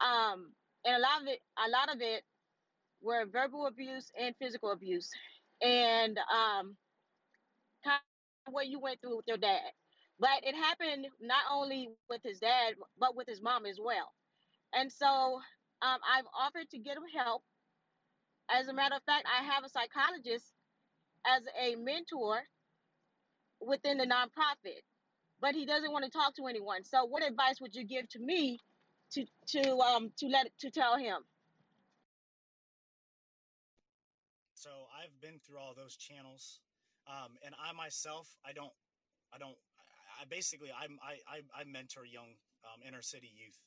Um, 0.00 0.50
and 0.84 0.96
a 0.96 0.98
lot 0.98 1.22
of 1.22 1.28
it 1.28 1.40
a 1.64 1.70
lot 1.70 1.94
of 1.94 2.00
it 2.00 2.24
were 3.02 3.26
verbal 3.26 3.66
abuse 3.66 4.10
and 4.20 4.34
physical 4.40 4.72
abuse, 4.72 5.10
and 5.62 6.18
um, 6.18 6.76
kind 7.84 8.00
of 8.48 8.54
what 8.54 8.68
you 8.68 8.80
went 8.80 9.00
through 9.00 9.16
with 9.18 9.26
your 9.28 9.38
dad. 9.38 9.62
But 10.20 10.44
it 10.44 10.54
happened 10.56 11.06
not 11.20 11.44
only 11.52 11.90
with 12.10 12.22
his 12.24 12.40
dad, 12.40 12.74
but 12.98 13.16
with 13.16 13.28
his 13.28 13.42
mom 13.42 13.66
as 13.66 13.78
well. 13.82 14.12
And 14.74 14.92
so 14.92 15.06
um, 15.82 15.98
I've 16.16 16.26
offered 16.38 16.70
to 16.70 16.78
get 16.78 16.96
him 16.96 17.04
help 17.16 17.42
As 18.50 18.68
a 18.68 18.74
matter 18.74 18.96
of 18.96 19.04
fact, 19.04 19.26
I 19.28 19.44
have 19.44 19.64
a 19.64 19.70
psychologist 19.70 20.46
as 21.26 21.42
a 21.60 21.76
mentor 21.76 22.42
within 23.60 23.98
the 23.98 24.06
nonprofit, 24.06 24.82
but 25.40 25.54
he 25.54 25.66
doesn't 25.66 25.92
want 25.92 26.04
to 26.06 26.10
talk 26.10 26.34
to 26.36 26.46
anyone. 26.48 26.84
So, 26.84 27.04
what 27.06 27.24
advice 27.26 27.60
would 27.60 27.74
you 27.74 27.84
give 27.84 28.08
to 28.10 28.20
me 28.20 28.60
to 29.12 29.26
to 29.48 29.78
um 29.80 30.12
to 30.18 30.28
let 30.28 30.48
to 30.60 30.70
tell 30.70 30.96
him? 30.98 31.18
I've 35.06 35.22
been 35.22 35.38
through 35.38 35.62
all 35.62 35.70
those 35.70 35.94
channels, 35.94 36.58
um, 37.06 37.38
and 37.46 37.54
I 37.54 37.70
myself, 37.70 38.34
I 38.42 38.50
don't, 38.50 38.74
I 39.30 39.38
don't, 39.38 39.54
I 40.18 40.26
basically, 40.26 40.74
I'm, 40.74 40.98
I, 40.98 41.22
I, 41.30 41.46
I 41.54 41.62
mentor 41.62 42.02
young 42.02 42.34
um, 42.66 42.82
inner 42.82 43.06
city 43.06 43.30
youth. 43.30 43.62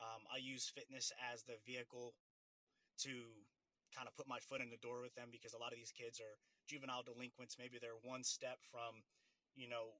Um, 0.00 0.24
I 0.32 0.40
use 0.40 0.72
fitness 0.72 1.12
as 1.28 1.44
the 1.44 1.60
vehicle 1.68 2.16
to 3.04 3.12
kind 3.92 4.08
of 4.08 4.16
put 4.16 4.24
my 4.24 4.40
foot 4.40 4.64
in 4.64 4.72
the 4.72 4.80
door 4.80 5.04
with 5.04 5.12
them 5.12 5.28
because 5.28 5.52
a 5.52 5.60
lot 5.60 5.76
of 5.76 5.78
these 5.78 5.92
kids 5.92 6.24
are 6.24 6.40
juvenile 6.64 7.04
delinquents. 7.04 7.60
Maybe 7.60 7.76
they're 7.76 8.00
one 8.00 8.24
step 8.24 8.64
from, 8.64 9.04
you 9.52 9.68
know, 9.68 9.92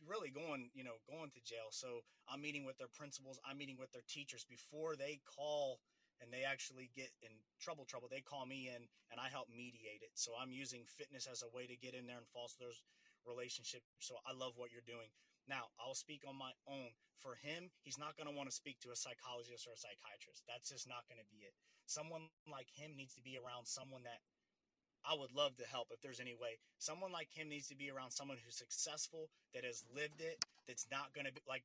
really 0.00 0.32
going, 0.32 0.72
you 0.72 0.84
know, 0.84 0.96
going 1.04 1.28
to 1.36 1.42
jail. 1.44 1.68
So 1.68 2.08
I'm 2.24 2.40
meeting 2.40 2.64
with 2.64 2.78
their 2.80 2.88
principals. 2.88 3.36
I'm 3.44 3.58
meeting 3.58 3.76
with 3.76 3.92
their 3.92 4.06
teachers 4.08 4.48
before 4.48 4.96
they 4.96 5.20
call 5.28 5.80
and 6.22 6.30
they 6.30 6.46
actually 6.46 6.88
get 6.94 7.10
in 7.26 7.34
trouble 7.58 7.82
trouble. 7.82 8.06
They 8.06 8.22
call 8.22 8.46
me 8.46 8.70
in 8.70 8.86
and 9.10 9.18
i 9.18 9.26
help 9.26 9.50
mediate 9.50 10.06
it. 10.06 10.14
So 10.14 10.38
i'm 10.38 10.54
using 10.54 10.86
fitness 10.86 11.26
as 11.26 11.42
a 11.42 11.50
way 11.50 11.66
to 11.66 11.74
get 11.74 11.98
in 11.98 12.06
there 12.06 12.22
and 12.22 12.30
foster 12.30 12.62
those 12.62 12.80
relationships. 13.26 13.90
So 13.98 14.22
i 14.22 14.30
love 14.30 14.54
what 14.54 14.70
you're 14.70 14.86
doing. 14.86 15.10
Now 15.50 15.74
i'll 15.82 15.98
speak 15.98 16.22
on 16.22 16.38
my 16.38 16.54
own. 16.70 16.94
For 17.18 17.34
him 17.42 17.74
he's 17.82 17.98
not 17.98 18.14
going 18.14 18.30
to 18.30 18.34
want 18.34 18.48
to 18.48 18.54
speak 18.54 18.78
to 18.86 18.94
a 18.94 18.98
psychologist 18.98 19.66
or 19.66 19.74
a 19.74 19.82
psychiatrist. 19.82 20.46
That's 20.46 20.70
just 20.70 20.86
not 20.86 21.10
going 21.10 21.18
to 21.18 21.28
be 21.28 21.42
it. 21.42 21.54
Someone 21.90 22.30
like 22.46 22.70
him 22.70 22.94
needs 22.94 23.18
to 23.18 23.22
be 23.26 23.34
around 23.34 23.66
someone 23.66 24.06
that 24.06 24.22
I 25.02 25.18
would 25.18 25.34
love 25.34 25.58
to 25.58 25.66
help 25.66 25.90
if 25.90 26.00
there's 26.00 26.22
any 26.22 26.34
way. 26.34 26.62
Someone 26.78 27.10
like 27.10 27.28
him 27.34 27.50
needs 27.50 27.66
to 27.68 27.76
be 27.76 27.90
around 27.90 28.12
someone 28.12 28.38
who's 28.38 28.56
successful, 28.56 29.30
that 29.54 29.64
has 29.64 29.82
lived 29.90 30.20
it, 30.22 30.38
that's 30.66 30.86
not 30.90 31.12
going 31.12 31.26
to 31.26 31.32
be 31.32 31.42
like 31.48 31.64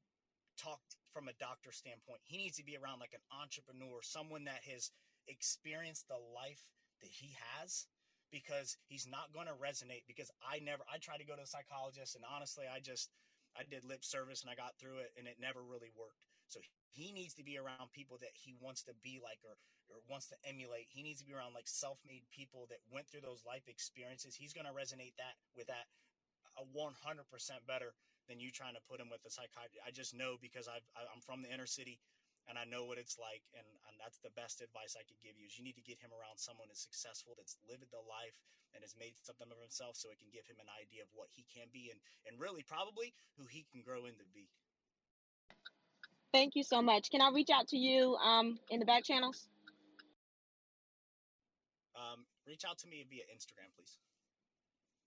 talk 0.57 0.81
from 1.13 1.27
a 1.27 1.39
doctor 1.39 1.71
standpoint. 1.71 2.21
He 2.25 2.37
needs 2.37 2.57
to 2.57 2.65
be 2.65 2.77
around 2.77 2.99
like 2.99 3.13
an 3.13 3.23
entrepreneur, 3.31 4.01
someone 4.01 4.45
that 4.45 4.65
has 4.65 4.91
experienced 5.27 6.07
the 6.07 6.19
life 6.19 6.65
that 7.01 7.09
he 7.09 7.35
has 7.55 7.85
because 8.31 8.75
he's 8.87 9.07
not 9.07 9.31
going 9.31 9.47
to 9.47 9.55
resonate 9.55 10.03
because 10.07 10.31
I 10.43 10.59
never 10.59 10.83
I 10.91 10.99
tried 10.99 11.23
to 11.23 11.27
go 11.29 11.35
to 11.35 11.47
a 11.47 11.47
psychologist 11.47 12.15
and 12.15 12.27
honestly 12.27 12.67
I 12.67 12.83
just 12.83 13.11
I 13.55 13.63
did 13.63 13.87
lip 13.87 14.03
service 14.03 14.43
and 14.43 14.51
I 14.51 14.55
got 14.55 14.75
through 14.75 14.99
it 14.99 15.15
and 15.15 15.27
it 15.27 15.39
never 15.39 15.63
really 15.63 15.93
worked. 15.95 16.19
So 16.47 16.59
he 16.91 17.11
needs 17.11 17.35
to 17.39 17.43
be 17.43 17.59
around 17.59 17.91
people 17.91 18.17
that 18.19 18.35
he 18.35 18.55
wants 18.59 18.83
to 18.87 18.93
be 19.03 19.19
like 19.23 19.39
or 19.47 19.55
or 19.87 20.03
wants 20.11 20.27
to 20.35 20.37
emulate. 20.43 20.91
He 20.91 21.03
needs 21.03 21.23
to 21.23 21.27
be 21.27 21.31
around 21.31 21.55
like 21.55 21.67
self-made 21.67 22.27
people 22.27 22.67
that 22.67 22.83
went 22.91 23.07
through 23.07 23.23
those 23.23 23.47
life 23.47 23.71
experiences. 23.71 24.35
He's 24.35 24.51
going 24.51 24.67
to 24.67 24.75
resonate 24.75 25.15
that 25.15 25.39
with 25.55 25.71
that 25.71 25.87
a 26.57 26.65
100% 26.65 26.91
better 27.69 27.93
than 28.27 28.39
you 28.39 28.51
trying 28.51 28.75
to 28.75 28.83
put 28.87 28.99
him 28.99 29.09
with 29.09 29.23
a 29.23 29.31
psychiatrist. 29.31 29.83
I 29.83 29.91
just 29.91 30.15
know 30.15 30.35
because 30.39 30.67
I've, 30.67 30.85
I'm 30.95 31.23
from 31.23 31.41
the 31.41 31.51
inner 31.51 31.67
city 31.67 31.99
and 32.47 32.55
I 32.55 32.63
know 32.63 32.87
what 32.87 32.99
it's 32.99 33.19
like. 33.19 33.43
And, 33.55 33.67
and 33.87 33.95
that's 33.99 34.19
the 34.23 34.31
best 34.35 34.63
advice 34.63 34.95
I 34.95 35.03
could 35.03 35.19
give 35.19 35.35
you 35.35 35.47
is 35.47 35.59
you 35.59 35.63
need 35.63 35.79
to 35.79 35.85
get 35.85 35.99
him 35.99 36.15
around 36.15 36.39
someone 36.39 36.71
that's 36.71 36.83
successful, 36.83 37.35
that's 37.35 37.59
lived 37.67 37.87
the 37.91 38.03
life 38.03 38.35
and 38.75 38.83
has 38.83 38.95
made 38.95 39.15
something 39.23 39.47
of 39.47 39.59
himself 39.59 39.95
so 39.95 40.11
it 40.11 40.19
can 40.19 40.31
give 40.31 40.47
him 40.47 40.59
an 40.59 40.71
idea 40.75 41.03
of 41.03 41.11
what 41.15 41.31
he 41.31 41.47
can 41.47 41.67
be 41.71 41.91
and, 41.91 41.99
and 42.27 42.39
really 42.39 42.63
probably 42.63 43.15
who 43.39 43.47
he 43.47 43.67
can 43.71 43.83
grow 43.83 44.07
into 44.07 44.27
be. 44.35 44.47
Thank 46.35 46.55
you 46.55 46.63
so 46.63 46.81
much. 46.81 47.09
Can 47.09 47.21
I 47.21 47.31
reach 47.31 47.49
out 47.49 47.71
to 47.71 47.77
you 47.77 48.15
um, 48.19 48.59
in 48.69 48.79
the 48.79 48.85
back 48.85 49.03
channels? 49.03 49.47
Um, 51.95 52.27
reach 52.45 52.63
out 52.67 52.77
to 52.79 52.87
me 52.87 53.05
via 53.09 53.23
Instagram, 53.33 53.71
please. 53.75 53.97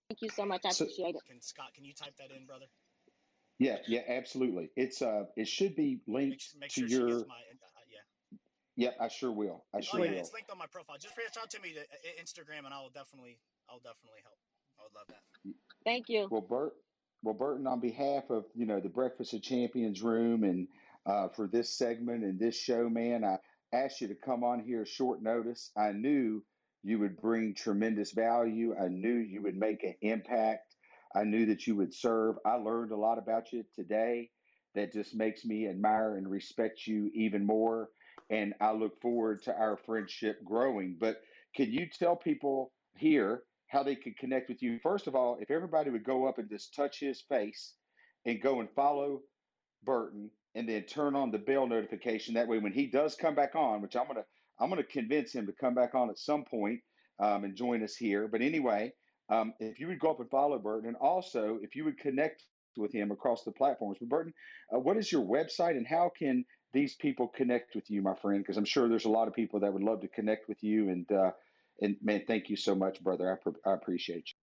Thank 0.09 0.21
you 0.21 0.29
so 0.29 0.45
much. 0.45 0.61
I 0.65 0.71
so, 0.71 0.83
appreciate 0.83 1.15
it. 1.15 1.21
Can 1.25 1.39
Scott, 1.39 1.73
can 1.73 1.85
you 1.85 1.93
type 1.93 2.13
that 2.19 2.35
in, 2.35 2.45
brother? 2.45 2.65
Yeah, 3.61 3.77
yeah, 3.87 4.01
absolutely. 4.07 4.71
It's 4.75 5.03
uh, 5.03 5.25
it 5.37 5.47
should 5.47 5.75
be 5.75 5.99
linked 6.07 6.47
make, 6.55 6.61
make 6.61 6.71
to 6.71 6.89
sure 6.89 7.07
your. 7.07 7.17
My, 7.27 7.35
uh, 7.35 7.81
yeah. 7.87 8.37
Yep, 8.75 8.97
I 8.99 9.07
sure 9.07 9.31
will. 9.31 9.65
I 9.71 9.81
sure 9.81 9.99
oh, 9.99 10.03
yeah, 10.03 10.11
will. 10.11 10.17
It's 10.17 10.33
linked 10.33 10.49
on 10.49 10.57
my 10.57 10.65
profile. 10.65 10.95
Just 10.99 11.15
reach 11.15 11.37
out 11.39 11.51
to 11.51 11.61
me 11.61 11.73
to 11.73 11.81
uh, 11.81 12.23
Instagram, 12.23 12.65
and 12.65 12.73
I 12.73 12.81
will 12.81 12.89
definitely, 12.89 13.37
I'll 13.69 13.77
definitely 13.77 14.21
help. 14.23 14.37
I 14.79 14.83
would 14.83 14.95
love 14.95 15.05
that. 15.09 15.53
Thank 15.85 16.09
you. 16.09 16.27
Well, 16.31 16.41
Bert, 16.41 16.73
well, 17.21 17.35
Burton, 17.35 17.67
on 17.67 17.79
behalf 17.79 18.31
of 18.31 18.45
you 18.55 18.65
know 18.65 18.79
the 18.79 18.89
Breakfast 18.89 19.35
of 19.35 19.43
Champions 19.43 20.01
room 20.01 20.43
and 20.43 20.67
uh, 21.05 21.27
for 21.27 21.45
this 21.45 21.77
segment 21.77 22.23
and 22.23 22.39
this 22.39 22.55
show, 22.55 22.89
man, 22.89 23.23
I 23.23 23.37
asked 23.73 24.01
you 24.01 24.07
to 24.07 24.15
come 24.15 24.43
on 24.43 24.63
here 24.63 24.87
short 24.87 25.21
notice. 25.21 25.69
I 25.77 25.91
knew 25.91 26.43
you 26.81 26.97
would 26.97 27.21
bring 27.21 27.53
tremendous 27.53 28.11
value. 28.11 28.75
I 28.75 28.87
knew 28.87 29.13
you 29.13 29.43
would 29.43 29.55
make 29.55 29.83
an 29.83 29.93
impact. 30.01 30.70
I 31.15 31.23
knew 31.25 31.47
that 31.47 31.67
you 31.67 31.75
would 31.77 31.93
serve. 31.93 32.37
I 32.45 32.55
learned 32.55 32.91
a 32.91 32.97
lot 32.97 33.17
about 33.19 33.53
you 33.53 33.65
today 33.75 34.31
that 34.75 34.93
just 34.93 35.15
makes 35.15 35.45
me 35.45 35.67
admire 35.67 36.17
and 36.17 36.29
respect 36.29 36.87
you 36.87 37.11
even 37.13 37.45
more. 37.45 37.89
And 38.29 38.53
I 38.61 38.73
look 38.73 39.01
forward 39.01 39.43
to 39.43 39.55
our 39.55 39.77
friendship 39.77 40.43
growing. 40.45 40.97
But 40.99 41.21
can 41.55 41.71
you 41.71 41.87
tell 41.89 42.15
people 42.15 42.73
here 42.97 43.43
how 43.67 43.83
they 43.83 43.95
could 43.95 44.17
connect 44.17 44.49
with 44.49 44.61
you? 44.63 44.79
First 44.83 45.07
of 45.07 45.15
all, 45.15 45.37
if 45.41 45.51
everybody 45.51 45.89
would 45.91 46.05
go 46.05 46.27
up 46.27 46.39
and 46.39 46.49
just 46.49 46.75
touch 46.75 46.99
his 46.99 47.21
face 47.21 47.75
and 48.25 48.41
go 48.41 48.61
and 48.61 48.69
follow 48.75 49.21
Burton 49.83 50.31
and 50.55 50.69
then 50.69 50.83
turn 50.85 51.15
on 51.15 51.31
the 51.31 51.39
bell 51.39 51.67
notification. 51.67 52.35
That 52.35 52.49
way, 52.49 52.59
when 52.59 52.73
he 52.73 52.87
does 52.87 53.15
come 53.15 53.35
back 53.35 53.55
on, 53.55 53.81
which 53.81 53.97
I'm 53.97 54.07
gonna 54.07 54.25
I'm 54.59 54.69
gonna 54.71 54.83
convince 54.83 55.33
him 55.33 55.47
to 55.47 55.53
come 55.53 55.75
back 55.75 55.95
on 55.95 56.11
at 56.11 56.19
some 56.19 56.45
point 56.45 56.81
um, 57.19 57.45
and 57.45 57.55
join 57.57 57.83
us 57.83 57.95
here. 57.97 58.27
But 58.29 58.41
anyway, 58.41 58.93
um, 59.31 59.53
if 59.59 59.79
you 59.79 59.87
would 59.87 59.99
go 59.99 60.11
up 60.11 60.19
and 60.19 60.29
follow 60.29 60.59
Burton, 60.59 60.89
and 60.89 60.97
also 60.97 61.57
if 61.61 61.75
you 61.75 61.85
would 61.85 61.97
connect 61.97 62.43
with 62.77 62.93
him 62.93 63.11
across 63.11 63.43
the 63.43 63.51
platforms. 63.51 63.97
But 63.99 64.09
Burton, 64.09 64.33
uh, 64.73 64.79
what 64.79 64.97
is 64.97 65.11
your 65.11 65.23
website, 65.23 65.77
and 65.77 65.87
how 65.87 66.11
can 66.17 66.45
these 66.73 66.95
people 66.95 67.27
connect 67.29 67.75
with 67.75 67.89
you, 67.89 68.01
my 68.01 68.15
friend? 68.15 68.43
Because 68.43 68.57
I'm 68.57 68.65
sure 68.65 68.89
there's 68.89 69.05
a 69.05 69.09
lot 69.09 69.27
of 69.27 69.33
people 69.33 69.59
that 69.61 69.73
would 69.73 69.83
love 69.83 70.01
to 70.01 70.07
connect 70.09 70.49
with 70.49 70.61
you. 70.61 70.89
And 70.89 71.09
uh, 71.11 71.31
and 71.81 71.95
man, 72.01 72.23
thank 72.27 72.49
you 72.49 72.57
so 72.57 72.75
much, 72.75 73.01
brother. 73.01 73.31
I, 73.31 73.35
pr- 73.41 73.57
I 73.65 73.73
appreciate 73.73 74.27
you. 74.27 74.33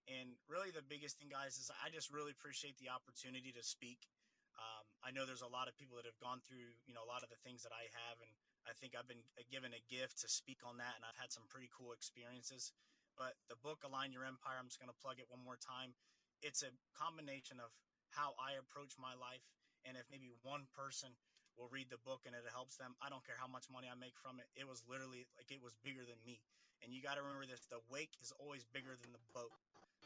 And 0.06 0.38
really, 0.46 0.70
the 0.70 0.86
biggest 0.86 1.18
thing, 1.18 1.34
guys, 1.34 1.58
is 1.58 1.66
I 1.82 1.90
just 1.90 2.14
really 2.14 2.30
appreciate 2.30 2.78
the 2.78 2.94
opportunity 2.94 3.50
to 3.50 3.62
speak. 3.62 4.06
Um, 4.54 4.86
I 5.02 5.10
know 5.10 5.26
there's 5.26 5.44
a 5.44 5.50
lot 5.50 5.66
of 5.66 5.74
people 5.76 5.98
that 5.98 6.06
have 6.06 6.16
gone 6.22 6.40
through, 6.40 6.78
you 6.86 6.94
know, 6.94 7.02
a 7.02 7.10
lot 7.10 7.26
of 7.26 7.28
the 7.28 7.36
things 7.42 7.66
that 7.66 7.74
I 7.74 7.90
have, 7.92 8.22
and 8.22 8.30
I 8.64 8.72
think 8.72 8.94
I've 8.94 9.10
been 9.10 9.26
given 9.50 9.74
a 9.74 9.82
gift 9.90 10.22
to 10.24 10.28
speak 10.30 10.62
on 10.64 10.78
that, 10.78 10.96
and 10.96 11.02
I've 11.04 11.18
had 11.18 11.34
some 11.34 11.44
pretty 11.50 11.68
cool 11.74 11.92
experiences. 11.92 12.72
But 13.18 13.36
the 13.50 13.58
book, 13.58 13.82
Align 13.84 14.14
Your 14.14 14.24
Empire, 14.24 14.56
I'm 14.56 14.70
just 14.70 14.80
going 14.80 14.92
to 14.92 15.02
plug 15.02 15.18
it 15.18 15.28
one 15.28 15.42
more 15.42 15.58
time. 15.58 15.92
It's 16.40 16.62
a 16.62 16.72
combination 16.94 17.58
of 17.58 17.74
how 18.14 18.38
I 18.38 18.56
approach 18.56 18.94
my 18.96 19.12
life, 19.12 19.44
and 19.84 19.98
if 19.98 20.06
maybe 20.08 20.30
one 20.46 20.70
person 20.72 21.18
will 21.56 21.72
read 21.72 21.88
the 21.88 22.00
book 22.00 22.28
and 22.28 22.36
it 22.36 22.44
helps 22.52 22.76
them, 22.76 22.92
I 23.00 23.08
don't 23.08 23.24
care 23.24 23.40
how 23.40 23.48
much 23.48 23.72
money 23.72 23.88
I 23.88 23.96
make 23.96 24.16
from 24.20 24.38
it. 24.38 24.48
It 24.52 24.68
was 24.68 24.84
literally 24.84 25.24
like 25.40 25.48
it 25.48 25.64
was 25.64 25.74
bigger 25.80 26.04
than 26.04 26.20
me. 26.24 26.44
And 26.84 26.92
you 26.92 27.00
got 27.00 27.16
to 27.16 27.24
remember 27.24 27.48
this: 27.48 27.64
the 27.68 27.80
wake 27.88 28.12
is 28.20 28.32
always 28.36 28.68
bigger 28.68 28.92
than 28.92 29.16
the 29.16 29.24
boat. 29.32 29.56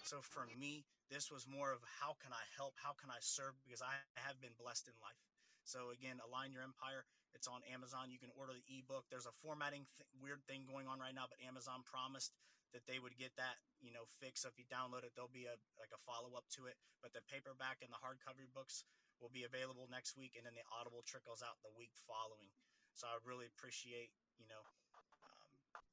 So 0.05 0.25
for 0.25 0.49
me, 0.57 0.85
this 1.11 1.29
was 1.29 1.45
more 1.45 1.75
of 1.75 1.83
how 2.01 2.17
can 2.23 2.33
I 2.33 2.45
help? 2.55 2.79
How 2.79 2.95
can 2.95 3.11
I 3.11 3.21
serve? 3.21 3.59
Because 3.63 3.83
I 3.83 3.99
have 4.17 4.41
been 4.41 4.55
blessed 4.57 4.89
in 4.89 4.97
life. 5.03 5.21
So 5.67 5.93
again, 5.93 6.19
align 6.23 6.51
your 6.55 6.65
empire. 6.65 7.05
It's 7.35 7.47
on 7.47 7.63
Amazon. 7.71 8.11
You 8.11 8.19
can 8.19 8.35
order 8.35 8.55
the 8.57 8.67
ebook. 8.67 9.07
There's 9.07 9.29
a 9.29 9.35
formatting 9.43 9.87
th- 9.95 10.09
weird 10.19 10.43
thing 10.51 10.67
going 10.67 10.91
on 10.91 10.99
right 10.99 11.15
now, 11.15 11.31
but 11.31 11.39
Amazon 11.47 11.87
promised 11.87 12.35
that 12.75 12.87
they 12.87 12.99
would 12.99 13.19
get 13.19 13.35
that 13.39 13.59
you 13.79 13.91
know 13.95 14.07
fixed. 14.19 14.43
So 14.43 14.51
if 14.51 14.59
you 14.59 14.67
download 14.67 15.07
it, 15.07 15.15
there'll 15.15 15.31
be 15.31 15.47
a 15.47 15.59
like 15.79 15.95
a 15.95 16.01
follow 16.03 16.35
up 16.35 16.47
to 16.59 16.67
it. 16.67 16.79
But 17.03 17.15
the 17.15 17.23
paperback 17.27 17.83
and 17.83 17.91
the 17.91 18.03
hardcover 18.03 18.47
books 18.51 18.83
will 19.23 19.31
be 19.31 19.47
available 19.47 19.87
next 19.91 20.17
week, 20.19 20.35
and 20.35 20.43
then 20.43 20.57
the 20.57 20.67
Audible 20.75 21.05
trickles 21.07 21.45
out 21.45 21.61
the 21.63 21.75
week 21.77 21.95
following. 21.95 22.51
So 22.95 23.07
I 23.07 23.19
really 23.23 23.47
appreciate 23.47 24.11
you 24.39 24.51
know 24.51 24.63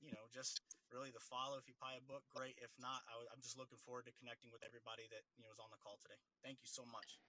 you 0.01 0.11
know, 0.11 0.25
just 0.33 0.61
really 0.93 1.11
the 1.11 1.23
follow. 1.23 1.57
If 1.57 1.67
you 1.67 1.75
buy 1.81 1.97
a 1.97 2.03
book, 2.05 2.23
great. 2.33 2.55
If 2.61 2.71
not, 2.79 3.03
I, 3.09 3.17
am 3.33 3.41
just 3.41 3.57
looking 3.57 3.77
forward 3.81 4.05
to 4.07 4.13
connecting 4.19 4.51
with 4.51 4.63
everybody 4.63 5.09
that 5.11 5.23
you 5.37 5.43
know 5.43 5.51
was 5.51 5.61
on 5.61 5.69
the 5.71 5.81
call 5.81 5.97
today. 6.01 6.19
Thank 6.43 6.61
you 6.61 6.69
so 6.69 6.85
much. 6.89 7.19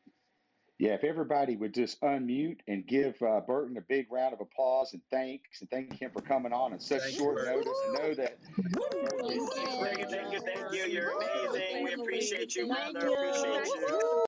Yeah, 0.79 0.95
if 0.95 1.03
everybody 1.03 1.57
would 1.57 1.75
just 1.75 2.01
unmute 2.03 2.61
and 2.69 2.87
give 2.87 3.21
uh, 3.21 3.41
Burton 3.41 3.77
a 3.79 3.81
big 3.81 4.07
round 4.13 4.33
of 4.33 4.41
applause 4.41 4.93
and 4.93 5.03
thanks 5.11 5.61
and 5.61 5.69
thank 5.71 6.01
him 6.01 6.13
for 6.13 6.21
coming 6.23 6.53
on 6.53 6.73
at 6.73 6.83
such 6.83 7.17
short 7.17 7.45
notice 7.45 7.79
and 7.87 7.95
know 7.95 8.15
that. 8.15 8.39
Thank 8.55 9.35
you, 9.35 9.51
thank 9.57 9.99
you, 9.99 10.07
thank 10.07 10.33
you, 10.33 10.41
thank 10.41 10.73
you. 10.73 10.85
You're 10.85 11.11
amazing. 11.11 11.85
We 11.85 11.95
appreciate 11.95 12.55
you, 12.55 12.69
brother. 12.69 13.09
Appreciate 13.09 13.67
you. 13.67 14.28